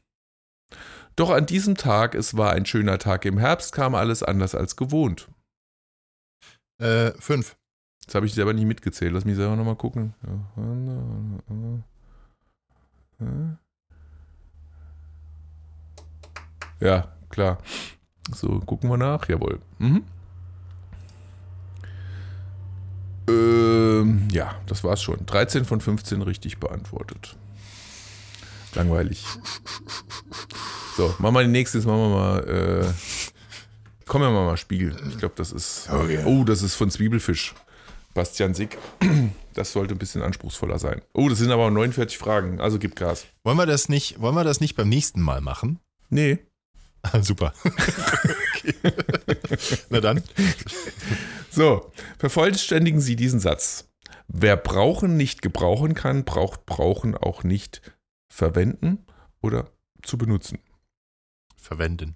Doch 1.15 1.31
an 1.31 1.47
diesem 1.47 1.75
Tag, 1.75 2.13
es 2.13 2.37
war 2.37 2.51
ein 2.51 2.67
schöner 2.67 2.99
Tag 2.99 3.25
im 3.25 3.39
Herbst, 3.39 3.73
kam 3.73 3.95
alles 3.95 4.21
anders 4.21 4.53
als 4.53 4.75
gewohnt. 4.75 5.27
Äh, 6.79 7.11
fünf. 7.13 7.57
Das 8.05 8.15
habe 8.15 8.27
ich 8.27 8.33
selber 8.33 8.53
nicht 8.53 8.65
mitgezählt. 8.65 9.11
Lass 9.11 9.25
mich 9.25 9.35
selber 9.35 9.55
nochmal 9.55 9.75
gucken. 9.75 10.13
Ja, 16.79 17.11
klar. 17.29 17.57
So, 18.31 18.59
gucken 18.59 18.89
wir 18.89 18.97
nach. 18.97 19.27
Jawohl. 19.27 19.59
Mhm. 19.79 20.05
Ähm, 23.27 24.27
ja, 24.31 24.55
das 24.67 24.83
war's 24.83 25.01
schon. 25.01 25.25
13 25.25 25.65
von 25.65 25.81
15 25.81 26.21
richtig 26.21 26.59
beantwortet. 26.59 27.35
Langweilig. 28.73 29.25
So, 30.95 31.13
machen 31.19 31.35
wir 31.35 31.43
die 31.43 31.49
nächste. 31.49 31.77
Machen 31.79 31.89
wir 31.89 32.09
mal. 32.09 32.83
Äh, 32.85 34.07
kommen 34.07 34.25
wir 34.25 34.31
mal, 34.31 34.45
mal 34.45 34.57
Spiel. 34.57 34.95
Ich 35.09 35.17
glaube, 35.17 35.35
das 35.37 35.51
ist. 35.51 35.89
Oh, 35.91 36.05
ja. 36.07 36.25
Oh, 36.25 36.43
das 36.43 36.61
ist 36.61 36.75
von 36.75 36.89
Zwiebelfisch. 36.89 37.53
Bastian 38.13 38.53
Sick. 38.55 38.77
Das 39.53 39.73
sollte 39.73 39.93
ein 39.93 39.99
bisschen 39.99 40.21
anspruchsvoller 40.21 40.79
sein. 40.79 41.01
Oh, 41.13 41.29
das 41.29 41.39
sind 41.39 41.51
aber 41.51 41.69
49 41.71 42.17
Fragen. 42.17 42.59
Also 42.59 42.79
gib 42.79 42.95
Gas. 42.95 43.25
Wollen 43.43 43.57
wir 43.57 43.65
das 43.65 43.89
nicht, 43.89 44.19
wollen 44.19 44.35
wir 44.35 44.43
das 44.43 44.59
nicht 44.59 44.75
beim 44.75 44.89
nächsten 44.89 45.21
Mal 45.21 45.41
machen? 45.41 45.79
Nee. 46.09 46.39
Ah, 47.11 47.19
Super. 47.23 47.53
Na 49.89 50.01
dann. 50.01 50.23
So, 51.49 51.91
vervollständigen 52.17 53.01
Sie 53.01 53.15
diesen 53.15 53.39
Satz. 53.39 53.89
Wer 54.27 54.57
brauchen 54.57 55.15
nicht 55.15 55.41
gebrauchen 55.41 55.93
kann, 55.93 56.25
braucht 56.25 56.65
brauchen 56.65 57.15
auch 57.15 57.43
nicht 57.43 57.81
verwenden 58.29 59.05
oder 59.41 59.71
zu 60.01 60.17
benutzen. 60.17 60.59
Verwenden. 61.55 62.15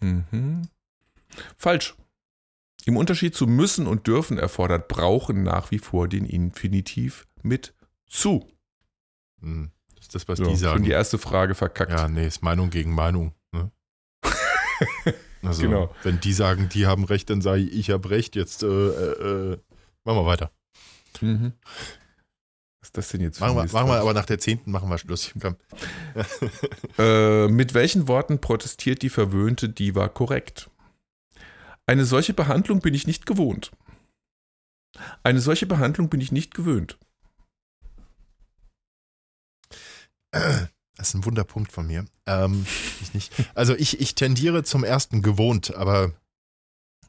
Mhm. 0.00 0.68
Falsch. 1.56 1.96
Im 2.84 2.96
Unterschied 2.96 3.34
zu 3.34 3.46
müssen 3.46 3.86
und 3.86 4.06
dürfen 4.06 4.38
erfordert 4.38 4.88
brauchen 4.88 5.42
nach 5.42 5.70
wie 5.70 5.78
vor 5.78 6.08
den 6.08 6.24
Infinitiv 6.24 7.26
mit 7.42 7.74
zu. 8.06 8.48
Hm, 9.40 9.70
Das 9.98 10.06
ist 10.06 10.14
das, 10.14 10.28
was 10.28 10.38
So, 10.38 10.44
die 10.44 10.50
schon 10.50 10.58
sagen. 10.58 10.84
die 10.84 10.90
erste 10.90 11.18
Frage 11.18 11.54
verkackt. 11.54 11.90
Ja, 11.92 12.08
nee, 12.08 12.26
ist 12.26 12.42
Meinung 12.42 12.70
gegen 12.70 12.94
Meinung. 12.94 13.34
Ne? 13.52 13.70
Also, 15.42 15.62
Genau. 15.62 15.94
wenn 16.02 16.18
die 16.20 16.32
sagen, 16.32 16.68
die 16.68 16.86
haben 16.86 17.04
recht, 17.04 17.30
dann 17.30 17.40
sage 17.40 17.60
ich, 17.62 17.72
ich 17.72 17.90
habe 17.90 18.10
recht. 18.10 18.34
Jetzt 18.34 18.64
äh, 18.64 18.66
äh, 18.66 19.52
äh, 19.52 19.56
machen 20.04 20.18
wir 20.18 20.26
weiter. 20.26 20.50
Mhm. 21.20 21.52
Was 22.80 22.88
ist 22.88 22.96
das 22.96 23.08
denn 23.10 23.20
jetzt? 23.20 23.40
Machen 23.40 23.54
wir, 23.56 23.64
machen 23.72 23.88
wir 23.88 24.00
aber 24.00 24.14
nach 24.14 24.26
der 24.26 24.38
zehnten 24.40 24.70
machen 24.72 24.88
wir 24.88 24.98
Schluss. 24.98 25.32
Äh, 26.98 27.46
mit 27.48 27.72
welchen 27.74 28.08
Worten 28.08 28.40
protestiert 28.40 29.02
die 29.02 29.08
verwöhnte 29.10 29.68
Diva 29.68 30.08
korrekt? 30.08 30.70
Eine 31.86 32.04
solche 32.04 32.34
Behandlung 32.34 32.80
bin 32.80 32.92
ich 32.94 33.06
nicht 33.06 33.24
gewohnt. 33.24 33.70
Eine 35.22 35.40
solche 35.40 35.66
Behandlung 35.66 36.08
bin 36.08 36.20
ich 36.20 36.32
nicht 36.32 36.52
gewöhnt. 36.54 36.98
Das 40.30 41.08
ist 41.08 41.14
ein 41.14 41.24
Wunderpunkt 41.24 41.72
von 41.72 41.86
mir. 41.86 42.04
Ähm, 42.26 42.66
ich 43.00 43.14
nicht. 43.14 43.32
Also 43.54 43.74
ich, 43.74 44.00
ich 44.00 44.14
tendiere 44.14 44.64
zum 44.64 44.84
ersten 44.84 45.22
gewohnt, 45.22 45.74
aber 45.74 46.12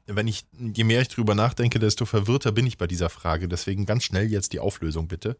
wenn 0.06 0.28
ich, 0.28 0.46
je 0.52 0.84
mehr 0.84 1.02
ich 1.02 1.10
drüber 1.10 1.36
nachdenke, 1.36 1.80
desto 1.80 2.06
verwirrter 2.06 2.52
bin 2.52 2.68
ich 2.68 2.78
bei 2.78 2.88
dieser 2.88 3.10
Frage. 3.10 3.48
Deswegen 3.48 3.86
ganz 3.86 4.04
schnell 4.04 4.32
jetzt 4.32 4.54
die 4.54 4.60
Auflösung, 4.60 5.08
bitte. 5.08 5.40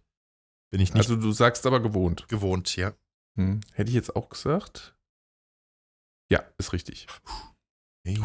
Bin 0.72 0.82
ich 0.82 0.94
nicht 0.94 1.10
Also 1.10 1.16
du 1.16 1.32
sagst 1.32 1.66
aber 1.66 1.80
gewohnt. 1.80 2.28
gewohnt, 2.28 2.76
ja. 2.76 2.94
Hm. 3.36 3.62
Hätte 3.74 3.90
ich 3.90 3.96
jetzt 3.96 4.16
auch 4.16 4.30
gesagt? 4.30 4.96
Ja, 6.32 6.44
ist 6.58 6.74
richtig. 6.74 7.08
Hey, 8.06 8.20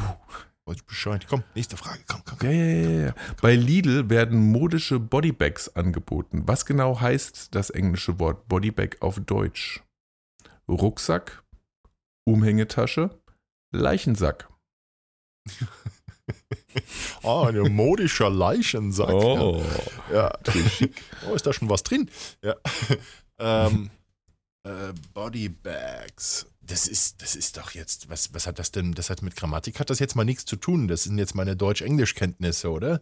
wollte 0.67 0.81
ich 0.81 0.87
Bescheid. 0.87 1.27
Komm, 1.29 1.43
nächste 1.55 1.77
Frage. 1.77 2.01
Komm, 2.07 2.23
komm, 2.25 2.39
komm. 2.39 2.51
Ja, 2.51 2.57
ja, 2.57 2.89
ja, 2.89 3.07
ja. 3.07 3.15
Bei 3.41 3.55
Lidl 3.55 4.09
werden 4.11 4.51
modische 4.51 4.99
Bodybags 4.99 5.69
angeboten. 5.71 6.43
Was 6.47 6.67
genau 6.67 7.01
heißt 7.01 7.55
das 7.55 7.71
englische 7.71 8.19
Wort 8.19 8.49
Bodybag 8.49 8.97
auf 9.01 9.21
Deutsch? 9.21 9.83
Rucksack, 10.69 11.45
Umhängetasche, 12.27 13.11
Leichensack. 13.73 14.49
Ah, 17.23 17.49
ein 17.49 17.75
modischer 17.75 18.29
Leichensack. 18.29 19.13
Oh. 19.13 19.63
Ja. 20.11 20.17
ja. 20.25 20.33
Oh, 21.29 21.35
ist 21.35 21.47
da 21.47 21.53
schon 21.53 21.71
was 21.71 21.83
drin? 21.83 22.11
Ja. 22.43 22.55
ähm, 23.39 23.91
äh, 24.67 24.93
Bodybags. 25.13 26.47
Das 26.67 26.89
ist, 26.89 27.21
das 27.21 27.37
ist 27.37 27.57
doch 27.59 27.73
jetzt, 27.73 28.09
was, 28.09 28.33
was 28.33 28.47
hat 28.47 28.59
das 28.59 28.71
denn, 28.73 28.93
das 28.93 29.11
hat 29.11 29.23
mit 29.23 29.37
Grammatik, 29.37 29.81
hat 29.81 29.91
das 29.91 29.99
jetzt 29.99 30.17
mal 30.17 30.25
nichts 30.25 30.45
zu 30.47 30.57
tun. 30.57 30.89
Das 30.89 31.03
sind 31.05 31.19
jetzt 31.19 31.35
meine 31.35 31.57
Deutsch-Englisch-Kenntnisse, 31.57 32.71
oder? 32.71 33.01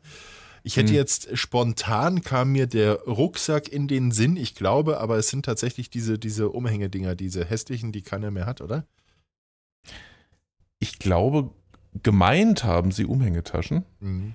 Ich 0.65 0.77
hätte 0.77 0.91
Hm. 0.91 0.97
jetzt 0.97 1.37
spontan 1.37 2.23
kam 2.23 2.53
mir 2.53 2.67
der 2.67 3.03
Rucksack 3.03 3.69
in 3.69 3.89
den 3.89 4.11
Sinn, 4.13 4.37
ich 4.37 4.55
glaube, 4.55 4.99
aber 5.01 5.17
es 5.17 5.29
sind 5.29 5.45
tatsächlich 5.45 5.91
diese, 5.91 6.19
diese 6.19 6.51
Umhängedinger, 6.51 7.15
diese 7.15 7.45
hässlichen, 7.45 7.93
die 7.93 8.03
keiner 8.03 8.31
mehr 8.31 8.47
hat, 8.47 8.61
oder? 8.61 8.87
Ich 10.79 10.99
glaube, 10.99 11.51
gemeint 12.03 12.65
haben 12.65 12.93
sie 12.93 13.05
Umhängetaschen. 13.05 13.85
Mhm. 14.01 14.35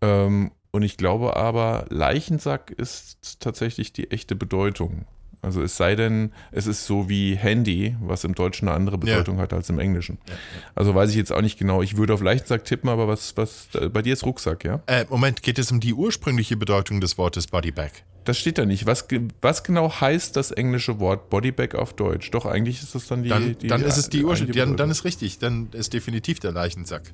Ähm, 0.00 0.50
und 0.70 0.82
ich 0.82 0.96
glaube 0.96 1.36
aber, 1.36 1.86
Leichensack 1.90 2.70
ist 2.70 3.40
tatsächlich 3.40 3.92
die 3.92 4.10
echte 4.10 4.34
Bedeutung. 4.34 5.06
Also 5.42 5.60
es 5.60 5.76
sei 5.76 5.96
denn, 5.96 6.32
es 6.52 6.68
ist 6.68 6.86
so 6.86 7.08
wie 7.08 7.34
Handy, 7.34 7.96
was 8.00 8.22
im 8.22 8.36
Deutschen 8.36 8.68
eine 8.68 8.76
andere 8.76 8.96
Bedeutung 8.96 9.38
hat 9.38 9.52
als 9.52 9.68
im 9.70 9.80
Englischen. 9.80 10.18
Ja, 10.28 10.34
ja. 10.34 10.38
Also 10.76 10.94
weiß 10.94 11.10
ich 11.10 11.16
jetzt 11.16 11.32
auch 11.32 11.40
nicht 11.40 11.58
genau. 11.58 11.82
Ich 11.82 11.96
würde 11.96 12.14
auf 12.14 12.22
Leichensack 12.22 12.64
tippen, 12.64 12.88
aber 12.88 13.08
was, 13.08 13.36
was, 13.36 13.68
bei 13.92 14.02
dir 14.02 14.12
ist 14.12 14.24
Rucksack, 14.24 14.64
ja? 14.64 14.82
Äh, 14.86 15.04
Moment, 15.10 15.42
geht 15.42 15.58
es 15.58 15.72
um 15.72 15.80
die 15.80 15.94
ursprüngliche 15.94 16.56
Bedeutung 16.56 17.00
des 17.00 17.18
Wortes 17.18 17.48
Bodybag? 17.48 17.90
Das 18.24 18.38
steht 18.38 18.56
da 18.56 18.64
nicht. 18.64 18.86
Was, 18.86 19.08
was 19.40 19.64
genau 19.64 19.92
heißt 20.00 20.36
das 20.36 20.52
englische 20.52 21.00
Wort 21.00 21.28
Bodybag 21.28 21.74
auf 21.74 21.92
Deutsch? 21.94 22.30
Doch, 22.30 22.46
eigentlich 22.46 22.80
ist 22.80 22.94
das 22.94 23.08
dann 23.08 23.24
die. 23.24 23.28
Dann, 23.28 23.58
die 23.58 23.66
dann 23.66 23.82
ist 23.82 23.96
es 23.96 24.08
die 24.08 24.24
Ursprung, 24.24 24.46
eigentliche 24.46 24.64
dann, 24.64 24.76
dann 24.76 24.90
ist 24.90 25.04
richtig, 25.04 25.40
dann 25.40 25.70
ist 25.72 25.92
definitiv 25.92 26.38
der 26.38 26.52
Leichensack. 26.52 27.12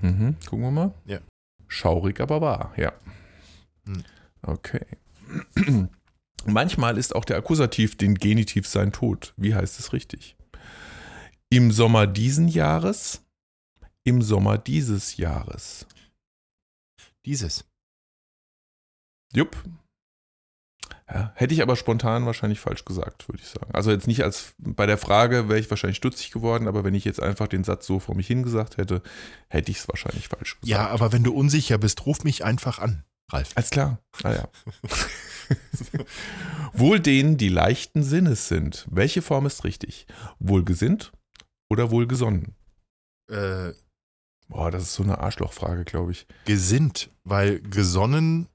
Mhm. 0.00 0.36
Gucken 0.48 0.64
wir 0.64 0.70
mal. 0.70 0.94
Ja. 1.04 1.18
Schaurig, 1.68 2.20
aber 2.20 2.40
wahr, 2.40 2.72
ja. 2.78 2.92
Hm. 3.86 4.02
Okay. 4.40 4.80
Manchmal 6.46 6.98
ist 6.98 7.14
auch 7.14 7.24
der 7.24 7.36
Akkusativ 7.36 7.96
den 7.96 8.14
Genitiv 8.14 8.66
sein 8.66 8.92
Tod. 8.92 9.34
Wie 9.36 9.54
heißt 9.54 9.78
es 9.78 9.92
richtig? 9.92 10.36
Im 11.50 11.70
Sommer 11.70 12.06
diesen 12.06 12.48
Jahres, 12.48 13.22
im 14.04 14.22
Sommer 14.22 14.58
dieses 14.58 15.16
Jahres. 15.16 15.86
Dieses. 17.24 17.64
Jupp. 19.32 19.56
Ja, 21.08 21.32
hätte 21.36 21.54
ich 21.54 21.62
aber 21.62 21.76
spontan 21.76 22.26
wahrscheinlich 22.26 22.58
falsch 22.58 22.84
gesagt, 22.84 23.28
würde 23.28 23.40
ich 23.40 23.48
sagen. 23.48 23.70
Also 23.72 23.92
jetzt 23.92 24.08
nicht 24.08 24.24
als 24.24 24.54
bei 24.58 24.86
der 24.86 24.98
Frage 24.98 25.48
wäre 25.48 25.60
ich 25.60 25.70
wahrscheinlich 25.70 25.98
stutzig 25.98 26.32
geworden, 26.32 26.66
aber 26.66 26.82
wenn 26.82 26.94
ich 26.94 27.04
jetzt 27.04 27.22
einfach 27.22 27.46
den 27.46 27.62
Satz 27.62 27.86
so 27.86 28.00
vor 28.00 28.16
mich 28.16 28.26
hingesagt 28.26 28.76
hätte, 28.76 29.02
hätte 29.48 29.70
ich 29.70 29.78
es 29.78 29.88
wahrscheinlich 29.88 30.28
falsch 30.28 30.54
gesagt. 30.60 30.66
Ja, 30.66 30.88
aber 30.88 31.12
wenn 31.12 31.22
du 31.22 31.32
unsicher 31.32 31.78
bist, 31.78 32.06
ruf 32.06 32.24
mich 32.24 32.44
einfach 32.44 32.80
an, 32.80 33.04
Ralf. 33.32 33.50
Alles 33.54 33.70
klar. 33.70 33.98
Ah, 34.22 34.32
ja. 34.32 34.48
Wohl 36.72 37.00
denen, 37.00 37.36
die 37.36 37.48
leichten 37.48 38.02
Sinnes 38.02 38.48
sind. 38.48 38.86
Welche 38.90 39.22
Form 39.22 39.46
ist 39.46 39.64
richtig? 39.64 40.06
Wohlgesinnt 40.38 41.12
oder 41.68 41.90
wohlgesonnen? 41.90 42.54
Äh, 43.28 43.72
Boah, 44.48 44.70
das 44.70 44.84
ist 44.84 44.94
so 44.94 45.02
eine 45.02 45.18
Arschlochfrage, 45.18 45.84
glaube 45.84 46.12
ich. 46.12 46.26
gesinnt, 46.44 47.10
weil 47.24 47.60
gesonnen 47.60 48.48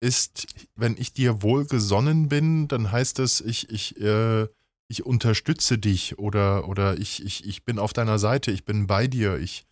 ist, 0.00 0.46
wenn 0.76 0.96
ich 0.98 1.12
dir 1.12 1.42
wohlgesonnen 1.42 2.28
bin, 2.28 2.68
dann 2.68 2.92
heißt 2.92 3.18
es, 3.18 3.40
ich, 3.40 3.70
ich, 3.70 3.98
äh, 4.00 4.46
ich 4.88 5.06
unterstütze 5.06 5.78
dich 5.78 6.18
oder, 6.18 6.68
oder 6.68 6.98
ich, 6.98 7.24
ich, 7.24 7.46
ich 7.46 7.64
bin 7.64 7.78
auf 7.78 7.92
deiner 7.92 8.18
Seite, 8.18 8.50
ich 8.50 8.64
bin 8.64 8.86
bei 8.86 9.06
dir, 9.06 9.38
ich, 9.38 9.64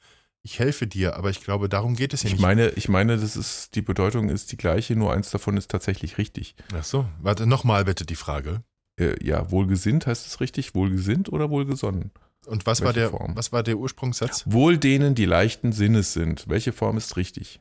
ich 0.49 0.59
helfe 0.59 0.87
dir, 0.87 1.17
aber 1.17 1.29
ich 1.29 1.43
glaube, 1.43 1.69
darum 1.69 1.95
geht 1.95 2.15
es 2.15 2.23
ja 2.23 2.29
Ich 2.29 2.33
nicht. 2.35 2.41
meine, 2.43 2.71
ich 2.71 2.89
meine, 2.89 3.19
das 3.19 3.37
ist, 3.37 3.75
die 3.75 3.83
Bedeutung 3.83 4.31
ist 4.31 4.51
die 4.51 4.57
gleiche, 4.57 4.97
nur 4.97 5.13
eins 5.13 5.29
davon 5.31 5.59
ist 5.59 5.71
tatsächlich 5.71 6.17
richtig. 6.17 6.55
Ach 6.75 6.83
so, 6.83 7.07
warte, 7.21 7.47
nochmal 7.47 7.85
bitte 7.85 8.07
die 8.07 8.15
Frage. 8.17 8.63
Äh, 8.99 9.23
ja, 9.23 9.51
wohlgesinnt 9.51 10.07
heißt 10.07 10.27
es 10.27 10.41
richtig? 10.41 10.75
Wohlgesinnt 10.75 11.31
oder 11.31 11.51
wohlgesonnen? 11.51 12.13
Und 12.47 12.65
was 12.65 12.81
war, 12.81 12.95
der, 12.95 13.11
Form? 13.11 13.37
was 13.37 13.53
war 13.53 13.63
der 13.63 13.77
Ursprungssatz? 13.77 14.45
Wohl 14.47 14.79
denen, 14.79 15.15
die 15.15 15.27
leichten 15.27 15.73
Sinnes 15.73 16.15
sind. 16.15 16.49
Welche 16.49 16.73
Form 16.73 16.97
ist 16.97 17.19
richtig? 17.19 17.61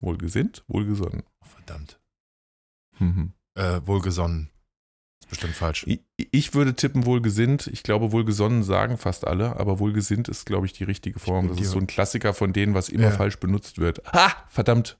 Wohlgesinnt, 0.00 0.62
wohlgesonnen. 0.68 1.24
Verdammt. 1.42 1.98
Mhm. 3.00 3.32
Äh, 3.54 3.80
wohlgesonnen. 3.84 4.50
Ist 5.26 5.30
bestimmt 5.30 5.54
falsch. 5.56 5.84
Ich, 5.88 6.00
ich 6.30 6.54
würde 6.54 6.74
tippen 6.74 7.04
wohlgesinnt. 7.04 7.66
Ich 7.66 7.82
glaube, 7.82 8.12
wohlgesonnen 8.12 8.62
sagen 8.62 8.96
fast 8.96 9.26
alle, 9.26 9.58
aber 9.58 9.80
wohlgesinnt 9.80 10.28
ist, 10.28 10.46
glaube 10.46 10.66
ich, 10.66 10.72
die 10.72 10.84
richtige 10.84 11.18
Form. 11.18 11.48
Das 11.48 11.60
ist 11.60 11.72
so 11.72 11.78
ein 11.78 11.88
Klassiker 11.88 12.32
von 12.32 12.52
denen, 12.52 12.74
was 12.74 12.88
immer 12.88 13.04
Ja. 13.04 13.10
falsch 13.10 13.38
benutzt 13.38 13.78
wird. 13.78 14.02
Ha! 14.12 14.32
Verdammt! 14.48 14.98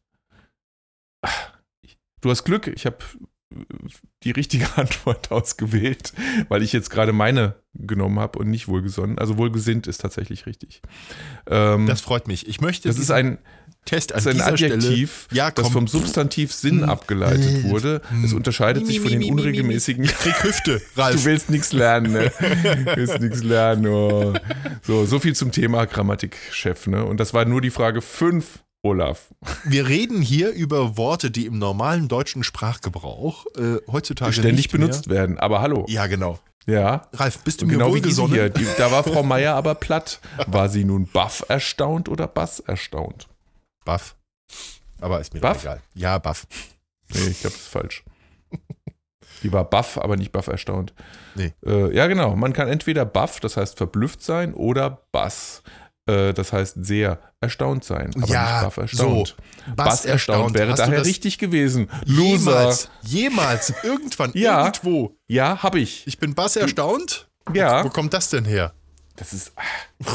Ah, 1.22 1.30
Du 2.22 2.30
hast 2.30 2.42
Glück, 2.44 2.66
ich 2.66 2.86
habe 2.86 2.98
die 4.24 4.30
richtige 4.32 4.66
Antwort 4.76 5.30
ausgewählt, 5.30 6.12
weil 6.48 6.62
ich 6.62 6.72
jetzt 6.72 6.90
gerade 6.90 7.12
meine 7.12 7.54
genommen 7.74 8.18
habe 8.18 8.38
und 8.38 8.48
nicht 8.50 8.68
wohlgesonnen. 8.68 9.18
Also 9.18 9.36
wohlgesinnt 9.38 9.86
ist 9.86 9.98
tatsächlich 10.00 10.46
richtig. 10.46 10.80
Ähm, 11.46 11.86
Das 11.86 12.00
freut 12.00 12.26
mich. 12.26 12.48
Ich 12.48 12.60
möchte 12.60 12.88
das 12.88 12.98
ist 12.98 13.10
ein, 13.10 13.38
Test 13.84 14.12
an 14.12 14.24
das 14.24 14.34
ist 14.34 14.40
ein. 14.42 14.52
Adjektiv, 14.54 15.28
Ja, 15.30 15.50
das 15.52 15.68
vom 15.68 15.86
Substantiv 15.86 16.52
Sinn 16.52 16.80
Hm. 16.82 16.88
abgeleitet 16.88 17.64
wurde. 17.64 18.00
Es 18.24 18.30
Hm. 18.30 18.38
unterscheidet 18.38 18.86
sich 18.86 18.98
von 19.00 19.10
den 19.12 19.24
unregelmäßigen 19.30 20.06
Krieg 20.06 20.42
Hüfte, 20.42 20.80
Du 20.94 21.00
Ralf. 21.00 21.24
willst 21.24 21.50
nichts 21.50 21.72
lernen, 21.72 22.12
ne? 22.12 22.32
Du 22.40 22.96
willst 22.96 23.20
nichts 23.20 23.42
lernen. 23.44 23.86
Oh. 23.86 24.32
So, 24.82 25.04
so 25.04 25.18
viel 25.20 25.36
zum 25.36 25.52
Thema 25.52 25.84
Grammatikchef, 25.84 26.86
ne? 26.88 27.04
Und 27.04 27.20
das 27.20 27.32
war 27.34 27.44
nur 27.44 27.60
die 27.60 27.70
Frage 27.70 28.00
5, 28.02 28.64
Olaf. 28.86 29.34
Wir 29.64 29.88
reden 29.88 30.22
hier 30.22 30.50
über 30.52 30.96
Worte, 30.96 31.30
die 31.30 31.46
im 31.46 31.58
normalen 31.58 32.08
deutschen 32.08 32.44
Sprachgebrauch 32.44 33.46
äh, 33.56 33.78
heutzutage 33.90 34.32
Ständig 34.32 34.70
benutzt 34.70 35.08
werden. 35.08 35.38
Aber 35.38 35.60
hallo. 35.60 35.78
Mehr. 35.78 35.88
Ja, 35.88 36.06
genau. 36.06 36.38
Ja. 36.66 37.08
Ralf, 37.12 37.38
bist 37.40 37.62
du 37.62 37.66
mir 37.66 37.74
genau 37.74 37.94
wie 37.94 38.00
diese 38.00 38.22
wohlgesonnen? 38.22 38.34
hier. 38.34 38.50
Die, 38.50 38.66
da 38.78 38.90
war 38.90 39.04
Frau 39.04 39.22
Meier 39.24 39.54
aber 39.54 39.74
platt. 39.74 40.20
War 40.46 40.68
sie 40.68 40.84
nun 40.84 41.06
baff 41.06 41.44
erstaunt 41.48 42.08
oder 42.08 42.26
bass 42.26 42.60
erstaunt? 42.60 43.28
Buff. 43.84 44.16
Aber 45.00 45.20
ist 45.20 45.32
mir 45.34 45.40
Buff? 45.40 45.62
egal. 45.62 45.80
Ja, 45.94 46.18
Buff. 46.18 46.46
Nee, 47.12 47.28
ich 47.28 47.40
glaube, 47.40 47.54
das 47.54 47.62
ist 47.62 47.68
falsch. 47.68 48.04
Die 49.42 49.52
war 49.52 49.64
baff, 49.64 49.98
aber 49.98 50.16
nicht 50.16 50.32
baff 50.32 50.48
erstaunt. 50.48 50.94
Nee. 51.34 51.52
Äh, 51.64 51.94
ja, 51.94 52.06
genau. 52.06 52.34
Man 52.36 52.52
kann 52.52 52.68
entweder 52.68 53.04
baff, 53.04 53.38
das 53.38 53.56
heißt 53.56 53.76
verblüfft 53.76 54.22
sein, 54.22 54.54
oder 54.54 55.02
bass. 55.12 55.62
Äh, 56.06 56.32
das 56.34 56.52
heißt 56.52 56.76
sehr 56.84 57.18
erstaunt 57.40 57.82
sein, 57.84 58.12
aber 58.16 58.26
Ja, 58.32 58.52
nicht 58.52 58.62
baff 58.64 58.76
erstaunt. 58.76 59.36
Bass 59.74 59.86
Bass 59.86 60.04
erstaunt 60.04 60.54
wäre 60.54 60.70
Hast 60.72 60.78
daher 60.78 61.04
richtig 61.04 61.38
gewesen. 61.38 61.90
Loser. 62.04 62.52
Jemals, 62.60 62.90
jemals, 63.02 63.72
irgendwann, 63.82 64.30
Ja. 64.34 64.66
irgendwo. 64.66 65.16
Ja, 65.26 65.62
habe 65.62 65.80
ich. 65.80 66.06
Ich 66.06 66.18
bin 66.18 66.34
Bass 66.34 66.54
erstaunt? 66.56 67.28
Ja. 67.52 67.84
Wo 67.84 67.88
kommt 67.90 68.12
das 68.14 68.30
denn 68.30 68.44
her? 68.44 68.72
Das 69.16 69.32
ist 69.32 69.52
ah, 69.56 69.62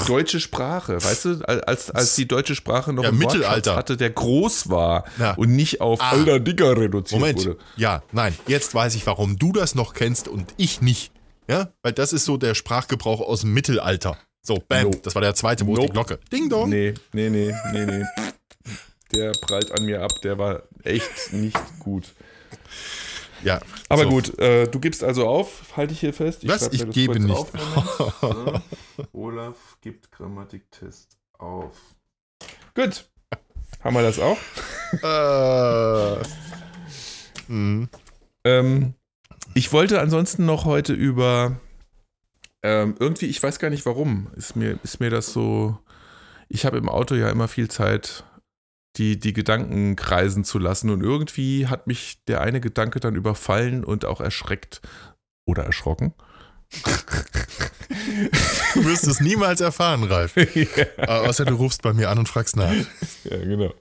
deutsche 0.06 0.40
Sprache, 0.40 1.04
weißt 1.04 1.26
du, 1.26 1.42
als, 1.48 1.90
als 1.90 2.14
die 2.16 2.28
deutsche 2.28 2.54
Sprache 2.54 2.94
noch 2.94 3.02
Ja, 3.04 3.10
einen 3.10 3.18
Mittelalter. 3.18 3.76
Hatte, 3.76 3.98
der 3.98 4.12
groß 4.12 4.70
war 4.70 5.06
Ja. 5.18 5.32
und 5.34 5.56
nicht 5.56 5.82
auf 5.82 6.00
Ah. 6.02 6.12
alter 6.12 6.40
Dicker 6.40 6.78
reduziert 6.78 7.20
Moment. 7.20 7.40
wurde. 7.40 7.58
Ja, 7.78 8.04
nein, 8.12 8.38
jetzt 8.48 8.76
weiß 8.76 8.94
ich, 8.96 9.06
warum 9.08 9.40
du 9.40 9.52
das 9.54 9.74
noch 9.74 9.94
kennst 9.96 10.28
und 10.28 10.54
ich 10.58 10.82
nicht. 10.82 11.12
Ja, 11.50 11.70
weil 11.82 11.94
das 11.94 12.14
ist 12.14 12.26
so 12.26 12.38
der 12.38 12.54
Sprachgebrauch 12.54 13.22
aus 13.22 13.42
dem 13.42 13.54
Mittelalter. 13.54 14.18
So, 14.44 14.58
bam, 14.68 14.84
Nope. 14.86 15.00
das 15.04 15.14
war 15.16 15.22
der 15.22 15.36
zweite, 15.36 15.66
wo 15.68 15.74
ist 15.74 15.82
die 15.82 15.86
Nope. 15.86 15.94
Glocke? 15.94 16.20
Ding 16.32 16.50
dong. 16.50 16.70
Nee, 16.70 16.94
nee, 17.14 17.30
nee, 17.30 17.54
nee, 17.74 17.86
nee. 17.86 18.06
Der 19.14 19.34
prallt 19.42 19.72
an 19.72 19.86
mir 19.86 20.02
ab, 20.02 20.12
der 20.24 20.38
war 20.38 20.64
echt 20.84 21.34
nicht 21.34 21.58
gut. 21.80 22.14
Ja. 23.44 23.60
Aber 23.90 24.04
so. 24.04 24.10
gut, 24.10 24.40
äh, 24.40 24.68
du 24.68 24.80
gibst 24.80 25.04
also 25.04 25.28
auf, 25.28 25.76
halte 25.76 25.94
ich 25.94 26.00
hier 26.00 26.14
fest. 26.14 26.48
Was? 26.48 26.62
schreib 26.62 26.72
mir 26.72 26.76
Ich 26.76 26.86
das 26.86 26.94
gebe 26.94 27.20
nicht. 27.20 27.36
Auf, 27.36 27.52
so. 28.22 28.62
Olaf 29.14 29.78
gibt 29.82 30.12
Grammatiktest 30.12 31.18
auf. 31.38 31.76
Gut. 32.74 33.10
Haben 33.84 33.96
wir 33.96 34.02
das 34.04 34.20
auch? 34.20 34.38
Äh, 35.04 36.18
hm. 37.48 37.88
Ähm, 38.44 38.94
ich 39.54 39.72
wollte 39.72 40.02
ansonsten 40.02 40.46
noch 40.46 40.66
heute 40.66 40.92
über 40.92 41.56
ähm, 42.64 42.96
irgendwie, 43.00 43.28
ich 43.28 43.42
weiß 43.42 43.60
gar 43.60 43.70
nicht 43.70 43.86
warum, 43.86 44.28
ist 44.36 44.56
mir, 44.56 44.80
ist 44.84 45.00
mir 45.00 45.10
das 45.10 45.34
so. 45.34 45.78
Ich 46.50 46.66
habe 46.66 46.78
im 46.78 46.90
Auto 46.90 47.16
ja 47.16 47.30
immer 47.30 47.48
viel 47.48 47.70
Zeit, 47.70 48.26
die, 48.98 49.20
die 49.20 49.34
Gedanken 49.34 49.96
kreisen 49.96 50.44
zu 50.44 50.60
lassen. 50.60 50.90
Und 50.90 51.02
irgendwie 51.02 51.68
hat 51.68 51.88
mich 51.88 52.24
der 52.28 52.42
eine 52.42 52.60
Gedanke 52.60 53.00
dann 53.00 53.16
überfallen 53.16 53.84
und 53.84 54.06
auch 54.06 54.22
erschreckt. 54.22 54.82
Oder 55.46 55.64
erschrocken. 55.64 56.14
Du 58.74 58.86
wirst 58.86 59.06
es 59.06 59.20
niemals 59.20 59.60
erfahren, 59.60 60.04
Ralf. 60.06 60.36
Äh, 60.38 61.06
Außer 61.06 61.44
du 61.44 61.56
rufst 61.56 61.82
bei 61.82 61.92
mir 61.94 62.10
an 62.10 62.20
und 62.20 62.30
fragst 62.30 62.56
nach. 62.56 62.72
Ja, 63.26 63.38
genau. 63.38 63.74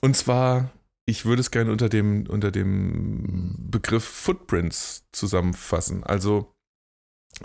Und 0.00 0.16
zwar, 0.16 0.70
ich 1.04 1.26
würde 1.26 1.40
es 1.40 1.50
gerne 1.50 1.70
unter 1.70 1.88
dem, 1.88 2.26
unter 2.28 2.50
dem 2.50 3.54
Begriff 3.70 4.04
Footprints 4.04 5.04
zusammenfassen. 5.12 6.02
Also, 6.02 6.55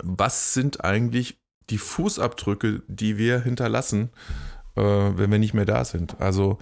was 0.02 0.54
sind 0.54 0.84
eigentlich 0.84 1.40
die 1.70 1.78
Fußabdrücke, 1.78 2.82
die 2.88 3.18
wir 3.18 3.40
hinterlassen, 3.40 4.10
äh, 4.76 4.82
wenn 4.82 5.30
wir 5.30 5.38
nicht 5.38 5.54
mehr 5.54 5.64
da 5.64 5.84
sind? 5.84 6.20
Also, 6.20 6.58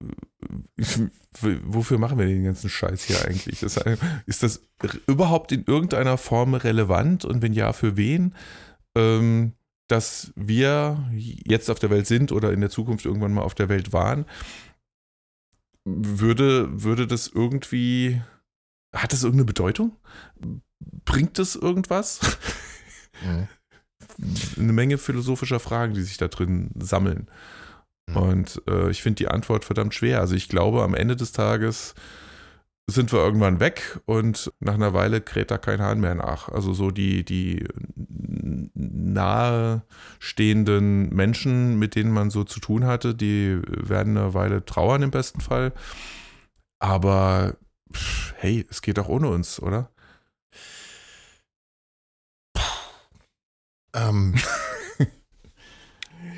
wofür 1.40 1.98
machen 1.98 2.18
wir 2.18 2.26
den 2.26 2.44
ganzen 2.44 2.68
Scheiß 2.68 3.04
hier 3.04 3.24
eigentlich? 3.24 3.60
Das, 3.60 3.76
ist 4.26 4.42
das 4.42 4.62
überhaupt 5.06 5.52
in 5.52 5.64
irgendeiner 5.64 6.18
Form 6.18 6.54
relevant 6.54 7.24
und 7.24 7.42
wenn 7.42 7.52
ja, 7.52 7.72
für 7.72 7.96
wen? 7.96 8.34
Ähm, 8.96 9.54
dass 9.88 10.32
wir 10.34 11.10
jetzt 11.12 11.70
auf 11.70 11.78
der 11.78 11.90
Welt 11.90 12.06
sind 12.06 12.32
oder 12.32 12.52
in 12.52 12.60
der 12.60 12.70
Zukunft 12.70 13.04
irgendwann 13.04 13.34
mal 13.34 13.42
auf 13.42 13.54
der 13.54 13.68
Welt 13.68 13.92
waren, 13.92 14.24
würde, 15.84 16.82
würde 16.82 17.06
das 17.06 17.28
irgendwie, 17.28 18.22
hat 18.94 19.12
das 19.12 19.22
irgendeine 19.22 19.44
Bedeutung? 19.44 19.96
Bringt 20.80 21.38
das 21.38 21.56
irgendwas? 21.56 22.20
Mhm. 23.22 23.48
Eine 24.58 24.72
Menge 24.72 24.98
philosophischer 24.98 25.60
Fragen, 25.60 25.94
die 25.94 26.02
sich 26.02 26.16
da 26.16 26.28
drin 26.28 26.70
sammeln. 26.78 27.28
Mhm. 28.06 28.16
Und 28.16 28.62
äh, 28.68 28.90
ich 28.90 29.02
finde 29.02 29.16
die 29.16 29.28
Antwort 29.28 29.64
verdammt 29.64 29.94
schwer. 29.94 30.20
Also 30.20 30.34
ich 30.34 30.48
glaube, 30.48 30.82
am 30.82 30.94
Ende 30.94 31.16
des 31.16 31.32
Tages 31.32 31.94
sind 32.86 33.12
wir 33.12 33.20
irgendwann 33.20 33.60
weg 33.60 33.98
und 34.04 34.52
nach 34.60 34.74
einer 34.74 34.92
Weile 34.92 35.22
kräht 35.22 35.50
da 35.50 35.56
kein 35.56 35.80
Hahn 35.80 36.00
mehr 36.00 36.14
nach. 36.14 36.50
Also 36.50 36.74
so 36.74 36.90
die, 36.90 37.24
die 37.24 37.66
nahestehenden 38.74 41.08
Menschen, 41.14 41.78
mit 41.78 41.94
denen 41.94 42.12
man 42.12 42.28
so 42.28 42.44
zu 42.44 42.60
tun 42.60 42.84
hatte, 42.84 43.14
die 43.14 43.58
werden 43.66 44.18
eine 44.18 44.34
Weile 44.34 44.66
trauern 44.66 45.02
im 45.02 45.10
besten 45.10 45.40
Fall. 45.40 45.72
Aber 46.78 47.56
hey, 48.36 48.66
es 48.68 48.82
geht 48.82 48.98
auch 48.98 49.08
ohne 49.08 49.28
uns, 49.28 49.62
oder? 49.62 49.90
Ähm, 53.94 54.34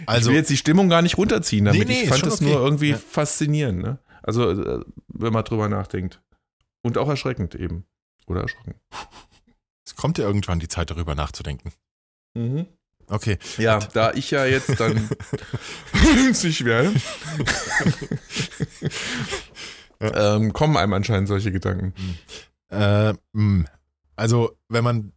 Also, 0.06 0.30
ich 0.30 0.34
will 0.34 0.38
jetzt 0.38 0.50
die 0.50 0.56
Stimmung 0.56 0.88
gar 0.88 1.02
nicht 1.02 1.18
runterziehen 1.18 1.64
damit. 1.64 1.88
Nee, 1.88 1.94
nee, 1.94 2.02
ich 2.02 2.08
fand 2.08 2.24
es 2.26 2.34
okay. 2.34 2.44
nur 2.44 2.60
irgendwie 2.60 2.90
Ja. 2.90 2.96
faszinierend, 2.98 3.82
ne? 3.82 3.98
Also, 4.22 4.50
äh, 4.50 4.84
wenn 5.08 5.32
man 5.32 5.44
drüber 5.44 5.68
nachdenkt. 5.68 6.22
Und 6.82 6.96
auch 6.96 7.08
erschreckend 7.08 7.56
eben. 7.56 7.84
Oder 8.26 8.42
erschrocken. 8.42 8.74
es 9.84 9.96
kommt 9.96 10.18
ja 10.18 10.24
irgendwann 10.24 10.60
die 10.60 10.68
Zeit, 10.68 10.90
darüber 10.90 11.14
nachzudenken. 11.16 11.72
Okay. 13.08 13.38
Ja, 13.56 13.78
da 13.78 14.12
ich 14.12 14.30
ja 14.30 14.44
jetzt 14.44 14.78
dann 14.78 15.08
günstig 16.14 16.64
werde, 16.64 16.92
ähm, 20.00 20.52
kommen 20.52 20.76
einem 20.76 20.92
anscheinend 20.92 21.28
solche 21.28 21.50
Gedanken. 21.50 21.94
Äh, 22.68 23.14
mh. 23.32 23.64
also, 24.16 24.56
wenn 24.68 24.84
man, 24.84 25.12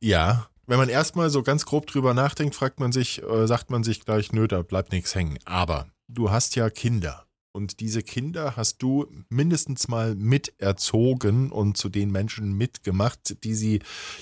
ja, 0.00 0.49
wenn 0.70 0.78
man 0.78 0.88
erstmal 0.88 1.30
so 1.30 1.42
ganz 1.42 1.66
grob 1.66 1.88
drüber 1.88 2.14
nachdenkt, 2.14 2.54
fragt 2.54 2.78
man 2.78 2.92
sich, 2.92 3.20
äh, 3.24 3.46
sagt 3.48 3.70
man 3.70 3.82
sich 3.82 4.04
gleich, 4.04 4.32
nö, 4.32 4.46
da 4.46 4.62
bleibt 4.62 4.92
nichts 4.92 5.16
hängen. 5.16 5.38
Aber 5.44 5.88
du 6.06 6.30
hast 6.30 6.54
ja 6.54 6.70
Kinder. 6.70 7.26
Und 7.52 7.80
diese 7.80 8.04
Kinder 8.04 8.54
hast 8.56 8.80
du 8.80 9.08
mindestens 9.28 9.88
mal 9.88 10.14
miterzogen 10.14 11.50
und 11.50 11.76
zu 11.76 11.88
den 11.88 12.12
Menschen 12.12 12.52
mitgemacht, 12.52 13.42
die 13.42 13.56
sie 13.56 13.80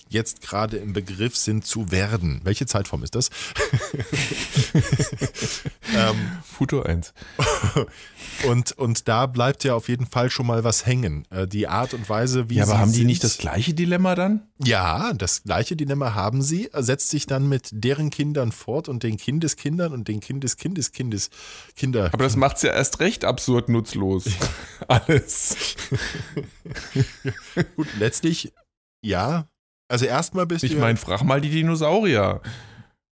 jetzt 0.08 0.40
gerade 0.40 0.78
im 0.78 0.94
Begriff 0.94 1.36
sind 1.36 1.66
zu 1.66 1.90
werden. 1.90 2.40
Welche 2.44 2.64
Zeitform 2.64 3.02
ist 3.02 3.14
das? 3.14 3.28
ähm, 5.94 6.16
Futur 6.42 6.86
1. 6.88 7.12
und, 8.46 8.72
und 8.72 9.08
da 9.08 9.26
bleibt 9.26 9.62
ja 9.62 9.74
auf 9.74 9.90
jeden 9.90 10.06
Fall 10.06 10.30
schon 10.30 10.46
mal 10.46 10.64
was 10.64 10.86
hängen. 10.86 11.26
Äh, 11.28 11.46
Die 11.46 11.68
Art 11.68 11.92
und 11.92 12.08
Weise, 12.08 12.48
wie 12.48 12.54
Ja, 12.54 12.62
aber 12.62 12.72
sie 12.72 12.78
haben 12.78 12.92
die 12.92 12.98
sind, 12.98 13.06
nicht 13.08 13.24
das 13.24 13.36
gleiche 13.36 13.74
Dilemma 13.74 14.14
dann? 14.14 14.48
Ja, 14.64 15.12
das 15.12 15.42
gleiche 15.42 15.76
Dilemma 15.76 16.14
haben 16.14 16.40
sie, 16.40 16.70
setzt 16.72 17.10
sich 17.10 17.26
dann 17.26 17.46
mit 17.46 17.68
deren 17.72 18.08
Kindern 18.08 18.52
fort 18.52 18.88
und 18.88 19.02
den 19.02 19.18
Kindeskindern 19.18 19.92
und 19.92 20.08
den 20.08 20.20
Kindeskindeskindes 20.20 21.28
Kinder. 21.76 22.08
Aber 22.12 22.24
das 22.24 22.36
macht 22.36 22.56
es 22.56 22.62
ja 22.62 22.72
erst 22.72 23.00
recht 23.00 23.17
absurd 23.24 23.68
nutzlos. 23.68 24.24
Alles. 24.88 25.76
Gut, 27.76 27.88
letztlich, 27.98 28.52
ja. 29.04 29.48
Also 29.90 30.04
erstmal 30.04 30.46
bist 30.46 30.64
Ich 30.64 30.70
du. 30.72 30.76
ja- 30.76 30.82
meine, 30.82 30.98
frag 30.98 31.22
mal 31.24 31.40
die 31.40 31.50
Dinosaurier. 31.50 32.40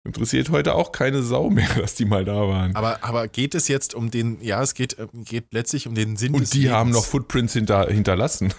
Interessiert 0.03 0.49
heute 0.49 0.73
auch 0.73 0.91
keine 0.91 1.21
Sau 1.21 1.51
mehr, 1.51 1.67
dass 1.79 1.93
die 1.93 2.05
mal 2.05 2.25
da 2.25 2.33
waren. 2.47 2.75
aber, 2.75 3.03
aber 3.03 3.27
geht 3.27 3.53
es 3.53 3.67
jetzt 3.67 3.93
um 3.93 4.09
den, 4.09 4.41
ja, 4.41 4.59
es 4.63 4.73
geht, 4.73 4.97
äh, 4.97 5.05
geht 5.13 5.53
letztlich 5.53 5.87
um 5.87 5.93
den 5.93 6.17
Sinn 6.17 6.33
des 6.33 6.41
Und 6.41 6.53
die 6.55 6.71
haben 6.71 6.89
noch 6.89 6.95
Lebens. 7.01 7.07
Footprints 7.11 7.53
hinter, 7.53 7.87
hinterlassen. 7.87 8.51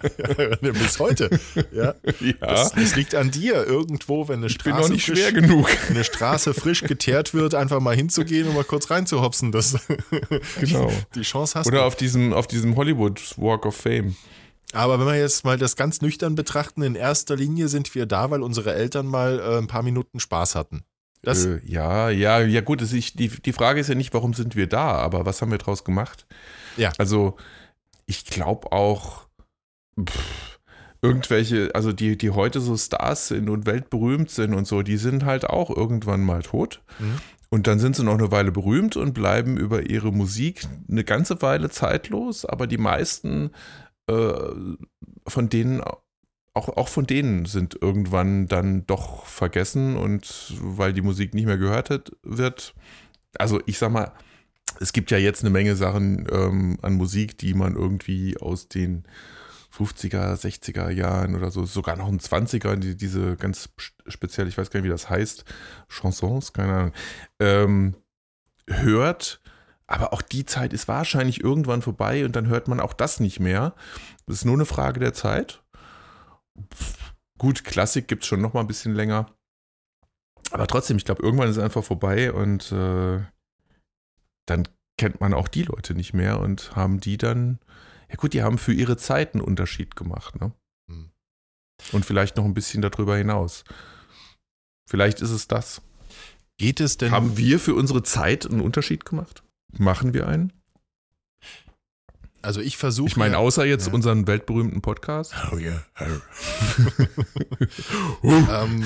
Bis 0.62 0.98
heute. 0.98 1.28
Ja. 1.72 1.94
Ja. 2.20 2.32
Das, 2.40 2.72
das 2.72 2.96
liegt 2.96 3.14
an 3.14 3.30
dir 3.30 3.66
irgendwo, 3.66 4.28
wenn 4.28 4.38
eine 4.38 4.46
Ich 4.46 4.56
bin 4.58 4.72
Straße, 4.72 4.88
noch 4.88 4.94
nicht 4.94 5.04
frisch, 5.06 5.18
schwer 5.18 5.32
genug. 5.32 5.68
wenn 5.88 5.96
eine 5.96 6.04
Straße 6.04 6.54
frisch 6.54 6.82
geteert 6.84 7.34
wird, 7.34 7.54
einfach 7.54 7.80
mal 7.80 7.94
hinzugehen 7.94 8.48
und 8.48 8.54
mal 8.54 8.64
kurz 8.64 8.90
reinzuhopsen. 8.90 9.52
Das, 9.52 9.76
Genau. 10.60 10.90
die 11.14 11.22
Chance 11.22 11.58
hast 11.58 11.66
Oder 11.66 11.80
du. 11.80 11.84
auf 11.84 11.96
diesem, 11.96 12.32
auf 12.32 12.46
diesem 12.46 12.76
Hollywood 12.76 13.20
Walk 13.36 13.66
of 13.66 13.76
Fame. 13.76 14.16
Aber 14.72 15.00
wenn 15.00 15.06
wir 15.06 15.18
jetzt 15.18 15.44
mal 15.44 15.58
das 15.58 15.76
ganz 15.76 16.00
nüchtern 16.00 16.34
betrachten, 16.34 16.82
in 16.82 16.94
erster 16.94 17.36
Linie 17.36 17.68
sind 17.68 17.94
wir 17.94 18.06
da, 18.06 18.30
weil 18.30 18.42
unsere 18.42 18.74
Eltern 18.74 19.06
mal 19.06 19.40
äh, 19.40 19.58
ein 19.58 19.66
paar 19.66 19.82
Minuten 19.82 20.20
Spaß 20.20 20.54
hatten. 20.54 20.84
Das, 21.22 21.44
Äh, 21.44 21.60
ja, 21.64 22.08
ja, 22.08 22.40
ja, 22.40 22.60
gut. 22.60 22.80
Ist, 22.80 22.92
die, 22.92 23.28
die 23.28 23.52
Frage 23.52 23.80
ist 23.80 23.88
ja 23.88 23.94
nicht, 23.94 24.14
warum 24.14 24.32
sind 24.32 24.56
wir 24.56 24.68
da, 24.68 24.92
aber 24.92 25.26
was 25.26 25.42
haben 25.42 25.50
wir 25.50 25.58
draus 25.58 25.84
gemacht? 25.84 26.26
Ja. 26.76 26.92
Also, 26.98 27.36
ich 28.06 28.24
glaube 28.24 28.72
auch, 28.72 29.26
pff, 29.98 30.58
irgendwelche, 31.02 31.70
also 31.74 31.92
die, 31.92 32.16
die 32.16 32.30
heute 32.30 32.60
so 32.60 32.76
Stars 32.76 33.28
sind 33.28 33.48
und 33.48 33.66
weltberühmt 33.66 34.30
sind 34.30 34.54
und 34.54 34.66
so, 34.66 34.82
die 34.82 34.96
sind 34.96 35.24
halt 35.24 35.44
auch 35.44 35.70
irgendwann 35.70 36.22
mal 36.22 36.42
tot. 36.42 36.80
Mhm. 36.98 37.18
Und 37.50 37.66
dann 37.66 37.80
sind 37.80 37.96
sie 37.96 38.04
noch 38.04 38.14
eine 38.14 38.30
Weile 38.30 38.52
berühmt 38.52 38.96
und 38.96 39.12
bleiben 39.12 39.56
über 39.56 39.90
ihre 39.90 40.12
Musik 40.12 40.66
eine 40.88 41.02
ganze 41.02 41.42
Weile 41.42 41.68
zeitlos, 41.68 42.44
aber 42.44 42.68
die 42.68 42.78
meisten 42.78 43.50
von 45.26 45.48
denen, 45.48 45.80
auch, 45.80 46.68
auch 46.68 46.88
von 46.88 47.06
denen 47.06 47.46
sind 47.46 47.78
irgendwann 47.80 48.46
dann 48.46 48.86
doch 48.86 49.26
vergessen 49.26 49.96
und 49.96 50.54
weil 50.60 50.92
die 50.92 51.02
Musik 51.02 51.34
nicht 51.34 51.46
mehr 51.46 51.58
gehört 51.58 52.12
wird. 52.22 52.74
Also 53.38 53.60
ich 53.66 53.78
sag 53.78 53.92
mal, 53.92 54.12
es 54.80 54.92
gibt 54.92 55.10
ja 55.10 55.18
jetzt 55.18 55.42
eine 55.42 55.50
Menge 55.50 55.76
Sachen 55.76 56.26
ähm, 56.30 56.78
an 56.82 56.94
Musik, 56.94 57.38
die 57.38 57.54
man 57.54 57.76
irgendwie 57.76 58.36
aus 58.38 58.68
den 58.68 59.04
50er, 59.76 60.34
60er 60.34 60.90
Jahren 60.90 61.34
oder 61.36 61.50
so, 61.50 61.64
sogar 61.64 61.96
noch 61.96 62.08
in 62.08 62.18
20er, 62.18 62.76
die, 62.76 62.96
diese 62.96 63.36
ganz 63.36 63.68
speziell, 64.06 64.48
ich 64.48 64.58
weiß 64.58 64.70
gar 64.70 64.80
nicht, 64.80 64.86
wie 64.86 64.92
das 64.92 65.08
heißt, 65.08 65.44
Chansons, 65.88 66.52
keine 66.52 66.72
Ahnung, 66.72 66.92
ähm, 67.38 67.94
hört. 68.66 69.40
Aber 69.90 70.12
auch 70.12 70.22
die 70.22 70.46
Zeit 70.46 70.72
ist 70.72 70.86
wahrscheinlich 70.86 71.42
irgendwann 71.42 71.82
vorbei 71.82 72.24
und 72.24 72.36
dann 72.36 72.46
hört 72.46 72.68
man 72.68 72.78
auch 72.78 72.92
das 72.92 73.18
nicht 73.18 73.40
mehr. 73.40 73.74
Das 74.24 74.36
ist 74.36 74.44
nur 74.44 74.54
eine 74.54 74.64
Frage 74.64 75.00
der 75.00 75.12
Zeit. 75.12 75.64
Pff, 76.72 77.12
gut, 77.38 77.64
Klassik 77.64 78.06
gibt 78.06 78.22
es 78.22 78.28
schon 78.28 78.40
noch 78.40 78.52
mal 78.52 78.60
ein 78.60 78.68
bisschen 78.68 78.94
länger. 78.94 79.26
Aber 80.52 80.68
trotzdem, 80.68 80.96
ich 80.96 81.04
glaube, 81.04 81.24
irgendwann 81.24 81.48
ist 81.48 81.56
es 81.56 81.62
einfach 81.62 81.82
vorbei 81.82 82.32
und 82.32 82.70
äh, 82.70 83.20
dann 84.46 84.68
kennt 84.96 85.20
man 85.20 85.34
auch 85.34 85.48
die 85.48 85.64
Leute 85.64 85.94
nicht 85.94 86.14
mehr 86.14 86.38
und 86.38 86.76
haben 86.76 87.00
die 87.00 87.18
dann, 87.18 87.58
ja 88.08 88.14
gut, 88.14 88.32
die 88.32 88.44
haben 88.44 88.58
für 88.58 88.72
ihre 88.72 88.96
Zeit 88.96 89.34
einen 89.34 89.42
Unterschied 89.42 89.96
gemacht, 89.96 90.40
ne? 90.40 90.52
Hm. 90.88 91.10
Und 91.90 92.04
vielleicht 92.04 92.36
noch 92.36 92.44
ein 92.44 92.54
bisschen 92.54 92.80
darüber 92.80 93.16
hinaus. 93.16 93.64
Vielleicht 94.88 95.20
ist 95.20 95.30
es 95.30 95.48
das. 95.48 95.82
geht 96.58 96.78
es 96.78 96.96
denn. 96.96 97.10
Haben 97.10 97.36
wir 97.36 97.58
für 97.58 97.74
unsere 97.74 98.04
Zeit 98.04 98.46
einen 98.46 98.60
Unterschied 98.60 99.04
gemacht? 99.04 99.42
Machen 99.78 100.14
wir 100.14 100.26
einen? 100.26 100.52
Also 102.42 102.60
ich 102.62 102.78
versuche. 102.78 103.08
Ich 103.08 103.16
meine, 103.16 103.36
außer 103.36 103.66
jetzt 103.66 103.88
Ja. 103.88 103.92
unseren 103.92 104.26
weltberühmten 104.26 104.80
Podcast. 104.80 105.34
Oh 105.52 105.58
ja. 105.58 105.82
ähm, 108.22 108.84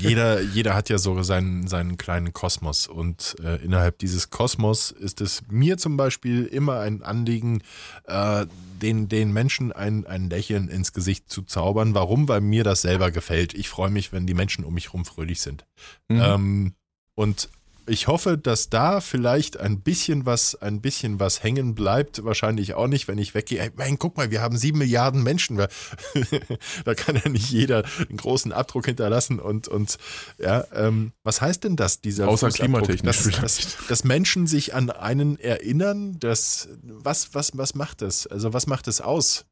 jeder, 0.00 0.40
jeder 0.40 0.74
hat 0.74 0.88
ja 0.88 0.98
so 0.98 1.22
seinen, 1.22 1.68
seinen 1.68 1.96
kleinen 1.96 2.32
Kosmos 2.32 2.88
und 2.88 3.36
äh, 3.44 3.62
innerhalb 3.64 3.98
dieses 3.98 4.30
Kosmos 4.30 4.90
ist 4.90 5.20
es 5.20 5.42
mir 5.48 5.78
zum 5.78 5.96
Beispiel 5.96 6.46
immer 6.46 6.80
ein 6.80 7.02
Anliegen, 7.02 7.62
äh, 8.06 8.46
den, 8.82 9.08
den 9.08 9.32
Menschen 9.32 9.70
ein, 9.70 10.04
ein 10.04 10.28
Lächeln 10.28 10.68
ins 10.68 10.92
Gesicht 10.92 11.30
zu 11.30 11.42
zaubern. 11.42 11.94
Warum? 11.94 12.26
Weil 12.28 12.40
mir 12.40 12.64
das 12.64 12.82
selber 12.82 13.12
gefällt. 13.12 13.54
Ich 13.54 13.68
freue 13.68 13.90
mich, 13.90 14.12
wenn 14.12 14.26
die 14.26 14.34
Menschen 14.34 14.64
um 14.64 14.74
mich 14.74 14.86
herum 14.86 15.04
fröhlich 15.04 15.40
sind. 15.40 15.64
Mhm. 16.08 16.20
Ähm, 16.20 16.74
und 17.14 17.48
ich 17.86 18.08
hoffe, 18.08 18.38
dass 18.38 18.70
da 18.70 19.00
vielleicht 19.00 19.58
ein 19.58 19.80
bisschen 19.80 20.26
was, 20.26 20.54
ein 20.54 20.80
bisschen 20.80 21.20
was 21.20 21.42
hängen 21.42 21.74
bleibt. 21.74 22.24
Wahrscheinlich 22.24 22.74
auch 22.74 22.86
nicht, 22.86 23.08
wenn 23.08 23.18
ich 23.18 23.34
weggehe. 23.34 23.60
Hey, 23.60 23.70
mein, 23.76 23.98
guck 23.98 24.16
mal, 24.16 24.30
wir 24.30 24.40
haben 24.40 24.56
sieben 24.56 24.78
Milliarden 24.78 25.22
Menschen. 25.22 25.56
da 26.84 26.94
kann 26.94 27.16
ja 27.16 27.28
nicht 27.28 27.50
jeder 27.50 27.84
einen 28.08 28.16
großen 28.16 28.52
Abdruck 28.52 28.86
hinterlassen. 28.86 29.38
Und, 29.38 29.68
und 29.68 29.98
ja, 30.38 30.64
ähm, 30.72 31.12
was 31.22 31.40
heißt 31.40 31.64
denn 31.64 31.76
das, 31.76 32.00
dieser 32.00 32.28
Außer 32.28 32.48
klimatechnisch 32.50 33.22
dass, 33.22 33.40
dass, 33.40 33.76
dass 33.88 34.04
Menschen 34.04 34.46
sich 34.46 34.74
an 34.74 34.90
einen 34.90 35.38
erinnern, 35.38 36.18
dass, 36.18 36.68
was, 36.82 37.34
was, 37.34 37.56
was 37.56 37.74
macht 37.74 38.02
das? 38.02 38.26
Also, 38.26 38.52
was 38.52 38.66
macht 38.66 38.88
es 38.88 39.00
aus? 39.00 39.44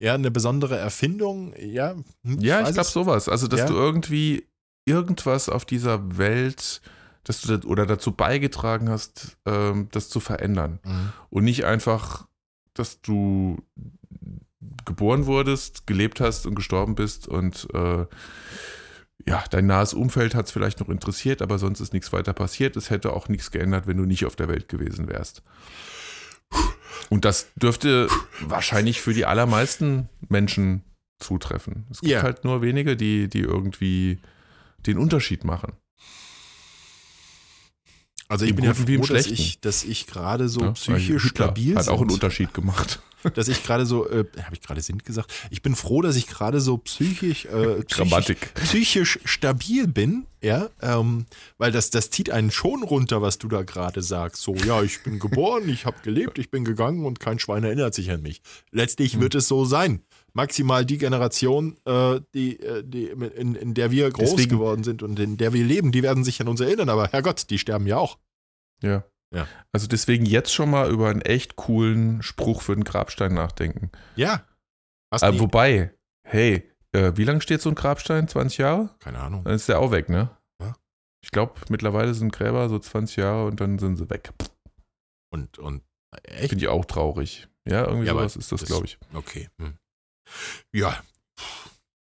Ja, 0.00 0.14
eine 0.14 0.30
besondere 0.30 0.76
Erfindung? 0.76 1.54
Ja, 1.58 1.96
hm, 2.24 2.38
Ja, 2.40 2.60
ich 2.68 2.74
glaube 2.74 2.88
sowas. 2.88 3.28
Also, 3.28 3.48
dass 3.48 3.60
Ja. 3.60 3.66
du 3.66 3.74
irgendwie 3.74 4.46
irgendwas 4.86 5.48
auf 5.48 5.64
dieser 5.64 6.16
Welt, 6.18 6.80
dass 7.24 7.40
du 7.42 7.56
da, 7.56 7.66
oder 7.68 7.86
dazu 7.86 8.12
beigetragen 8.12 8.88
hast, 8.88 9.36
ähm, 9.46 9.88
das 9.92 10.08
zu 10.08 10.20
verändern. 10.20 10.78
Mhm. 10.84 11.12
Und 11.30 11.44
nicht 11.44 11.64
einfach, 11.64 12.26
dass 12.74 13.00
du 13.02 13.58
geboren 14.84 15.26
wurdest, 15.26 15.86
gelebt 15.86 16.20
hast 16.20 16.46
und 16.46 16.54
gestorben 16.54 16.94
bist 16.94 17.28
und 17.28 17.68
äh, 17.74 18.06
ja, 19.26 19.44
dein 19.50 19.66
nahes 19.66 19.94
Umfeld 19.94 20.34
hat 20.34 20.46
es 20.46 20.52
vielleicht 20.52 20.80
noch 20.80 20.88
interessiert, 20.88 21.42
aber 21.42 21.58
sonst 21.58 21.80
ist 21.80 21.92
nichts 21.92 22.12
weiter 22.12 22.32
passiert. 22.32 22.76
Es 22.76 22.88
hätte 22.88 23.12
auch 23.12 23.28
nichts 23.28 23.50
geändert, 23.50 23.86
wenn 23.86 23.96
du 23.98 24.04
nicht 24.04 24.24
auf 24.24 24.36
der 24.36 24.48
Welt 24.48 24.68
gewesen 24.68 25.08
wärst. 25.08 25.42
Und 27.10 27.24
das 27.24 27.48
dürfte 27.56 28.08
wahrscheinlich 28.40 29.00
für 29.00 29.12
die 29.12 29.26
allermeisten 29.26 30.08
Menschen 30.28 30.82
zutreffen. 31.18 31.86
Es 31.90 32.00
gibt 32.00 32.12
Ja. 32.12 32.22
halt 32.22 32.44
nur 32.44 32.62
wenige, 32.62 32.96
die, 32.96 33.28
die 33.28 33.40
irgendwie 33.40 34.18
den 34.86 34.98
Unterschied 34.98 35.44
machen. 35.44 35.72
Also 38.28 38.44
ich 38.44 38.54
bin 38.54 38.64
ja 38.64 38.74
froh, 38.74 39.06
dass 39.06 39.26
ich, 39.26 39.60
dass 39.60 39.84
ich 39.84 40.06
gerade 40.06 40.48
so 40.48 40.60
Ja, 40.60 40.72
psychisch 40.72 41.22
Hitler 41.24 41.46
stabil 41.46 41.76
Hat 41.76 41.88
auch 41.88 42.00
einen. 42.02 42.10
Unterschied 42.10 42.52
gemacht. 42.52 43.00
dass 43.34 43.48
ich 43.48 43.64
gerade 43.64 43.84
so, 43.84 44.08
äh, 44.08 44.24
habe 44.42 44.54
ich 44.54 44.60
gerade 44.60 44.80
sind 44.80 45.04
gesagt? 45.04 45.32
Ich 45.50 45.60
bin 45.62 45.74
froh, 45.74 46.02
dass 46.02 46.14
ich 46.14 46.26
gerade 46.28 46.60
so 46.60 46.76
psychisch, 46.78 47.46
äh, 47.46 47.82
psychisch, 47.84 48.36
psychisch 48.54 49.18
stabil 49.24 49.88
bin, 49.88 50.26
ja, 50.40 50.68
ähm, 50.82 51.26
weil 51.56 51.72
das, 51.72 51.90
das 51.90 52.10
zieht 52.10 52.30
einen 52.30 52.52
schon 52.52 52.84
runter, 52.84 53.20
was 53.20 53.38
du 53.38 53.48
da 53.48 53.62
gerade 53.62 54.02
sagst. 54.02 54.42
So, 54.42 54.54
ja, 54.54 54.82
ich 54.82 55.02
bin 55.02 55.18
geboren, 55.18 55.68
ich 55.68 55.84
habe 55.84 55.96
gelebt, 56.04 56.38
ich 56.38 56.50
bin 56.52 56.64
gegangen 56.64 57.04
und 57.06 57.18
kein 57.18 57.40
Schwein 57.40 57.64
erinnert 57.64 57.92
sich 57.94 58.10
an 58.12 58.22
mich. 58.22 58.40
Letztlich 58.70 59.14
Hm. 59.14 59.20
wird 59.22 59.34
es 59.34 59.48
so 59.48 59.64
sein. 59.64 60.02
Maximal 60.38 60.86
die 60.86 60.98
Generation, 60.98 61.76
äh, 61.84 62.20
die, 62.32 62.60
äh, 62.60 62.84
die, 62.84 63.06
in, 63.08 63.56
in 63.56 63.74
der 63.74 63.90
wir 63.90 64.08
groß 64.08 64.36
Deswegen- 64.36 64.50
geworden 64.50 64.84
sind 64.84 65.02
und 65.02 65.18
in 65.18 65.36
der 65.36 65.52
wir 65.52 65.64
leben, 65.64 65.90
die 65.90 66.04
werden 66.04 66.22
sich 66.22 66.40
an 66.40 66.46
uns 66.46 66.60
erinnern, 66.60 66.88
aber 66.88 67.08
Herrgott, 67.08 67.50
die 67.50 67.58
sterben 67.58 67.88
ja 67.88 67.96
auch. 67.98 68.18
Ja. 68.80 69.02
Ja. 69.34 69.48
Also 69.72 69.88
deswegen 69.88 70.24
jetzt 70.24 70.54
schon 70.54 70.70
mal 70.70 70.90
über 70.90 71.10
einen 71.10 71.22
echt 71.22 71.56
coolen 71.56 72.22
Spruch 72.22 72.62
für 72.62 72.74
den 72.76 72.84
Grabstein 72.84 73.34
nachdenken. 73.34 73.90
Ja. 74.14 74.44
Äh, 75.10 75.38
wobei, 75.40 75.92
hey, 76.22 76.70
äh, 76.92 77.12
wie 77.16 77.24
lange 77.24 77.40
steht 77.40 77.60
so 77.60 77.68
ein 77.68 77.74
Grabstein? 77.74 78.28
20 78.28 78.58
Jahre? 78.58 78.90
Keine 79.00 79.18
Ahnung. 79.18 79.42
Dann 79.42 79.54
ist 79.54 79.68
der 79.68 79.80
auch 79.80 79.90
weg, 79.90 80.08
ne? 80.08 80.30
Ja. 80.62 80.74
Ich 81.24 81.32
glaube, 81.32 81.54
mittlerweile 81.68 82.14
sind 82.14 82.32
Gräber 82.32 82.68
so 82.68 82.78
20 82.78 83.16
Jahre 83.16 83.46
und 83.46 83.60
dann 83.60 83.78
sind 83.80 83.96
sie 83.96 84.08
weg. 84.08 84.30
Und, 85.30 85.58
und 85.58 85.82
echt? 86.22 86.50
Finde 86.50 86.64
ich 86.64 86.68
auch 86.68 86.84
traurig. 86.84 87.48
Ja, 87.68 87.84
irgendwie 87.86 88.06
Ja, 88.06 88.12
sowas 88.14 88.36
ist 88.36 88.52
das, 88.52 88.60
das- 88.60 88.68
glaube 88.68 88.86
ich. 88.86 88.98
Okay. 89.12 89.48
Hm. 89.60 89.74
Ja. 90.72 91.02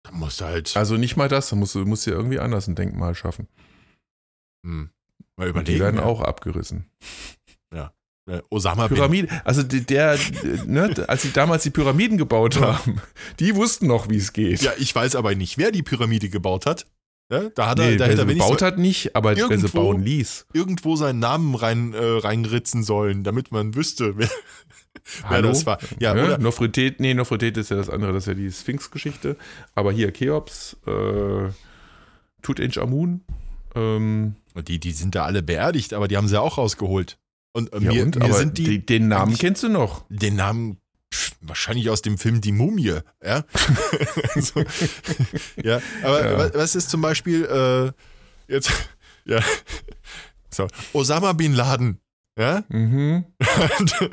Da 0.04 0.12
musst 0.12 0.42
du 0.42 0.46
halt 0.46 0.76
Also 0.78 0.98
nicht 0.98 1.18
mal 1.18 1.28
das, 1.30 1.50
da 1.50 1.56
musst 1.56 1.76
du 1.76 1.86
musst 1.86 2.06
dir 2.06 2.12
irgendwie 2.12 2.40
anders 2.40 2.68
ein 2.68 2.76
Denkmal 2.76 3.16
schaffen. 3.16 3.48
hm, 4.66 4.90
mal 5.36 5.48
Und 5.50 5.68
die 5.68 5.74
überlegen. 5.76 5.80
werden 5.80 5.96
ja. 5.98 6.04
auch 6.04 6.22
abgerissen. 6.22 6.86
Äh, 8.28 8.44
Osama 8.52 8.88
Bin. 8.88 8.98
Pyramide, 8.98 9.42
also 9.44 9.64
der, 9.64 10.20
ne, 10.68 10.94
als 11.08 11.24
sie 11.24 11.32
damals 11.32 11.64
die 11.64 11.72
Pyramiden 11.72 12.20
gebaut 12.20 12.58
Ja. 12.58 12.78
haben, 12.78 13.02
die 13.40 13.56
wussten 13.56 13.88
noch, 13.88 14.08
wie 14.08 14.18
es 14.18 14.34
geht. 14.34 14.62
Ja, 14.62 14.72
ich 14.78 14.94
weiß 14.94 15.16
aber 15.16 15.34
nicht, 15.34 15.58
wer 15.58 15.72
die 15.72 15.82
Pyramide 15.82 16.30
gebaut 16.30 16.68
hat. 16.68 16.86
Ja, 17.32 17.50
da 17.50 17.68
hat 17.70 17.80
er, 17.80 17.86
nee, 17.92 17.98
da 17.98 18.06
wer 18.06 18.08
hätte 18.08 18.16
sie 18.18 18.22
er 18.24 18.28
wenigstens 18.28 18.46
gebaut 18.58 18.62
hat 18.64 18.78
nicht, 18.80 19.16
aber 19.16 19.30
wer 19.36 19.48
sie 19.48 19.54
irgendwo- 19.54 19.78
bauen 19.82 20.02
ließ. 20.02 20.48
irgendwo 20.54 20.96
seinen 20.96 21.20
Namen 21.20 21.54
rein, 21.56 21.94
äh, 21.94 21.98
reinritzen 22.04 22.84
sollen, 22.84 23.24
damit 23.24 23.52
man 23.52 23.76
wüsste, 23.76 24.14
wer, 24.18 24.30
wer 25.30 25.42
das 25.44 25.66
war. 25.68 25.78
Ja, 26.00 26.16
Ja, 26.16 26.24
oder? 26.26 26.38
Nofretet, 26.40 27.00
nee, 27.00 27.14
Nofretet 27.14 27.58
ist 27.58 27.70
ja 27.70 27.78
das 27.78 27.90
andere, 27.90 28.14
das 28.14 28.24
ist 28.24 28.28
ja 28.30 28.34
die 28.34 28.52
Sphinx-Geschichte. 28.52 29.36
Aber 29.76 29.92
hier 29.92 30.12
Cheops, 30.12 30.78
äh, 30.88 31.50
Tutanchamun, 32.42 33.22
ähm, 33.76 34.36
Die, 34.68 34.80
die 34.80 34.92
sind 34.92 35.16
da 35.16 35.26
alle 35.26 35.44
beerdigt, 35.44 35.94
aber 35.94 36.08
die 36.08 36.18
haben 36.18 36.28
sie 36.28 36.40
auch 36.42 36.58
rausgeholt. 36.58 37.18
Und 37.54 37.72
äh, 37.74 37.80
ja 37.80 37.92
mir, 37.94 38.04
und, 38.04 38.16
mir 38.20 38.34
sind 38.34 38.58
die, 38.58 38.86
den 38.86 39.08
Namen 39.08 39.24
eigentlich- 39.30 39.40
kennst 39.40 39.64
du 39.64 39.70
noch. 39.70 40.06
den 40.10 40.36
Namen 40.36 40.78
wahrscheinlich 41.42 41.90
aus 41.90 42.02
dem 42.02 42.18
Film 42.18 42.42
Die 42.42 42.52
Mumie. 42.52 43.00
Ja, 43.24 43.44
so, 44.36 44.64
ja 45.64 45.82
aber 46.04 46.26
Ja. 46.32 46.38
wa- 46.38 46.52
was 46.54 46.76
ist 46.76 46.90
zum 46.90 47.02
Beispiel 47.02 47.46
äh, 47.46 47.92
jetzt, 48.54 48.72
ja, 49.26 49.42
so, 50.50 50.68
Osama 50.94 51.34
Bin 51.34 51.54
Laden. 51.54 52.00
Ja, 52.38 52.64
Mhm. 52.70 53.26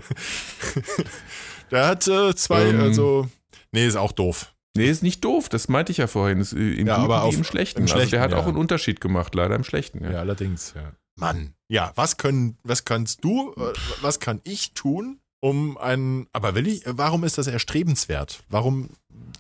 der 1.71 1.87
hat 1.87 2.07
äh, 2.09 2.35
zwei, 2.35 2.67
Ähm. 2.69 2.81
also, 2.81 3.29
nee, 3.73 3.87
ist 3.87 3.97
auch 3.97 4.13
doof. 4.13 4.53
Nee, 4.77 4.91
ist 4.91 5.03
nicht 5.03 5.25
doof, 5.25 5.49
das 5.49 5.69
meinte 5.69 5.91
ich 5.93 5.99
ja 5.99 6.07
vorhin. 6.07 6.41
Ist, 6.41 6.53
äh, 6.53 6.75
Im 6.75 6.87
Ja, 6.87 6.97
Guten 6.97 7.05
aber 7.07 7.23
auf- 7.23 7.35
im 7.35 7.45
Schlechten. 7.45 7.79
im 7.79 7.85
also 7.85 7.95
der 7.95 8.01
Schlechten, 8.07 8.21
hat 8.21 8.33
ja. 8.33 8.37
auch 8.39 8.47
einen 8.47 8.57
Unterschied 8.59 9.01
gemacht, 9.01 9.35
leider 9.35 9.55
im 9.55 9.65
Schlechten. 9.65 10.03
Ja, 10.05 10.11
Ja. 10.13 10.19
allerdings, 10.21 10.75
ja. 10.77 10.93
Mann, 11.19 11.55
ja, 11.69 11.93
was 11.95 12.19
können, 12.19 12.59
was 12.63 12.85
kannst 12.85 13.25
du, 13.25 13.53
äh, 13.57 13.73
was 14.03 14.21
kann 14.21 14.41
ich 14.45 14.75
tun, 14.75 15.19
um 15.41 15.77
einen, 15.79 16.27
aber 16.33 16.55
will 16.55 16.67
ich, 16.67 16.83
warum 16.87 17.25
ist 17.25 17.39
das 17.39 17.47
erstrebenswert? 17.47 18.43
Warum 18.49 18.91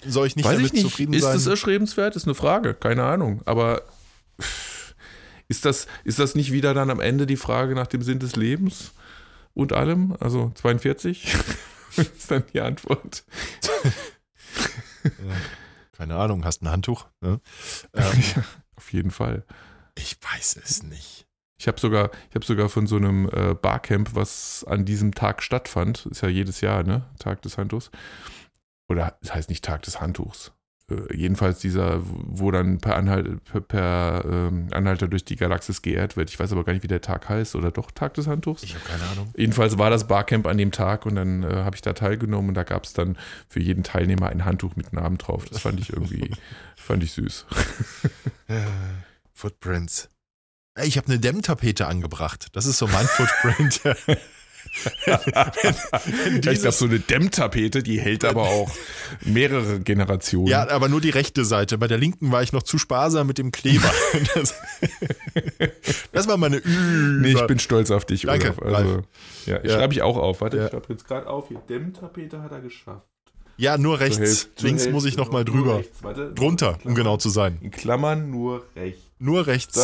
soll 0.07 0.27
ich 0.27 0.37
nicht 0.37 0.45
Weiß 0.45 0.53
damit 0.57 0.67
ich 0.69 0.73
nicht, 0.75 0.83
zufrieden 0.83 1.15
ist 1.15 1.23
sein? 1.23 1.35
das 1.35 1.47
erstrebenswert? 1.47 2.17
Ist 2.17 2.25
eine 2.27 2.35
Frage, 2.35 2.75
keine 2.75 3.05
Ahnung. 3.05 3.43
Aber 3.45 3.83
ist 5.49 5.65
das, 5.65 5.87
ist 6.05 6.19
das 6.19 6.35
nicht 6.35 6.53
wieder 6.53 6.75
dann 6.75 6.91
am 6.91 7.01
Ende 7.01 7.27
die 7.27 7.37
Frage 7.37 7.75
nach 7.75 7.87
dem 7.87 8.03
Sinn 8.03 8.19
des 8.19 8.37
Lebens 8.37 8.93
und 9.55 9.73
allem? 9.73 10.17
Also 10.21 10.53
42 10.55 11.35
ist 11.97 12.31
dann 12.31 12.45
die 12.53 12.61
Antwort. 12.61 13.25
Keine 15.93 16.17
Ahnung, 16.17 16.45
hast 16.45 16.63
ein 16.63 16.71
Handtuch? 16.71 17.07
Ne? 17.21 17.41
Ähm, 17.95 18.23
Ja, 18.37 18.45
auf 18.77 18.93
jeden 18.93 19.11
Fall. 19.11 19.45
ich 19.97 20.17
weiß 20.21 20.59
es 20.63 20.83
nicht. 20.83 21.26
Ich 21.59 21.69
habe 21.69 21.81
sogar, 21.81 22.11
ich 22.29 22.35
habe 22.35 22.45
sogar 22.45 22.69
von 22.69 22.87
so 22.87 22.97
einem 22.97 23.29
äh, 23.31 23.55
Barcamp, 23.55 24.15
was 24.15 24.65
an 24.69 24.85
diesem 24.85 25.15
Tag 25.15 25.43
stattfand, 25.43 26.07
ist 26.07 26.23
ja 26.23 26.29
jedes 26.29 26.61
Jahr, 26.61 26.83
ne? 26.83 27.05
Tag 27.19 27.43
des 27.43 27.57
Handtuchs. 27.57 27.91
Oder 28.89 29.17
das 29.23 29.35
heißt 29.35 29.49
nicht 29.49 29.65
Tag 29.65 29.83
des 29.83 30.01
Handtuchs. 30.01 30.53
Äh, 30.89 31.17
jedenfalls 31.17 31.59
dieser, 31.59 32.01
wo 32.05 32.51
dann 32.51 32.79
per, 32.79 32.97
Anhalt, 32.97 33.43
per, 33.45 33.61
per 33.61 34.25
ähm, 34.25 34.69
Anhalter 34.73 35.09
durch 35.09 35.25
die 35.25 35.37
Galaxis 35.37 35.83
geehrt 35.83 36.17
wird. 36.17 36.31
Ich 36.31 36.39
weiß 36.39 36.53
aber 36.53 36.65
gar 36.65 36.73
nicht, 36.73 36.83
wie 36.83 36.89
der 36.89 37.01
Tag 37.01 37.29
heißt 37.29 37.57
oder 37.57 37.71
doch 37.71 37.91
Tag 37.91 38.15
des 38.15 38.27
Handtuchs. 38.27 38.63
Ich 38.63 38.75
habe 38.75 38.85
keine 38.85 39.03
Ahnung. 39.11 39.31
Jedenfalls 39.37 39.79
war 39.79 39.91
das 39.91 40.07
Barcamp 40.07 40.47
an 40.47 40.59
dem 40.59 40.71
Tag 40.71 41.07
und 41.07 41.17
dann 41.17 41.43
äh, 41.43 41.65
habe 41.65 41.75
ich 41.75 41.83
da 41.83 41.93
teilgenommen 41.93 42.51
und 42.51 42.55
da 42.55 42.63
gab 42.63 42.85
es 42.85 42.93
dann 42.93 43.17
für 43.49 43.61
jeden 43.61 43.83
Teilnehmer 43.83 44.29
ein 44.29 44.45
Handtuch 44.45 44.77
mit 44.77 44.93
Namen 44.93 45.19
drauf. 45.19 45.47
Das 45.47 45.61
fand 45.61 45.81
ich 45.81 45.93
irgendwie, 45.93 46.31
fand 46.77 47.03
ich 47.03 47.13
süß. 47.13 47.47
Äh, 48.49 48.61
Footprints. 49.33 50.09
Ich 50.85 50.97
habe 50.99 51.09
eine 51.09 51.19
Dämmtapete 51.19 51.87
angebracht. 51.87 52.49
Das 52.53 52.67
ist 52.67 52.79
so 52.79 52.87
mein 52.87 53.07
Footprint. 53.07 53.81
Ich 56.35 56.43
glaube, 56.43 56.73
so 56.73 56.85
eine 56.87 56.99
Dämmtapete, 56.99 57.83
die 57.83 58.01
hält 58.01 58.25
aber 58.25 58.43
auch 58.43 58.71
mehrere 59.25 59.81
Generationen. 59.81 60.49
ja, 60.49 60.69
aber 60.69 60.89
nur 60.89 61.01
die 61.01 61.11
rechte 61.11 61.45
Seite. 61.45 61.79
Bei 61.79 61.87
der 61.87 61.99
linken 61.99 62.31
war 62.33 62.43
ich 62.43 62.53
noch 62.53 62.63
zu 62.65 62.77
sparsam 62.77 63.27
mit 63.27 63.39
dem 63.39 63.53
Kleber. 63.53 63.91
Das, 64.35 64.55
das 66.13 66.29
war 66.29 66.37
meine 66.37 66.57
Ü. 66.59 67.19
nee, 67.21 67.33
ich 67.33 67.47
bin 67.47 67.59
stolz 67.59 67.91
auf 67.91 68.05
dich, 68.05 68.23
Danke, 68.23 68.55
Olaf. 68.61 68.75
Also, 68.77 69.03
ja, 69.47 69.59
ich 69.63 69.71
Ja. 69.71 69.79
schreibe 69.79 69.95
ich 69.95 70.03
auch 70.03 70.17
auf. 70.17 70.41
Warte, 70.41 70.57
Ja. 70.59 70.65
ich 70.65 70.71
schreibe 70.71 70.87
jetzt 70.93 71.07
gerade 71.07 71.27
auf. 71.29 71.49
Hier, 71.49 71.59
Dämmtapete 71.69 72.43
hat 72.43 72.53
er 72.53 72.61
geschafft. 72.61 73.07
Ja, 73.59 73.79
nur 73.79 74.01
rechts. 74.01 74.49
Zur 74.55 74.67
Links 74.69 74.83
Hälfte, 74.83 74.93
muss 74.93 75.05
ich 75.07 75.17
noch 75.17 75.31
mal 75.31 75.45
nur 75.45 75.55
drüber. 75.55 75.79
rechts. 75.79 76.03
Warte, 76.03 76.33
Drunter, 76.35 76.79
um 76.85 76.95
genau 76.95 77.17
zu 77.17 77.29
sein. 77.31 77.59
In 77.61 77.71
Klammern 77.71 78.31
nur 78.31 78.65
rechts. 78.77 79.01
Nur 79.19 79.47
rechts. 79.47 79.75
So. 79.75 79.83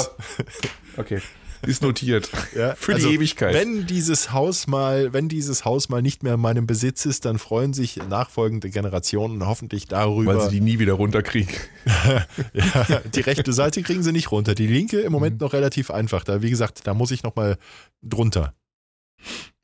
Okay. 0.99 1.21
Ist 1.65 1.81
notiert. 1.81 2.29
Ja, 2.57 2.75
Für 2.75 2.95
also, 2.95 3.09
die 3.09 3.15
Ewigkeit. 3.15 3.55
Wenn 3.55 3.87
dieses 3.87 4.33
Haus 4.33 4.67
mal, 4.67 5.13
wenn 5.15 5.29
dieses 5.29 5.65
Haus 5.65 5.89
mal 5.89 6.03
nicht 6.03 6.23
mehr 6.23 6.35
in 6.35 6.41
meinem 6.41 6.67
Besitz 6.67 7.07
ist, 7.07 7.25
dann 7.25 7.39
freuen 7.39 7.73
sich 7.73 7.97
nachfolgende 7.97 8.69
Generationen 8.69 9.47
hoffentlich 9.47 9.87
darüber. 9.87 10.37
Weil 10.37 10.51
sie 10.51 10.57
die 10.57 10.61
nie 10.61 10.79
wieder 10.81 10.95
runterkriegen. 10.95 11.55
ja, 12.53 13.01
die 13.15 13.21
rechte 13.21 13.53
Seite 13.53 13.83
kriegen 13.83 14.03
sie 14.03 14.13
nicht 14.13 14.31
runter. 14.33 14.55
Die 14.57 14.67
linke 14.67 15.01
im 15.01 15.13
Moment 15.13 15.37
Mhm. 15.41 15.47
noch 15.47 15.53
relativ 15.55 15.91
einfach. 15.93 16.25
Da, 16.25 16.43
wie 16.43 16.51
gesagt, 16.51 16.81
da 16.85 16.95
muss 16.95 17.11
ich 17.13 17.23
noch 17.23 17.37
mal 17.37 17.57
drunter. 18.03 18.53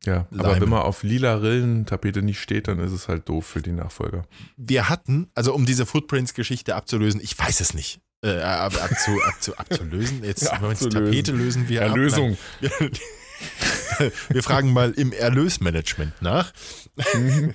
Ja, 0.04 0.26
aber 0.32 0.50
Leime. 0.50 0.60
wenn 0.62 0.68
man 0.68 0.82
auf 0.82 1.02
lila 1.02 1.34
Rillentapete 1.36 2.22
nicht 2.22 2.40
steht, 2.40 2.68
dann 2.68 2.78
ist 2.78 2.92
es 2.92 3.08
halt 3.08 3.28
doof 3.28 3.46
für 3.46 3.62
die 3.62 3.72
Nachfolger. 3.72 4.24
Wir 4.56 4.88
hatten, 4.88 5.28
also 5.34 5.54
um 5.54 5.66
diese 5.66 5.86
Footprints-Geschichte 5.86 6.76
abzulösen, 6.76 7.20
ich 7.20 7.36
weiß 7.38 7.60
es 7.60 7.74
nicht. 7.74 8.00
Äh, 8.22 8.40
ab, 8.40 8.72
abzu, 8.82 9.20
abzu, 9.24 9.56
abzulösen. 9.56 10.24
Jetzt 10.24 10.42
Ja, 10.42 10.58
Moment, 10.60 10.80
die 10.80 10.86
abzulösen. 10.86 11.12
Tapete 11.12 11.32
lösen 11.32 11.68
wir 11.68 11.82
ab. 11.82 11.90
Erlösung. 11.90 12.38
Wir, 12.60 12.70
wir 14.28 14.42
fragen 14.42 14.72
mal 14.72 14.92
im 14.92 15.12
Erlösmanagement 15.12 16.20
nach. 16.22 16.52
Mhm. 17.14 17.54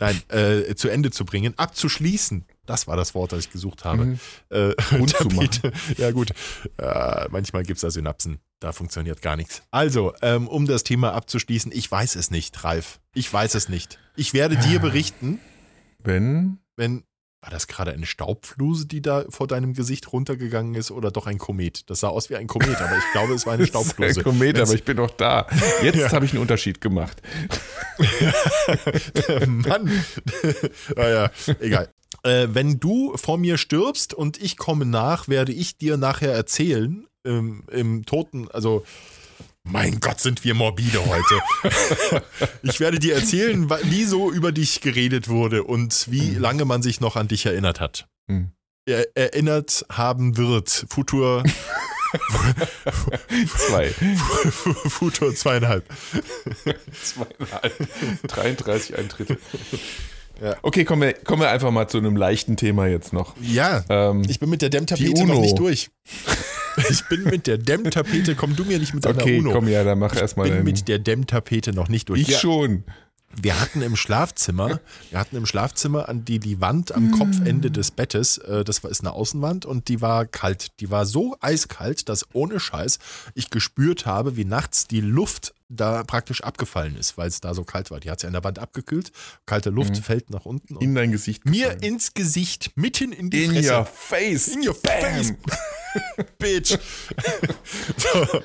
Nein, 0.00 0.22
äh, 0.28 0.74
zu 0.76 0.88
Ende 0.88 1.10
zu 1.10 1.24
bringen, 1.24 1.54
abzuschließen. 1.56 2.46
Das 2.68 2.86
war 2.86 2.96
das 2.96 3.14
Wort, 3.14 3.32
das 3.32 3.40
ich 3.40 3.50
gesucht 3.50 3.84
habe. 3.84 4.04
Mhm. 4.04 4.20
Äh, 4.50 4.74
Tapete. 5.06 5.72
Ja, 5.96 6.10
gut. 6.10 6.30
Äh, 6.76 7.26
manchmal 7.30 7.62
gibt 7.62 7.78
es 7.78 7.80
da 7.80 7.90
Synapsen. 7.90 8.38
Da 8.60 8.72
funktioniert 8.72 9.22
gar 9.22 9.36
nichts. 9.36 9.62
Also, 9.70 10.12
ähm, 10.20 10.46
um 10.48 10.66
das 10.66 10.84
Thema 10.84 11.12
abzuschließen, 11.14 11.72
ich 11.74 11.90
weiß 11.90 12.14
es 12.16 12.30
nicht, 12.30 12.62
Ralf. 12.64 13.00
Ich 13.14 13.32
weiß 13.32 13.54
es 13.54 13.68
nicht. 13.68 13.98
Ich 14.16 14.34
werde 14.34 14.56
dir 14.56 14.78
berichten, 14.80 15.40
Wenn 16.04 16.58
wenn. 16.76 17.04
War 17.40 17.50
das 17.52 17.68
gerade 17.68 17.92
eine 17.92 18.04
Staubfluse, 18.04 18.86
die 18.86 19.00
da 19.00 19.24
vor 19.28 19.46
deinem 19.46 19.72
Gesicht 19.72 20.12
runtergegangen 20.12 20.74
ist 20.74 20.90
oder 20.90 21.12
doch 21.12 21.28
ein 21.28 21.38
Komet? 21.38 21.88
Das 21.88 22.00
sah 22.00 22.08
aus 22.08 22.30
wie 22.30 22.34
ein 22.36 22.48
Komet, 22.48 22.80
aber 22.80 22.98
ich 22.98 23.04
glaube, 23.12 23.32
es 23.32 23.46
war 23.46 23.52
eine 23.54 23.64
Staubfluse. 23.68 24.20
ein 24.20 24.24
Komet, 24.24 24.56
Wenn's- 24.56 24.68
aber 24.70 24.74
ich 24.76 24.82
bin 24.84 24.96
doch 24.96 25.12
da. 25.12 25.46
Jetzt 25.84 25.98
Ja. 25.98 26.10
habe 26.10 26.24
ich 26.24 26.32
einen 26.32 26.40
Unterschied 26.42 26.80
gemacht. 26.80 27.22
Mann. 29.46 29.90
naja, 30.96 31.30
egal. 31.60 31.88
Äh, 32.22 32.48
wenn 32.50 32.80
du 32.80 33.16
vor 33.16 33.38
mir 33.38 33.58
stirbst 33.58 34.14
und 34.14 34.40
ich 34.40 34.56
komme 34.56 34.84
nach, 34.84 35.28
werde 35.28 35.52
ich 35.52 35.76
dir 35.76 35.96
nachher 35.96 36.32
erzählen, 36.32 37.06
ähm, 37.24 37.64
im 37.70 38.06
Toten, 38.06 38.48
also 38.50 38.84
mein 39.62 40.00
Gott, 40.00 40.18
sind 40.20 40.44
wir 40.44 40.54
morbide 40.54 41.04
heute. 41.04 42.22
ich 42.62 42.80
werde 42.80 42.98
dir 42.98 43.14
erzählen, 43.14 43.68
wie 43.84 44.04
so 44.04 44.30
über 44.32 44.50
dich 44.50 44.80
geredet 44.80 45.28
wurde 45.28 45.64
und 45.64 46.10
wie 46.10 46.34
lange 46.34 46.64
man 46.64 46.82
sich 46.82 47.00
noch 47.00 47.16
an 47.16 47.28
dich 47.28 47.44
erinnert 47.44 47.78
hat. 47.78 48.08
Hm. 48.28 48.52
Er, 48.86 49.14
erinnert 49.14 49.84
haben 49.90 50.38
wird. 50.38 50.86
Futur, 50.88 51.44
Zwei. 53.56 53.90
Futur 54.88 55.34
zweieinhalb. 55.34 55.84
Zweieinhalb. 57.02 58.26
33, 58.26 58.96
ein 58.96 59.08
Drittel. 59.08 59.38
Ja. 60.42 60.56
Okay, 60.62 60.84
kommen 60.84 61.02
wir, 61.02 61.12
kommen 61.14 61.42
wir 61.42 61.50
einfach 61.50 61.70
mal 61.70 61.88
zu 61.88 61.98
einem 61.98 62.16
leichten 62.16 62.56
Thema 62.56 62.86
jetzt 62.86 63.12
noch. 63.12 63.34
Ja, 63.40 63.84
Ähm, 63.88 64.22
Ich 64.28 64.38
bin 64.40 64.50
mit 64.50 64.62
der 64.62 64.70
Dämmtapete 64.70 65.24
noch 65.26 65.40
nicht 65.40 65.58
durch. 65.58 65.90
Ich 66.90 67.04
bin 67.08 67.24
mit 67.24 67.48
der 67.48 67.58
Dämmtapete, 67.58 68.36
komm 68.36 68.54
du 68.54 68.64
mir 68.64 68.78
nicht 68.78 68.94
mit 68.94 69.04
deiner 69.04 69.20
okay, 69.20 69.40
Uno. 69.40 69.50
komm 69.50 69.66
ja, 69.66 69.82
dann 69.82 69.98
mach 69.98 70.12
ich 70.14 70.20
erstmal 70.20 70.46
bin 70.46 70.58
den. 70.58 70.64
mit 70.64 70.86
der 70.86 71.00
Dämmtapete 71.00 71.72
noch 71.72 71.88
nicht 71.88 72.08
durch. 72.08 72.20
Ich 72.20 72.28
Ja, 72.28 72.38
schon. 72.38 72.84
wir 73.34 73.60
hatten 73.60 73.82
im 73.82 73.96
Schlafzimmer, 73.96 74.78
wir 75.10 75.18
hatten 75.18 75.34
im 75.34 75.44
Schlafzimmer 75.44 76.08
an 76.08 76.24
die, 76.24 76.38
die 76.38 76.60
Wand 76.60 76.92
am 76.94 77.10
Kopfende 77.10 77.72
des 77.72 77.90
Bettes, 77.90 78.38
äh, 78.38 78.62
das 78.62 78.84
war, 78.84 78.92
ist 78.92 79.00
eine 79.00 79.12
Außenwand 79.12 79.66
und 79.66 79.88
die 79.88 80.00
war 80.00 80.24
kalt. 80.24 80.68
Die 80.78 80.88
war 80.88 81.04
so 81.04 81.36
eiskalt, 81.40 82.08
dass 82.08 82.24
ohne 82.32 82.60
Scheiß 82.60 83.00
ich 83.34 83.50
gespürt 83.50 84.06
habe, 84.06 84.36
wie 84.36 84.44
nachts 84.44 84.86
die 84.86 85.00
Luft 85.00 85.54
da 85.70 86.02
praktisch 86.02 86.42
abgefallen 86.42 86.96
ist, 86.96 87.18
weil 87.18 87.28
es 87.28 87.40
da 87.40 87.52
so 87.52 87.62
kalt 87.62 87.90
war. 87.90 88.00
Die 88.00 88.10
hat 88.10 88.20
sich 88.20 88.26
an 88.26 88.32
der 88.32 88.42
Wand 88.44 88.58
abgekühlt, 88.58 89.12
kalte 89.44 89.68
Luft 89.70 89.90
Mhm. 89.96 90.02
fällt 90.02 90.30
nach 90.30 90.46
unten 90.46 90.76
In 90.78 90.94
dein 90.94 91.12
Gesicht. 91.12 91.44
mir 91.44 91.66
gefallen. 91.66 91.82
ins 91.82 92.14
Gesicht, 92.14 92.70
mitten 92.74 93.12
in 93.12 93.28
die 93.30 93.44
in 93.44 93.52
Fresse. 93.52 93.74
your 93.78 93.84
face. 93.86 94.48
In 94.48 94.66
your 94.66 94.74
face, 94.74 95.34
Bitch. 96.38 96.78
so, 97.96 98.40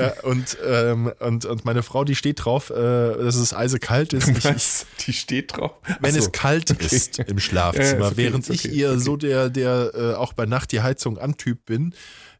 äh, 0.00 0.10
und, 0.22 0.56
ähm, 0.66 1.12
und, 1.20 1.44
und 1.44 1.64
meine 1.64 1.82
Frau, 1.82 2.04
die 2.04 2.14
steht 2.14 2.44
drauf, 2.44 2.70
äh, 2.70 2.74
dass 2.74 3.36
es 3.36 3.52
eisekalt 3.54 4.12
ist. 4.12 4.28
Ich? 4.28 4.86
Die 5.06 5.12
steht 5.12 5.56
drauf. 5.56 5.72
wenn 6.00 6.14
Ach 6.14 6.18
es 6.18 6.32
kalt 6.32 6.70
Okay. 6.70 6.86
ist 6.94 7.18
im 7.18 7.38
Ja, 7.38 7.40
Schlafzimmer, 7.40 8.06
ist 8.06 8.12
okay, 8.12 8.16
während 8.16 8.48
ist 8.48 8.54
ich 8.54 8.64
okay, 8.70 8.76
ihr 8.78 8.90
okay. 8.90 8.98
so 9.00 9.16
der, 9.16 9.48
der 9.50 9.90
äh, 9.94 10.14
auch 10.14 10.32
bei 10.32 10.46
Nacht 10.46 10.72
die 10.72 10.80
Heizung 10.80 11.18
antyp 11.18 11.64
bin, 11.66 11.94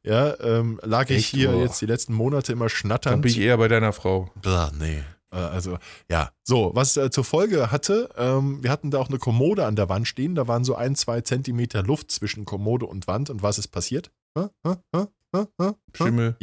ja, 0.04 0.38
ähm, 0.40 0.78
lag 0.82 1.10
ich 1.10 1.16
Echt? 1.18 1.30
hier 1.34 1.50
Boah. 1.50 1.62
jetzt 1.62 1.80
die 1.80 1.86
letzten 1.86 2.14
Monate 2.14 2.52
immer 2.52 2.66
Dann 2.66 2.70
schnatternd. 2.70 3.22
bin 3.22 3.30
ich 3.30 3.38
eher 3.38 3.56
bei 3.56 3.68
deiner 3.68 3.92
Frau. 3.92 4.30
Blah, 4.40 4.70
nee. 4.78 5.02
Äh, 5.32 5.36
Also, 5.36 5.78
ja. 6.10 6.30
So, 6.44 6.70
was 6.74 6.96
äh, 6.96 7.10
zur 7.10 7.24
Folge 7.24 7.70
hatte, 7.70 8.08
ähm, 8.16 8.62
wir 8.62 8.70
hatten 8.70 8.90
da 8.90 8.98
auch 8.98 9.08
eine 9.08 9.18
Kommode 9.18 9.66
an 9.66 9.76
der 9.76 9.88
Wand 9.88 10.06
stehen. 10.06 10.34
Da 10.34 10.46
waren 10.46 10.64
so 10.64 10.74
ein, 10.74 10.94
zwei 10.94 11.20
Zentimeter 11.22 11.82
Luft 11.82 12.10
zwischen 12.10 12.44
Kommode 12.44 12.86
und 12.86 13.06
Wand. 13.06 13.30
Und 13.30 13.42
was 13.42 13.58
ist 13.58 13.68
passiert? 13.68 14.10
Hä? 14.36 14.46
Hä? 14.66 14.74
Hä? 14.94 15.72
Schimmel, 15.94 16.36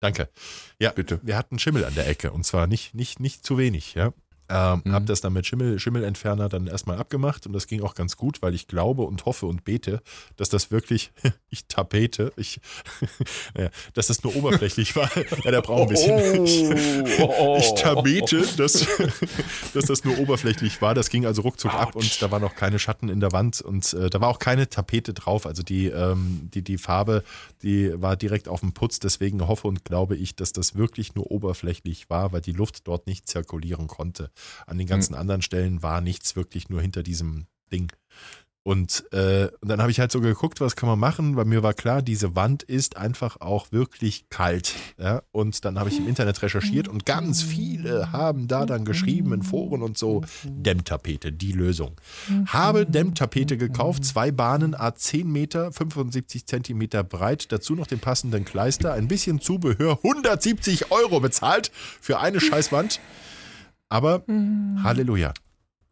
Danke. 0.00 0.28
Ja, 0.80 0.90
bitte. 0.90 1.20
wir 1.22 1.36
hatten 1.36 1.60
Schimmel 1.60 1.84
an 1.84 1.94
der 1.94 2.08
Ecke. 2.08 2.32
Und 2.32 2.44
zwar 2.44 2.66
nicht, 2.66 2.92
nicht, 2.92 3.20
nicht 3.20 3.46
zu 3.46 3.56
wenig, 3.56 3.94
ja. 3.94 4.12
Ähm, 4.48 4.82
Mhm. 4.84 4.92
Hab 4.92 5.06
das 5.06 5.20
dann 5.20 5.32
mit 5.32 5.46
Schimmel, 5.46 5.78
Schimmelentferner 5.78 6.48
dann 6.48 6.66
erstmal 6.66 6.98
abgemacht 6.98 7.46
und 7.46 7.52
das 7.52 7.66
ging 7.66 7.82
auch 7.82 7.94
ganz 7.94 8.16
gut, 8.16 8.42
weil 8.42 8.54
ich 8.54 8.66
glaube 8.66 9.02
und 9.02 9.24
hoffe 9.24 9.46
und 9.46 9.64
bete, 9.64 10.02
dass 10.36 10.48
das 10.48 10.70
wirklich, 10.70 11.12
ich 11.50 11.66
tapete, 11.66 12.32
ich, 12.36 12.60
ja, 13.58 13.68
dass 13.94 14.08
das 14.08 14.22
nur 14.24 14.34
oberflächlich 14.36 14.96
war. 14.96 15.10
Ja, 15.44 15.50
der 15.50 15.62
braucht 15.62 15.82
ein 15.82 15.88
bisschen. 15.88 16.20
Oh. 17.20 17.56
Ich 17.58 17.72
tabete, 17.74 18.44
dass, 18.56 18.86
dass 19.74 19.84
das 19.86 20.04
nur 20.04 20.18
oberflächlich 20.18 20.80
war. 20.82 20.94
Das 20.94 21.10
ging 21.10 21.26
also 21.26 21.42
ruckzuck 21.42 21.72
ab 21.72 21.96
Autsch. 21.96 21.96
und 21.96 22.22
da 22.22 22.30
waren 22.30 22.44
auch 22.44 22.54
keine 22.54 22.78
Schatten 22.78 23.08
in 23.08 23.20
der 23.20 23.32
Wand 23.32 23.60
und 23.60 23.92
äh, 23.94 24.10
da 24.10 24.20
war 24.20 24.28
auch 24.28 24.38
keine 24.38 24.68
Tapete 24.68 25.14
drauf. 25.14 25.46
Also 25.46 25.62
die, 25.62 25.86
ähm, 25.86 26.48
die, 26.52 26.62
die 26.62 26.78
Farbe, 26.78 27.24
die 27.62 28.00
war 28.00 28.16
direkt 28.16 28.48
auf 28.48 28.60
dem 28.60 28.72
Putz. 28.72 29.00
Deswegen 29.00 29.46
hoffe 29.46 29.68
und 29.68 29.84
glaube 29.84 30.16
ich, 30.16 30.36
dass 30.36 30.52
das 30.52 30.74
wirklich 30.76 31.14
nur 31.14 31.30
oberflächlich 31.30 32.10
war, 32.10 32.32
weil 32.32 32.40
die 32.40 32.52
Luft 32.52 32.86
dort 32.86 33.06
nicht 33.06 33.28
zirkulieren 33.28 33.86
konnte. 33.86 34.30
An 34.66 34.78
den 34.78 34.86
ganzen 34.86 35.14
anderen 35.14 35.42
Stellen 35.42 35.82
war 35.82 36.00
nichts 36.00 36.36
wirklich 36.36 36.68
nur 36.68 36.80
hinter 36.80 37.02
diesem 37.02 37.46
Ding. 37.72 37.92
Und, 38.64 39.12
äh, 39.12 39.48
und 39.60 39.68
dann 39.68 39.80
habe 39.80 39.90
ich 39.90 39.98
halt 39.98 40.12
so 40.12 40.20
geguckt, 40.20 40.60
was 40.60 40.76
kann 40.76 40.88
man 40.88 40.98
machen, 40.98 41.34
weil 41.34 41.46
mir 41.46 41.64
war 41.64 41.74
klar, 41.74 42.00
diese 42.00 42.36
Wand 42.36 42.62
ist 42.62 42.96
einfach 42.96 43.40
auch 43.40 43.72
wirklich 43.72 44.28
kalt. 44.28 44.74
Ja? 44.98 45.22
Und 45.32 45.64
dann 45.64 45.80
habe 45.80 45.90
ich 45.90 45.98
im 45.98 46.06
Internet 46.06 46.42
recherchiert 46.42 46.86
und 46.86 47.04
ganz 47.04 47.42
viele 47.42 48.12
haben 48.12 48.46
da 48.46 48.64
dann 48.64 48.84
geschrieben 48.84 49.32
in 49.32 49.42
Foren 49.42 49.82
und 49.82 49.98
so, 49.98 50.22
Dämmtapete, 50.44 51.32
die 51.32 51.50
Lösung. 51.50 52.00
Habe 52.46 52.86
Dämmtapete 52.86 53.56
gekauft, 53.56 54.04
zwei 54.04 54.30
Bahnen, 54.30 54.76
a 54.76 54.94
10 54.94 55.30
Meter, 55.30 55.72
75 55.72 56.46
Zentimeter 56.46 57.02
breit, 57.02 57.50
dazu 57.50 57.74
noch 57.74 57.88
den 57.88 57.98
passenden 57.98 58.44
Kleister, 58.44 58.92
ein 58.92 59.08
bisschen 59.08 59.40
Zubehör, 59.40 59.98
170 60.04 60.92
Euro 60.92 61.18
bezahlt 61.18 61.72
für 62.00 62.20
eine 62.20 62.38
Scheißwand. 62.40 63.00
Aber 63.92 64.24
Halleluja. 64.82 65.34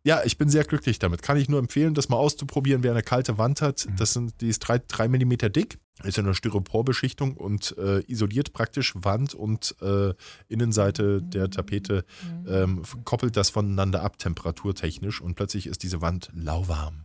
Ja, 0.02 0.22
ich 0.24 0.38
bin 0.38 0.48
sehr 0.48 0.64
glücklich 0.64 0.98
damit. 0.98 1.20
Kann 1.20 1.36
ich 1.36 1.50
nur 1.50 1.58
empfehlen, 1.58 1.92
das 1.92 2.08
mal 2.08 2.16
auszuprobieren, 2.16 2.82
wer 2.82 2.92
eine 2.92 3.02
kalte 3.02 3.36
Wand 3.36 3.60
hat. 3.60 3.86
Das 3.98 4.14
sind, 4.14 4.40
die 4.40 4.48
ist 4.48 4.60
3, 4.60 4.80
3 4.88 5.08
mm 5.08 5.52
dick, 5.52 5.76
ist 6.02 6.18
eine 6.18 6.32
Styroporbeschichtung 6.32 7.36
und 7.36 7.76
äh, 7.76 8.00
isoliert 8.10 8.54
praktisch 8.54 8.94
Wand 8.96 9.34
und 9.34 9.76
äh, 9.82 10.14
Innenseite 10.48 11.20
der 11.20 11.50
Tapete, 11.50 12.06
ähm, 12.48 12.82
koppelt 13.04 13.36
das 13.36 13.50
voneinander 13.50 14.02
ab, 14.02 14.18
temperaturtechnisch 14.18 15.20
und 15.20 15.34
plötzlich 15.34 15.66
ist 15.66 15.82
diese 15.82 16.00
Wand 16.00 16.30
lauwarm. 16.32 17.04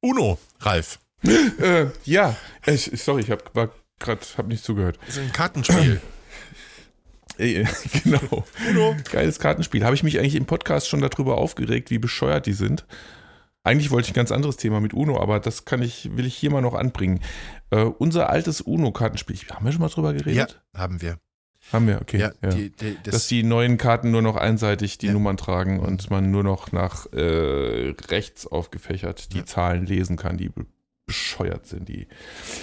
Uno, 0.00 0.38
Ralf. 0.60 1.00
Äh, 1.24 1.86
ja, 2.04 2.36
ich, 2.64 2.92
sorry, 3.02 3.22
ich 3.22 3.32
habe 3.32 3.42
gerade 3.98 4.20
hab 4.36 4.46
nicht 4.46 4.62
zugehört. 4.62 5.00
Das 5.04 5.16
ist 5.16 5.22
ein 5.22 5.32
Kartenspiel. 5.32 6.00
Ey, 7.38 7.66
genau. 8.04 8.44
Uno. 8.70 8.96
Geiles 9.10 9.38
Kartenspiel. 9.38 9.84
Habe 9.84 9.94
ich 9.94 10.02
mich 10.02 10.18
eigentlich 10.18 10.34
im 10.36 10.46
Podcast 10.46 10.88
schon 10.88 11.00
darüber 11.00 11.38
aufgeregt, 11.38 11.90
wie 11.90 11.98
bescheuert 11.98 12.46
die 12.46 12.52
sind? 12.52 12.86
Eigentlich 13.64 13.90
wollte 13.90 14.06
ich 14.06 14.12
ein 14.12 14.16
ganz 14.16 14.30
anderes 14.30 14.56
Thema 14.56 14.80
mit 14.80 14.94
Uno, 14.94 15.20
aber 15.20 15.40
das 15.40 15.64
kann 15.64 15.82
ich, 15.82 16.16
will 16.16 16.24
ich 16.26 16.36
hier 16.36 16.50
mal 16.52 16.60
noch 16.62 16.74
anbringen. 16.74 17.20
Äh, 17.70 17.80
unser 17.82 18.30
altes 18.30 18.60
Uno-Kartenspiel, 18.60 19.36
haben 19.52 19.64
wir 19.64 19.72
schon 19.72 19.80
mal 19.80 19.88
drüber 19.88 20.12
Ja, 20.12 20.18
geredet? 20.18 20.62
haben 20.74 21.02
wir. 21.02 21.18
Haben 21.72 21.88
wir, 21.88 22.00
okay. 22.00 22.18
Ja, 22.18 22.30
ja. 22.44 22.50
Die, 22.50 22.70
die, 22.70 22.96
das, 23.02 23.12
Dass 23.12 23.26
die 23.26 23.42
neuen 23.42 23.76
Karten 23.76 24.12
nur 24.12 24.22
noch 24.22 24.36
einseitig 24.36 24.98
die 24.98 25.06
Ja. 25.06 25.12
Nummern 25.14 25.36
tragen 25.36 25.80
und 25.80 26.08
man 26.10 26.30
nur 26.30 26.44
noch 26.44 26.70
nach 26.70 27.06
äh, 27.12 27.92
rechts 28.08 28.46
aufgefächert 28.46 29.32
die 29.32 29.38
Ja. 29.38 29.46
Zahlen 29.46 29.84
lesen 29.84 30.16
kann, 30.16 30.36
die 30.36 30.50
bescheuert 31.06 31.66
sind. 31.66 31.88
Die. 31.88 32.08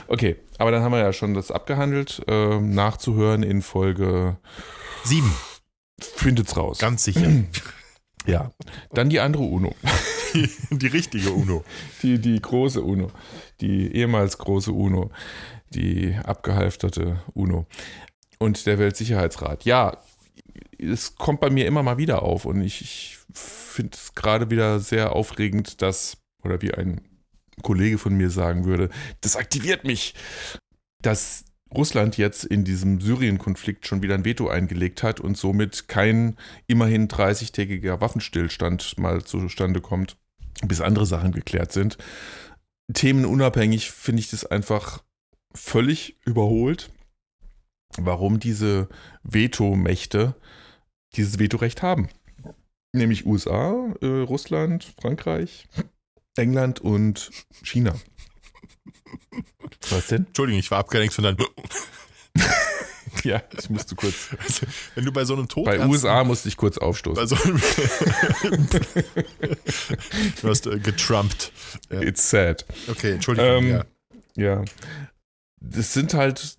Okay, 0.07 0.35
aber 0.57 0.71
dann 0.71 0.83
haben 0.83 0.91
wir 0.91 0.99
ja 0.99 1.13
schon 1.13 1.33
das 1.33 1.49
abgehandelt. 1.49 2.21
Ähm, 2.27 2.75
nachzuhören 2.75 3.41
in 3.41 3.61
Folge 3.61 4.37
sieben, 5.03 5.33
findet's 5.99 6.55
raus. 6.57 6.77
ganz 6.77 7.03
sicher. 7.03 7.31
ja. 8.25 8.51
Dann 8.91 9.09
die 9.09 9.21
andere 9.21 9.43
Uno. 9.43 9.73
die, 10.33 10.49
die 10.71 10.87
richtige 10.87 11.31
Uno. 11.31 11.63
Die, 12.01 12.19
die 12.19 12.39
große 12.39 12.81
Uno. 12.81 13.11
Die 13.61 13.95
ehemals 13.95 14.37
große 14.37 14.71
Uno. 14.71 15.09
Die 15.69 16.15
abgehalfterte 16.23 17.23
Uno. 17.33 17.65
und 18.39 18.65
der 18.65 18.77
Weltsicherheitsrat. 18.77 19.63
Ja, 19.63 19.97
es 20.77 21.15
kommt 21.15 21.39
bei 21.39 21.49
mir 21.49 21.65
immer 21.65 21.81
mal 21.81 21.97
wieder 21.97 22.23
auf 22.23 22.45
und 22.45 22.61
ich, 22.61 22.81
ich 22.81 23.17
finde 23.33 23.95
es 23.95 24.13
gerade 24.13 24.49
wieder 24.49 24.79
sehr 24.79 25.13
aufregend, 25.13 25.81
dass, 25.81 26.17
oder 26.43 26.61
wie 26.61 26.73
ein 26.73 27.01
Kollege 27.61 27.97
von 27.97 28.15
mir 28.15 28.29
sagen 28.29 28.65
würde, 28.65 28.89
das 29.21 29.35
aktiviert 29.35 29.83
mich, 29.83 30.15
dass 31.01 31.45
Russland 31.73 32.17
jetzt 32.17 32.43
in 32.45 32.63
diesem 32.63 33.01
Syrien-Konflikt 33.01 33.87
schon 33.87 34.01
wieder 34.01 34.13
ein 34.13 34.25
Veto 34.25 34.47
eingelegt 34.47 35.03
hat 35.03 35.19
und 35.19 35.37
somit 35.37 35.87
kein 35.87 36.37
immerhin 36.67 37.07
30-tägiger 37.07 37.99
Waffenstillstand 37.99 38.97
mal 38.97 39.23
zustande 39.23 39.81
kommt, 39.81 40.17
bis 40.65 40.81
andere 40.81 41.05
Sachen 41.05 41.31
geklärt 41.31 41.71
sind. 41.71 41.97
Themenunabhängig 42.93 43.91
finde 43.91 44.19
ich 44.19 44.29
das 44.29 44.45
einfach 44.45 45.03
völlig 45.55 46.19
überholt, 46.25 46.91
warum 47.97 48.39
diese 48.39 48.87
Vetomächte 49.23 50.35
dieses 51.15 51.39
Vetorecht 51.39 51.81
haben. 51.81 52.09
Nämlich 52.91 53.25
USA, 53.25 53.93
äh, 54.01 54.05
Russland, 54.05 54.83
Frankreich, 55.01 55.67
England 56.35 56.81
und 56.81 57.31
China. 57.63 57.95
Was 59.89 60.07
denn? 60.07 60.25
Entschuldigung, 60.27 60.59
ich 60.59 60.71
war 60.71 60.79
abgelenkt 60.79 61.13
von 61.13 61.23
deinem. 61.23 61.37
ja, 63.23 63.41
ich 63.57 63.69
musste 63.69 63.95
kurz. 63.95 64.29
Also, 64.39 64.65
wenn 64.95 65.05
du 65.05 65.11
bei 65.11 65.25
so 65.25 65.33
einem 65.33 65.47
Tod. 65.47 65.65
Bei 65.65 65.85
USA 65.85 66.23
musste 66.23 66.49
ich 66.49 66.57
kurz 66.57 66.77
aufstoßen. 66.77 67.15
Bei 67.15 67.25
so 67.25 67.35
einem 67.35 67.61
du 70.41 70.49
hast 70.49 70.65
äh, 70.67 70.79
getrumpt. 70.79 71.51
Ja. 71.91 72.01
It's 72.01 72.29
sad. 72.29 72.65
Okay, 72.87 73.13
Entschuldigung. 73.13 73.63
Ähm, 73.63 73.69
ja. 73.69 73.85
ja. 74.35 74.65
Das 75.59 75.93
sind 75.93 76.13
halt. 76.13 76.57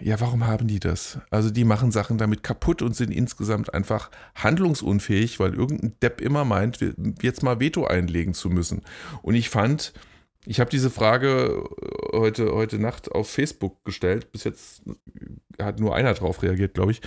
Ja, 0.00 0.20
warum 0.20 0.46
haben 0.46 0.66
die 0.66 0.80
das? 0.80 1.18
Also 1.30 1.50
die 1.50 1.64
machen 1.64 1.92
Sachen 1.92 2.18
damit 2.18 2.42
kaputt 2.42 2.82
und 2.82 2.96
sind 2.96 3.12
insgesamt 3.12 3.72
einfach 3.72 4.10
handlungsunfähig, 4.34 5.38
weil 5.38 5.54
irgendein 5.54 5.96
Depp 6.00 6.20
immer 6.20 6.44
meint, 6.44 6.78
jetzt 7.20 7.42
mal 7.42 7.60
Veto 7.60 7.86
einlegen 7.86 8.34
zu 8.34 8.50
müssen. 8.50 8.82
Und 9.22 9.34
ich 9.34 9.48
fand, 9.48 9.92
ich 10.44 10.58
habe 10.58 10.70
diese 10.70 10.90
Frage 10.90 11.64
äh, 12.12 12.16
heute, 12.16 12.52
heute 12.52 12.78
Nacht 12.78 13.12
auf 13.12 13.30
Facebook 13.30 13.84
gestellt. 13.84 14.32
Bis 14.32 14.44
jetzt 14.44 14.82
hat 15.60 15.78
nur 15.78 15.94
einer 15.94 16.14
drauf 16.14 16.42
reagiert, 16.42 16.74
glaube 16.74 16.92
ich. 16.92 17.00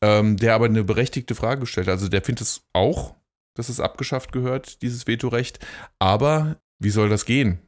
Ähm, 0.00 0.36
der 0.36 0.54
aber 0.54 0.66
eine 0.66 0.84
berechtigte 0.84 1.34
Frage 1.34 1.60
gestellt. 1.60 1.88
Also 1.88 2.08
der 2.08 2.22
findet 2.22 2.42
es 2.42 2.62
auch, 2.72 3.14
dass 3.54 3.68
es 3.68 3.80
abgeschafft 3.80 4.32
gehört, 4.32 4.82
dieses 4.82 5.06
Vetorecht. 5.06 5.64
Aber 5.98 6.60
wie 6.78 6.90
soll 6.90 7.08
das 7.08 7.24
gehen? 7.24 7.58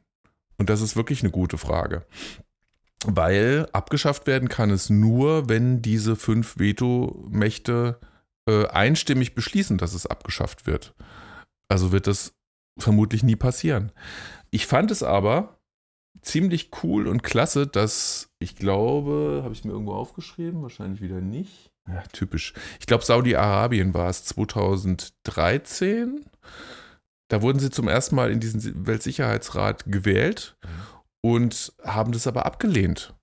Und 0.57 0.69
das 0.69 0.81
ist 0.81 0.95
wirklich 0.95 1.23
eine 1.23 1.31
gute 1.31 1.57
Frage. 1.57 2.05
Weil 3.05 3.67
abgeschafft 3.73 4.27
werden 4.27 4.47
kann 4.47 4.69
es 4.69 4.89
nur, 4.89 5.49
wenn 5.49 5.81
diese 5.81 6.15
fünf 6.15 6.59
Vetomächte 6.59 7.99
äh, 8.47 8.67
einstimmig 8.67 9.33
beschließen, 9.33 9.77
dass 9.77 9.93
es 9.93 10.05
abgeschafft 10.05 10.67
wird. 10.67 10.93
Also 11.67 11.91
wird 11.91 12.07
das 12.07 12.33
vermutlich 12.79 13.23
nie 13.23 13.35
passieren. 13.35 13.91
Ich 14.51 14.67
fand 14.67 14.91
es 14.91 15.03
aber 15.03 15.57
ziemlich 16.21 16.69
cool 16.83 17.07
und 17.07 17.23
klasse, 17.23 17.65
dass 17.65 18.29
ich 18.39 18.55
glaube, 18.55 19.41
habe 19.43 19.53
ich 19.53 19.63
mir 19.63 19.71
irgendwo 19.71 19.93
aufgeschrieben, 19.93 20.61
wahrscheinlich 20.61 21.01
wieder 21.01 21.21
nicht. 21.21 21.71
Ja, 21.87 22.03
typisch. 22.11 22.53
Ich 22.79 22.85
glaube, 22.85 23.03
Saudi-Arabien 23.03 23.93
war 23.93 24.09
es 24.09 24.23
2013. 24.25 26.25
Da 27.29 27.41
wurden 27.41 27.59
sie 27.59 27.71
zum 27.71 27.87
ersten 27.87 28.15
Mal 28.15 28.31
in 28.31 28.39
diesen 28.39 28.85
Weltsicherheitsrat 28.85 29.85
gewählt 29.85 30.57
und 31.21 31.73
haben 31.83 32.11
das 32.11 32.27
aber 32.27 32.45
abgelehnt. 32.45 33.13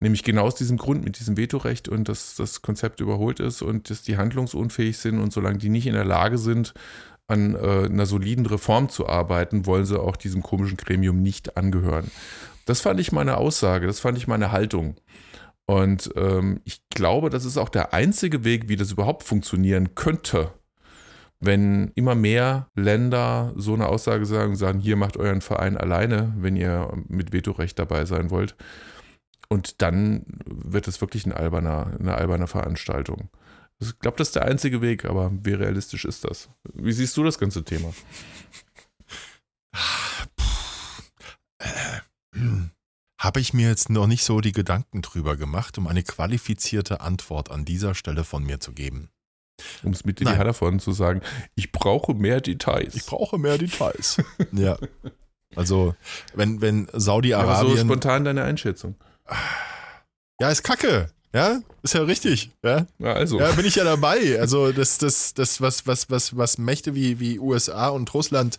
Nämlich 0.00 0.24
genau 0.24 0.44
aus 0.44 0.56
diesem 0.56 0.76
Grund 0.76 1.04
mit 1.04 1.18
diesem 1.18 1.36
Vetorecht 1.36 1.88
und 1.88 2.08
dass 2.08 2.34
das 2.34 2.60
Konzept 2.60 3.00
überholt 3.00 3.40
ist 3.40 3.62
und 3.62 3.88
dass 3.88 4.02
die 4.02 4.18
handlungsunfähig 4.18 4.98
sind 4.98 5.20
und 5.20 5.32
solange 5.32 5.58
die 5.58 5.70
nicht 5.70 5.86
in 5.86 5.94
der 5.94 6.04
Lage 6.04 6.36
sind, 6.36 6.74
an 7.28 7.54
äh, 7.54 7.86
einer 7.86 8.06
soliden 8.06 8.46
Reform 8.46 8.88
zu 8.88 9.08
arbeiten, 9.08 9.66
wollen 9.66 9.84
sie 9.84 10.00
auch 10.00 10.16
diesem 10.16 10.42
komischen 10.42 10.76
Gremium 10.76 11.22
nicht 11.22 11.56
angehören. 11.56 12.10
Das 12.66 12.80
fand 12.80 13.00
ich 13.00 13.10
meine 13.10 13.36
Aussage, 13.38 13.86
das 13.86 14.00
fand 14.00 14.18
ich 14.18 14.26
meine 14.26 14.52
Haltung. 14.52 14.96
Und 15.66 16.12
ähm, 16.14 16.60
ich 16.64 16.88
glaube, 16.90 17.30
das 17.30 17.44
ist 17.44 17.56
auch 17.56 17.68
der 17.68 17.92
einzige 17.92 18.44
Weg, 18.44 18.68
wie 18.68 18.76
das 18.76 18.92
überhaupt 18.92 19.24
funktionieren 19.24 19.94
könnte, 19.94 20.52
wenn 21.40 21.92
immer 21.94 22.14
mehr 22.14 22.70
Länder 22.74 23.52
so 23.56 23.74
eine 23.74 23.88
Aussage 23.88 24.26
sagen, 24.26 24.56
sagen, 24.56 24.80
hier 24.80 24.96
macht 24.96 25.16
euren 25.16 25.40
Verein 25.40 25.76
alleine, 25.76 26.34
wenn 26.38 26.56
ihr 26.56 26.92
mit 27.08 27.32
Vetorecht 27.32 27.78
dabei 27.78 28.04
sein 28.04 28.30
wollt. 28.30 28.56
Und 29.48 29.82
dann 29.82 30.24
wird 30.46 30.88
es 30.88 31.00
wirklich 31.00 31.26
ein 31.26 31.32
alberner, 31.32 31.96
eine 31.98 32.14
alberne 32.14 32.46
Veranstaltung. 32.46 33.30
Ich 33.78 33.98
glaube, 33.98 34.16
das 34.16 34.28
ist 34.28 34.36
der 34.36 34.46
einzige 34.46 34.80
Weg, 34.80 35.04
aber 35.04 35.30
wie 35.32 35.52
realistisch 35.52 36.04
ist 36.04 36.24
das? 36.24 36.48
Wie 36.72 36.92
siehst 36.92 37.16
du 37.16 37.22
das 37.22 37.38
ganze 37.38 37.62
Thema? 37.62 37.92
Habe 43.18 43.40
ich 43.40 43.52
mir 43.52 43.68
jetzt 43.68 43.90
noch 43.90 44.06
nicht 44.06 44.24
so 44.24 44.40
die 44.40 44.52
Gedanken 44.52 45.02
drüber 45.02 45.36
gemacht, 45.36 45.78
um 45.78 45.86
eine 45.86 46.02
qualifizierte 46.02 47.00
Antwort 47.00 47.50
an 47.50 47.64
dieser 47.64 47.94
Stelle 47.94 48.24
von 48.24 48.44
mir 48.44 48.60
zu 48.60 48.72
geben. 48.72 49.10
Um 49.82 49.92
es 49.92 50.04
mit 50.04 50.20
dir 50.20 50.26
davon 50.26 50.78
zu 50.80 50.92
sagen, 50.92 51.22
ich 51.54 51.72
brauche 51.72 52.14
mehr 52.14 52.40
Details. 52.40 52.94
Ich 52.94 53.06
brauche 53.06 53.38
mehr 53.38 53.58
Details. 53.58 54.18
ja. 54.52 54.76
Also, 55.54 55.94
wenn, 56.34 56.60
wenn 56.60 56.88
Saudi-Arabien. 56.92 57.76
So 57.76 57.84
spontan 57.84 58.24
deine 58.24 58.44
Einschätzung. 58.44 58.96
Ja, 60.40 60.50
ist 60.50 60.62
kacke. 60.62 61.08
Ja, 61.36 61.60
ist 61.82 61.92
ja 61.92 62.02
richtig. 62.02 62.50
Ja, 62.64 62.86
ja 62.98 63.12
also. 63.12 63.38
Ja, 63.38 63.52
bin 63.52 63.66
ich 63.66 63.74
ja 63.74 63.84
dabei. 63.84 64.40
Also 64.40 64.72
das, 64.72 64.96
das, 64.96 65.34
das, 65.34 65.60
was, 65.60 65.86
was, 65.86 66.08
was, 66.08 66.36
was 66.36 66.56
Mächte 66.56 66.94
wie, 66.94 67.20
wie 67.20 67.38
USA 67.38 67.88
und 67.88 68.12
Russland, 68.14 68.56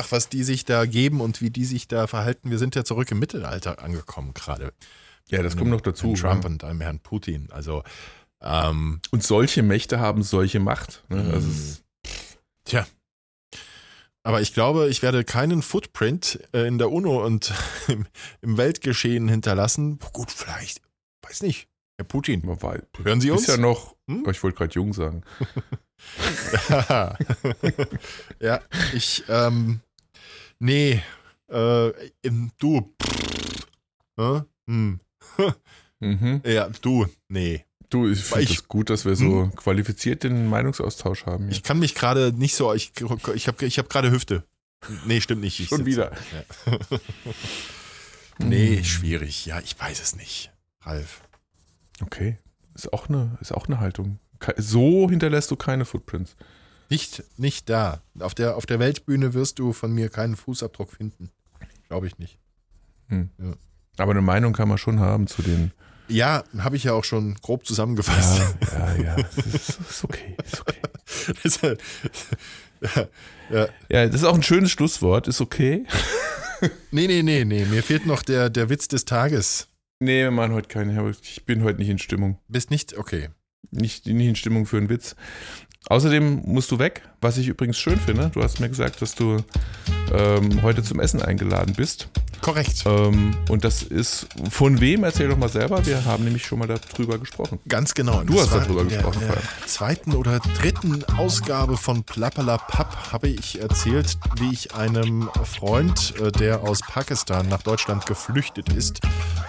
ach, 0.00 0.10
was 0.10 0.28
die 0.28 0.42
sich 0.42 0.64
da 0.64 0.84
geben 0.84 1.20
und 1.20 1.40
wie 1.40 1.50
die 1.50 1.64
sich 1.64 1.86
da 1.86 2.08
verhalten, 2.08 2.50
wir 2.50 2.58
sind 2.58 2.74
ja 2.74 2.84
zurück 2.84 3.10
im 3.12 3.20
Mittelalter 3.20 3.82
angekommen 3.82 4.34
gerade. 4.34 4.72
Ja, 5.28 5.42
das 5.42 5.56
kommt 5.56 5.70
noch 5.70 5.80
dazu. 5.80 6.14
Trump 6.14 6.44
ja. 6.44 6.50
und 6.50 6.64
einem 6.64 6.80
Herrn 6.80 7.00
Putin. 7.00 7.48
Also 7.52 7.84
ähm, 8.42 9.00
und 9.10 9.22
solche 9.22 9.62
Mächte 9.62 10.00
haben 10.00 10.22
solche 10.22 10.60
Macht. 10.60 11.04
Ne? 11.08 11.30
Also 11.32 11.48
mhm. 11.48 11.76
tja. 12.64 12.86
Aber 14.22 14.40
ich 14.40 14.52
glaube, 14.52 14.88
ich 14.88 15.02
werde 15.02 15.24
keinen 15.24 15.62
Footprint 15.62 16.40
äh, 16.52 16.66
in 16.66 16.78
der 16.78 16.92
UNO 16.92 17.24
und 17.24 17.52
im, 17.88 18.06
im 18.42 18.56
Weltgeschehen 18.58 19.28
hinterlassen. 19.28 19.98
Gut, 20.12 20.30
vielleicht, 20.30 20.82
weiß 21.22 21.42
nicht. 21.42 21.68
Herr 21.96 22.04
Putin, 22.04 22.42
war, 22.44 22.78
hören 23.02 23.20
Sie 23.20 23.30
uns? 23.30 23.42
Ist 23.42 23.48
ja 23.48 23.56
noch, 23.56 23.96
hm? 24.08 24.24
ich 24.30 24.42
wollte 24.42 24.56
gerade 24.56 24.74
jung 24.74 24.92
sagen. 24.92 25.24
ja, 28.40 28.60
ich, 28.94 29.24
ähm, 29.28 29.80
nee, 30.60 31.02
äh, 31.48 31.92
du, 32.58 32.94
äh, 34.16 34.40
hm. 34.68 35.00
mhm. 36.00 36.42
ja, 36.44 36.68
du, 36.80 37.06
nee. 37.28 37.64
Du, 37.90 38.06
ich 38.08 38.22
finde 38.22 38.52
es 38.52 38.68
gut, 38.68 38.90
dass 38.90 39.04
wir 39.04 39.16
so 39.16 39.42
hm? 39.42 39.56
qualifiziert 39.56 40.22
den 40.22 40.46
Meinungsaustausch 40.46 41.26
haben. 41.26 41.46
Ja. 41.46 41.52
Ich 41.52 41.62
kann 41.62 41.78
mich 41.78 41.94
gerade 41.94 42.32
nicht 42.32 42.54
so, 42.54 42.74
ich, 42.74 42.92
ich 43.34 43.48
habe 43.48 43.66
ich 43.66 43.78
hab 43.78 43.88
gerade 43.88 44.10
Hüfte. 44.10 44.44
Nee, 45.06 45.20
stimmt 45.20 45.40
nicht. 45.40 45.68
Schon 45.68 45.86
wieder. 45.86 46.12
Ja. 46.66 46.98
nee, 48.38 48.84
schwierig. 48.84 49.46
Ja, 49.46 49.60
ich 49.60 49.78
weiß 49.78 50.00
es 50.00 50.16
nicht. 50.16 50.52
Ralf. 50.82 51.22
Okay. 52.00 52.38
Ist 52.74 52.92
auch 52.92 53.08
eine, 53.08 53.36
ist 53.40 53.52
auch 53.52 53.66
eine 53.66 53.80
Haltung. 53.80 54.18
So 54.56 55.10
hinterlässt 55.10 55.50
du 55.50 55.56
keine 55.56 55.84
Footprints. 55.84 56.36
Nicht, 56.90 57.24
nicht 57.36 57.68
da. 57.68 58.02
Auf 58.20 58.34
der, 58.34 58.56
auf 58.56 58.66
der 58.66 58.78
Weltbühne 58.78 59.34
wirst 59.34 59.58
du 59.58 59.72
von 59.72 59.92
mir 59.92 60.08
keinen 60.08 60.36
Fußabdruck 60.36 60.92
finden. 60.92 61.30
Glaube 61.88 62.06
ich 62.06 62.18
nicht. 62.18 62.38
Hm. 63.08 63.30
Ja. 63.38 63.54
Aber 63.98 64.12
eine 64.12 64.22
Meinung 64.22 64.52
kann 64.52 64.68
man 64.68 64.78
schon 64.78 65.00
haben 65.00 65.26
zu 65.26 65.42
den. 65.42 65.72
Ja, 66.08 66.44
habe 66.58 66.76
ich 66.76 66.84
ja 66.84 66.92
auch 66.92 67.04
schon 67.04 67.34
grob 67.42 67.66
zusammengefasst. 67.66 68.40
Ja, 68.60 68.94
ja, 68.94 69.02
ja. 69.02 69.16
ist, 69.36 69.80
ist 69.80 70.04
okay. 70.04 70.36
Ist 70.44 70.60
okay. 70.60 70.76
das, 71.42 71.60
ja, 71.60 73.06
ja. 73.50 73.68
ja, 73.88 74.06
das 74.06 74.22
ist 74.22 74.24
auch 74.24 74.34
ein 74.34 74.42
schönes 74.42 74.70
Schlusswort. 74.70 75.28
Ist 75.28 75.40
okay. 75.40 75.84
nee, 76.90 77.06
nee, 77.06 77.22
nee, 77.22 77.44
nee. 77.44 77.64
Mir 77.66 77.82
fehlt 77.82 78.06
noch 78.06 78.22
der, 78.22 78.50
der 78.50 78.70
Witz 78.70 78.88
des 78.88 79.04
Tages. 79.04 79.68
Nee, 80.00 80.22
wir 80.22 80.30
machen 80.30 80.52
heute 80.52 80.68
keine. 80.68 81.12
Ich 81.22 81.44
bin 81.44 81.62
heute 81.62 81.78
nicht 81.78 81.88
in 81.90 81.98
Stimmung. 81.98 82.38
Bist 82.48 82.70
nicht? 82.70 82.96
Okay. 82.96 83.28
Nicht, 83.70 84.06
nicht 84.06 84.28
in 84.28 84.36
Stimmung 84.36 84.64
für 84.66 84.78
einen 84.78 84.88
Witz. 84.88 85.14
Außerdem 85.86 86.42
musst 86.44 86.70
du 86.70 86.78
weg, 86.78 87.02
was 87.20 87.36
ich 87.38 87.48
übrigens 87.48 87.78
schön 87.78 87.98
finde. 87.98 88.30
Du 88.32 88.42
hast 88.42 88.60
mir 88.60 88.68
gesagt, 88.68 89.02
dass 89.02 89.14
du 89.14 89.38
ähm, 90.12 90.62
heute 90.62 90.82
zum 90.82 91.00
Essen 91.00 91.22
eingeladen 91.22 91.74
bist. 91.76 92.08
Korrekt. 92.40 92.84
Ähm, 92.86 93.36
und 93.48 93.64
das 93.64 93.82
ist 93.82 94.28
von 94.50 94.80
wem? 94.80 95.02
Erzähl 95.02 95.28
doch 95.28 95.36
mal 95.36 95.48
selber. 95.48 95.84
Wir 95.84 96.04
haben 96.04 96.22
nämlich 96.24 96.46
schon 96.46 96.60
mal 96.60 96.68
darüber 96.68 97.18
gesprochen. 97.18 97.58
Ganz 97.68 97.94
genau. 97.94 98.22
Du 98.22 98.34
Das 98.34 98.50
hast 98.52 98.66
darüber 98.66 98.82
in 98.82 98.88
der, 98.90 98.98
gesprochen, 98.98 99.22
In 99.22 99.28
der 99.28 99.36
Falk. 99.36 99.68
zweiten 99.68 100.14
oder 100.14 100.38
dritten 100.60 101.04
Ausgabe 101.16 101.76
von 101.76 102.04
Plappalapapp 102.04 103.12
habe 103.12 103.28
ich 103.28 103.60
erzählt, 103.60 104.18
wie 104.38 104.52
ich 104.52 104.74
einem 104.74 105.28
Freund, 105.44 106.14
äh, 106.20 106.30
der 106.30 106.62
aus 106.62 106.80
Pakistan 106.80 107.48
nach 107.48 107.62
Deutschland 107.62 108.06
geflüchtet 108.06 108.72
ist, 108.72 109.00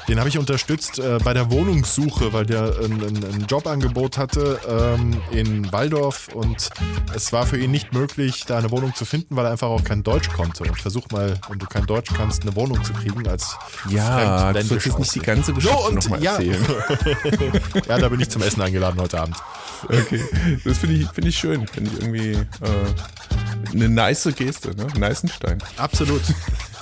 den 0.08 0.18
habe 0.18 0.30
ich 0.30 0.40
unterstützt 0.40 0.98
äh, 0.98 1.20
bei 1.24 1.36
der 1.36 1.52
Wohnungssuche, 1.52 2.34
weil 2.34 2.48
der 2.48 2.74
ein, 2.84 2.94
ein, 3.04 3.24
ein 3.24 3.46
Jobangebot 3.48 4.18
hatte 4.18 4.60
ähm, 4.68 5.22
in 5.32 5.72
Waldorf 5.72 6.30
und 6.34 6.70
es 7.16 7.32
war 7.32 7.46
für 7.46 7.60
ihn 7.60 7.70
nicht 7.70 7.94
möglich, 7.94 8.46
da 8.48 8.58
eine 8.58 8.72
Wohnung 8.72 8.96
zu 8.96 9.06
finden, 9.06 9.36
weil 9.36 9.46
er 9.46 9.52
einfach 9.52 9.68
auch 9.68 9.84
kein 9.84 10.02
Deutsch 10.02 10.30
konnte. 10.30 10.49
Und 10.58 10.82
versuch 10.82 11.10
mal, 11.12 11.40
wenn 11.50 11.60
du 11.60 11.66
kein 11.66 11.86
Deutsch 11.86 12.12
kannst, 12.16 12.42
eine 12.44 12.56
Wohnung 12.56 12.84
zu 12.84 12.94
kriegen 12.94 13.28
als 13.28 13.58
Ja, 13.90 14.52
du 14.54 14.62
solltest 14.64 15.00
nicht 15.00 15.16
die 15.16 15.20
ganze 15.20 15.54
Geschichte 15.54 15.78
So, 15.78 15.88
und 15.88 15.96
nochmal 15.96 16.24
ja. 16.24 16.34
erzählen. 16.34 16.66
Ja, 17.88 17.98
da 17.98 18.10
bin 18.10 18.20
ich 18.20 18.30
zum 18.30 18.42
Essen 18.42 18.62
eingeladen 18.62 19.00
heute 19.00 19.20
Abend. 19.22 19.38
Okay. 19.84 20.22
Das 20.64 20.78
finde 20.80 20.96
ich, 20.96 21.10
find 21.10 21.28
ich 21.28 21.38
schön. 21.38 21.68
Finde 21.68 21.92
ich 21.92 22.02
irgendwie 22.02 22.32
äh, 22.32 23.74
eine 23.74 23.90
nice 23.90 24.30
Geste, 24.36 24.76
ne? 24.76 24.88
Neißenstein. 24.98 25.60
Absolut. 25.78 26.22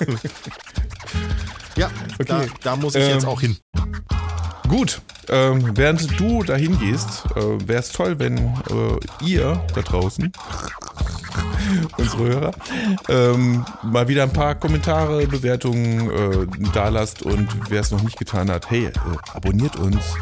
ja, 1.78 1.90
da, 2.26 2.40
Okay. 2.40 2.50
da 2.62 2.76
muss 2.76 2.94
ich 2.94 3.02
Ähm, 3.04 3.10
jetzt 3.10 3.24
auch 3.26 3.40
hin. 3.40 3.56
Gut, 4.68 5.00
ähm, 5.30 5.70
während 5.76 6.20
du 6.20 6.42
dahin 6.42 6.78
gehst, 6.78 7.24
äh, 7.36 7.66
wäre 7.68 7.80
es 7.80 7.90
toll, 7.90 8.18
wenn 8.18 8.36
äh, 8.38 9.24
ihr 9.24 9.64
da 9.74 9.80
draußen, 9.80 10.30
unsere 11.96 12.24
Hörer, 12.24 12.52
ähm, 13.08 13.64
mal 13.82 14.08
wieder 14.08 14.24
ein 14.24 14.32
paar 14.32 14.54
Kommentare, 14.56 15.26
Bewertungen 15.26 16.10
äh, 16.10 16.46
da 16.74 16.88
lasst 16.90 17.22
und 17.22 17.48
wer 17.70 17.80
es 17.80 17.90
noch 17.90 18.02
nicht 18.02 18.18
getan 18.18 18.50
hat, 18.50 18.70
hey, 18.70 18.86
äh, 18.86 18.92
abonniert 19.32 19.76
uns. 19.76 20.14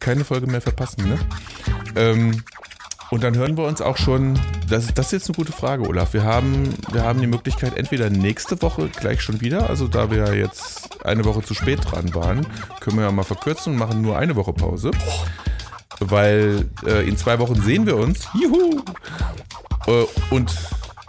Keine 0.00 0.24
Folge 0.24 0.48
mehr 0.48 0.60
verpassen, 0.60 1.08
ne? 1.08 1.18
Ähm, 1.94 2.42
und 3.10 3.22
dann 3.22 3.36
hören 3.36 3.56
wir 3.56 3.64
uns 3.64 3.80
auch 3.80 3.96
schon, 3.96 4.38
das, 4.68 4.92
das 4.92 5.06
ist 5.06 5.12
jetzt 5.12 5.28
eine 5.28 5.36
gute 5.36 5.52
Frage, 5.52 5.88
Olaf. 5.88 6.12
Wir 6.12 6.24
haben, 6.24 6.74
wir 6.92 7.02
haben 7.02 7.20
die 7.20 7.26
Möglichkeit, 7.26 7.76
entweder 7.76 8.10
nächste 8.10 8.60
Woche 8.60 8.88
gleich 8.88 9.22
schon 9.22 9.40
wieder, 9.40 9.68
also 9.68 9.88
da 9.88 10.10
wir 10.10 10.18
ja 10.18 10.32
jetzt 10.34 11.04
eine 11.04 11.24
Woche 11.24 11.42
zu 11.42 11.54
spät 11.54 11.80
dran 11.90 12.14
waren, 12.14 12.46
können 12.80 12.98
wir 12.98 13.04
ja 13.04 13.12
mal 13.12 13.24
verkürzen 13.24 13.72
und 13.72 13.78
machen 13.78 14.02
nur 14.02 14.18
eine 14.18 14.36
Woche 14.36 14.52
Pause. 14.52 14.90
Weil 16.00 16.68
äh, 16.86 17.08
in 17.08 17.16
zwei 17.16 17.38
Wochen 17.38 17.60
sehen 17.60 17.86
wir 17.86 17.96
uns. 17.96 18.28
Juhu! 18.34 18.82
Äh, 19.86 20.04
und 20.30 20.54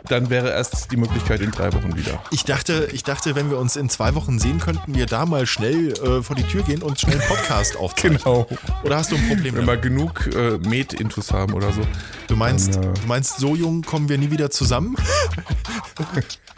dann 0.09 0.29
wäre 0.29 0.49
erst 0.49 0.91
die 0.91 0.97
Möglichkeit 0.97 1.41
in 1.41 1.51
drei 1.51 1.71
Wochen 1.73 1.95
wieder. 1.95 2.21
Ich 2.31 2.43
dachte, 2.43 2.89
ich 2.91 3.03
dachte, 3.03 3.35
wenn 3.35 3.49
wir 3.49 3.57
uns 3.57 3.75
in 3.75 3.89
zwei 3.89 4.15
Wochen 4.15 4.39
sehen, 4.39 4.59
könnten 4.59 4.95
wir 4.95 5.05
da 5.05 5.25
mal 5.25 5.45
schnell 5.45 5.93
äh, 5.93 6.21
vor 6.23 6.35
die 6.35 6.43
Tür 6.43 6.63
gehen 6.63 6.81
und 6.81 6.99
schnell 6.99 7.19
einen 7.19 7.27
Podcast 7.27 7.77
aufzeichnen. 7.77 7.99
Genau. 8.19 8.47
Oder 8.83 8.97
hast 8.97 9.11
du 9.11 9.15
ein 9.15 9.27
Problem 9.27 9.55
Wenn 9.55 9.67
wir 9.67 9.77
genug 9.77 10.27
äh, 10.33 10.57
Med-Intus 10.57 11.31
haben 11.31 11.53
oder 11.53 11.71
so. 11.71 11.81
Du 12.27 12.35
meinst, 12.35 12.75
Dann, 12.75 12.83
äh, 12.83 12.93
du 12.93 13.07
meinst, 13.07 13.37
so 13.37 13.55
jung 13.55 13.81
kommen 13.83 14.09
wir 14.09 14.17
nie 14.17 14.31
wieder 14.31 14.49
zusammen? 14.49 14.95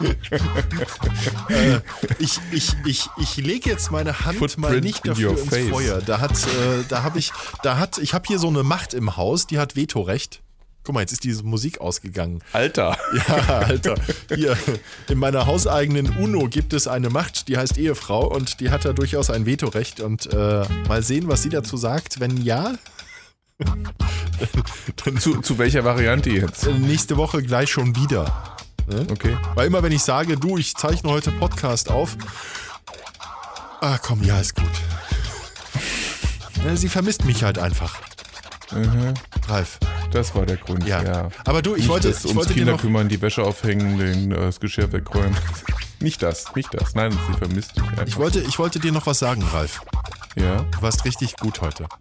äh, 1.48 1.80
ich, 2.18 2.40
ich, 2.52 2.74
ich, 2.86 3.08
ich 3.18 3.36
lege 3.36 3.70
jetzt 3.70 3.90
meine 3.90 4.20
Hand 4.20 4.40
mal 4.40 4.48
Footprint 4.48 4.84
nicht 4.84 5.04
in 5.04 5.10
dafür 5.10 5.30
ins 5.32 5.48
face. 5.48 5.68
Feuer. 5.68 6.00
Da 6.00 6.20
hat, 6.20 6.32
äh, 6.32 6.84
da 6.88 7.02
habe 7.02 7.18
ich, 7.18 7.32
da 7.62 7.78
hat, 7.78 7.98
ich 7.98 8.14
habe 8.14 8.24
hier 8.26 8.38
so 8.38 8.48
eine 8.48 8.62
Macht 8.62 8.94
im 8.94 9.16
Haus, 9.16 9.46
die 9.46 9.58
hat 9.58 9.76
Vetorecht. 9.76 10.42
Guck 10.84 10.94
mal, 10.94 11.00
jetzt 11.02 11.12
ist 11.12 11.22
diese 11.24 11.44
Musik 11.44 11.80
ausgegangen. 11.80 12.42
Alter. 12.52 12.96
Ja, 13.28 13.58
Alter. 13.60 13.94
Hier, 14.34 14.56
in 15.08 15.18
meiner 15.18 15.46
hauseigenen 15.46 16.16
UNO 16.18 16.48
gibt 16.48 16.72
es 16.72 16.88
eine 16.88 17.08
Macht, 17.08 17.46
die 17.48 17.56
heißt 17.56 17.78
Ehefrau 17.78 18.26
und 18.26 18.58
die 18.60 18.70
hat 18.70 18.84
da 18.84 18.92
durchaus 18.92 19.30
ein 19.30 19.46
Vetorecht. 19.46 20.00
Und 20.00 20.32
äh, 20.32 20.64
mal 20.88 21.02
sehen, 21.02 21.28
was 21.28 21.42
sie 21.42 21.50
dazu 21.50 21.76
sagt. 21.76 22.18
Wenn 22.18 22.36
ja, 22.42 22.74
dann 25.04 25.18
Zu, 25.18 25.40
zu 25.40 25.58
welcher 25.58 25.84
Variante 25.84 26.30
jetzt? 26.30 26.66
äh, 26.66 26.72
nächste 26.72 27.16
Woche 27.16 27.42
gleich 27.42 27.70
schon 27.70 27.94
wieder. 27.94 28.56
Okay. 29.10 29.36
Weil 29.54 29.68
immer, 29.68 29.82
wenn 29.84 29.92
ich 29.92 30.02
sage, 30.02 30.36
du, 30.36 30.58
ich 30.58 30.74
zeichne 30.74 31.08
heute 31.10 31.30
Podcast 31.30 31.90
auf, 31.90 32.16
ah 33.80 33.98
komm, 34.02 34.24
ja, 34.24 34.40
ist 34.40 34.56
gut. 34.56 34.64
Ja, 36.64 36.74
sie 36.76 36.88
vermisst 36.88 37.24
mich 37.24 37.44
halt 37.44 37.58
einfach. 37.58 38.00
Mhm. 38.74 39.14
Ralf. 39.48 39.78
Das 40.12 40.34
war 40.34 40.44
der 40.46 40.56
Grund, 40.56 40.86
Ja. 40.86 41.02
ja. 41.02 41.28
Aber 41.44 41.62
du, 41.62 41.72
ich 41.74 41.80
nicht 41.82 41.88
wollte, 41.88 42.08
das 42.08 42.18
ich 42.20 42.24
ums 42.26 42.36
wollte 42.38 42.54
dir 42.54 42.60
Kinder 42.64 42.76
kümmern, 42.78 43.08
die 43.08 43.20
Wäsche 43.22 43.42
aufhängen, 43.42 43.98
den, 43.98 44.32
äh, 44.32 44.36
das 44.36 44.60
Geschirr 44.60 44.92
wegräumen. 44.92 45.36
nicht 46.00 46.22
das, 46.22 46.54
nicht 46.54 46.68
das. 46.74 46.94
Nein, 46.94 47.12
sie 47.12 47.38
vermisst 47.38 47.76
dich 47.76 47.82
einfach. 47.84 48.06
ich 48.06 48.16
wollte, 48.18 48.40
ich 48.40 48.58
wollte 48.58 48.78
dir 48.80 48.92
noch 48.92 49.06
was 49.06 49.18
sagen, 49.18 49.42
Ralf. 49.52 49.80
ja. 50.36 50.64
Du 50.70 50.82
warst 50.82 51.04
richtig 51.04 51.36
gut 51.36 51.60
heute. 51.60 51.86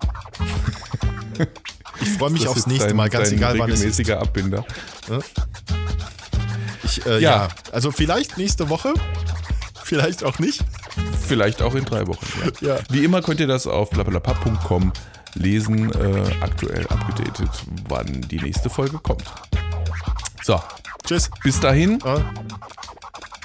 Ich 2.01 2.09
freue 2.17 2.31
mich 2.31 2.43
Das 2.43 2.51
aufs 2.53 2.65
nächste 2.67 2.87
dein- 2.87 2.95
Mal, 2.95 3.09
ganz 3.09 3.31
egal 3.31 3.59
wann 3.59 3.69
es 3.69 3.75
ist. 3.81 3.99
regelmäßiger 3.99 4.19
Abbinder. 4.21 4.65
Ich, 6.83 7.05
äh, 7.05 7.13
Ja. 7.19 7.19
ja. 7.19 7.47
also 7.71 7.91
vielleicht 7.91 8.37
nächste 8.37 8.69
Woche, 8.69 8.93
vielleicht 9.83 10.23
auch 10.23 10.39
nicht. 10.39 10.61
Vielleicht 11.27 11.61
auch 11.61 11.75
in 11.75 11.85
drei 11.85 12.07
Wochen. 12.07 12.25
Ja. 12.61 12.75
Ja. 12.75 12.79
Wie 12.89 13.03
immer 13.03 13.21
könnt 13.21 13.39
ihr 13.39 13.47
das 13.47 13.67
auf 13.67 13.89
blablabla.com 13.91 14.91
lesen, 15.35 15.91
äh, 15.93 16.31
aktuell 16.41 16.85
abgedatet, 16.87 17.49
wann 17.87 18.21
die 18.29 18.39
nächste 18.39 18.69
Folge 18.69 18.97
kommt. 18.99 19.23
So, 20.43 20.61
Tschüss. 21.05 21.29
bis 21.43 21.59
dahin, 21.59 21.99
Ja. 22.03 22.21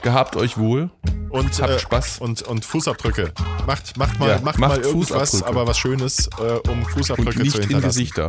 gehabt 0.02 0.36
euch 0.36 0.56
wohl. 0.58 0.90
Und, 1.28 1.60
Habt 1.60 1.72
äh, 1.72 1.78
Spaß. 1.78 2.18
Und, 2.20 2.42
und 2.42 2.64
Fußabdrücke. 2.64 3.32
Macht, 3.66 3.96
macht 3.98 4.18
mal, 4.18 4.28
Ja, 4.28 4.34
macht 4.40 4.58
macht 4.58 4.76
mal 4.76 4.80
irgendwas, 4.80 5.42
aber 5.42 5.66
was 5.66 5.76
Schönes, 5.76 6.30
äh, 6.38 6.52
um 6.70 6.82
Und 6.82 6.90
Fußabdrücke 6.90 7.40
nicht 7.40 7.52
zu 7.52 7.58
in 7.60 7.68
hinterlassen. 7.68 7.98
Gesichter. 7.98 8.28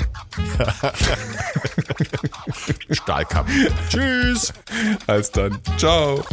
Stahlkappen. 2.92 3.68
Tschüss. 3.90 4.52
Als 5.06 5.32
dann. 5.32 5.58
Ciao. 5.78 6.26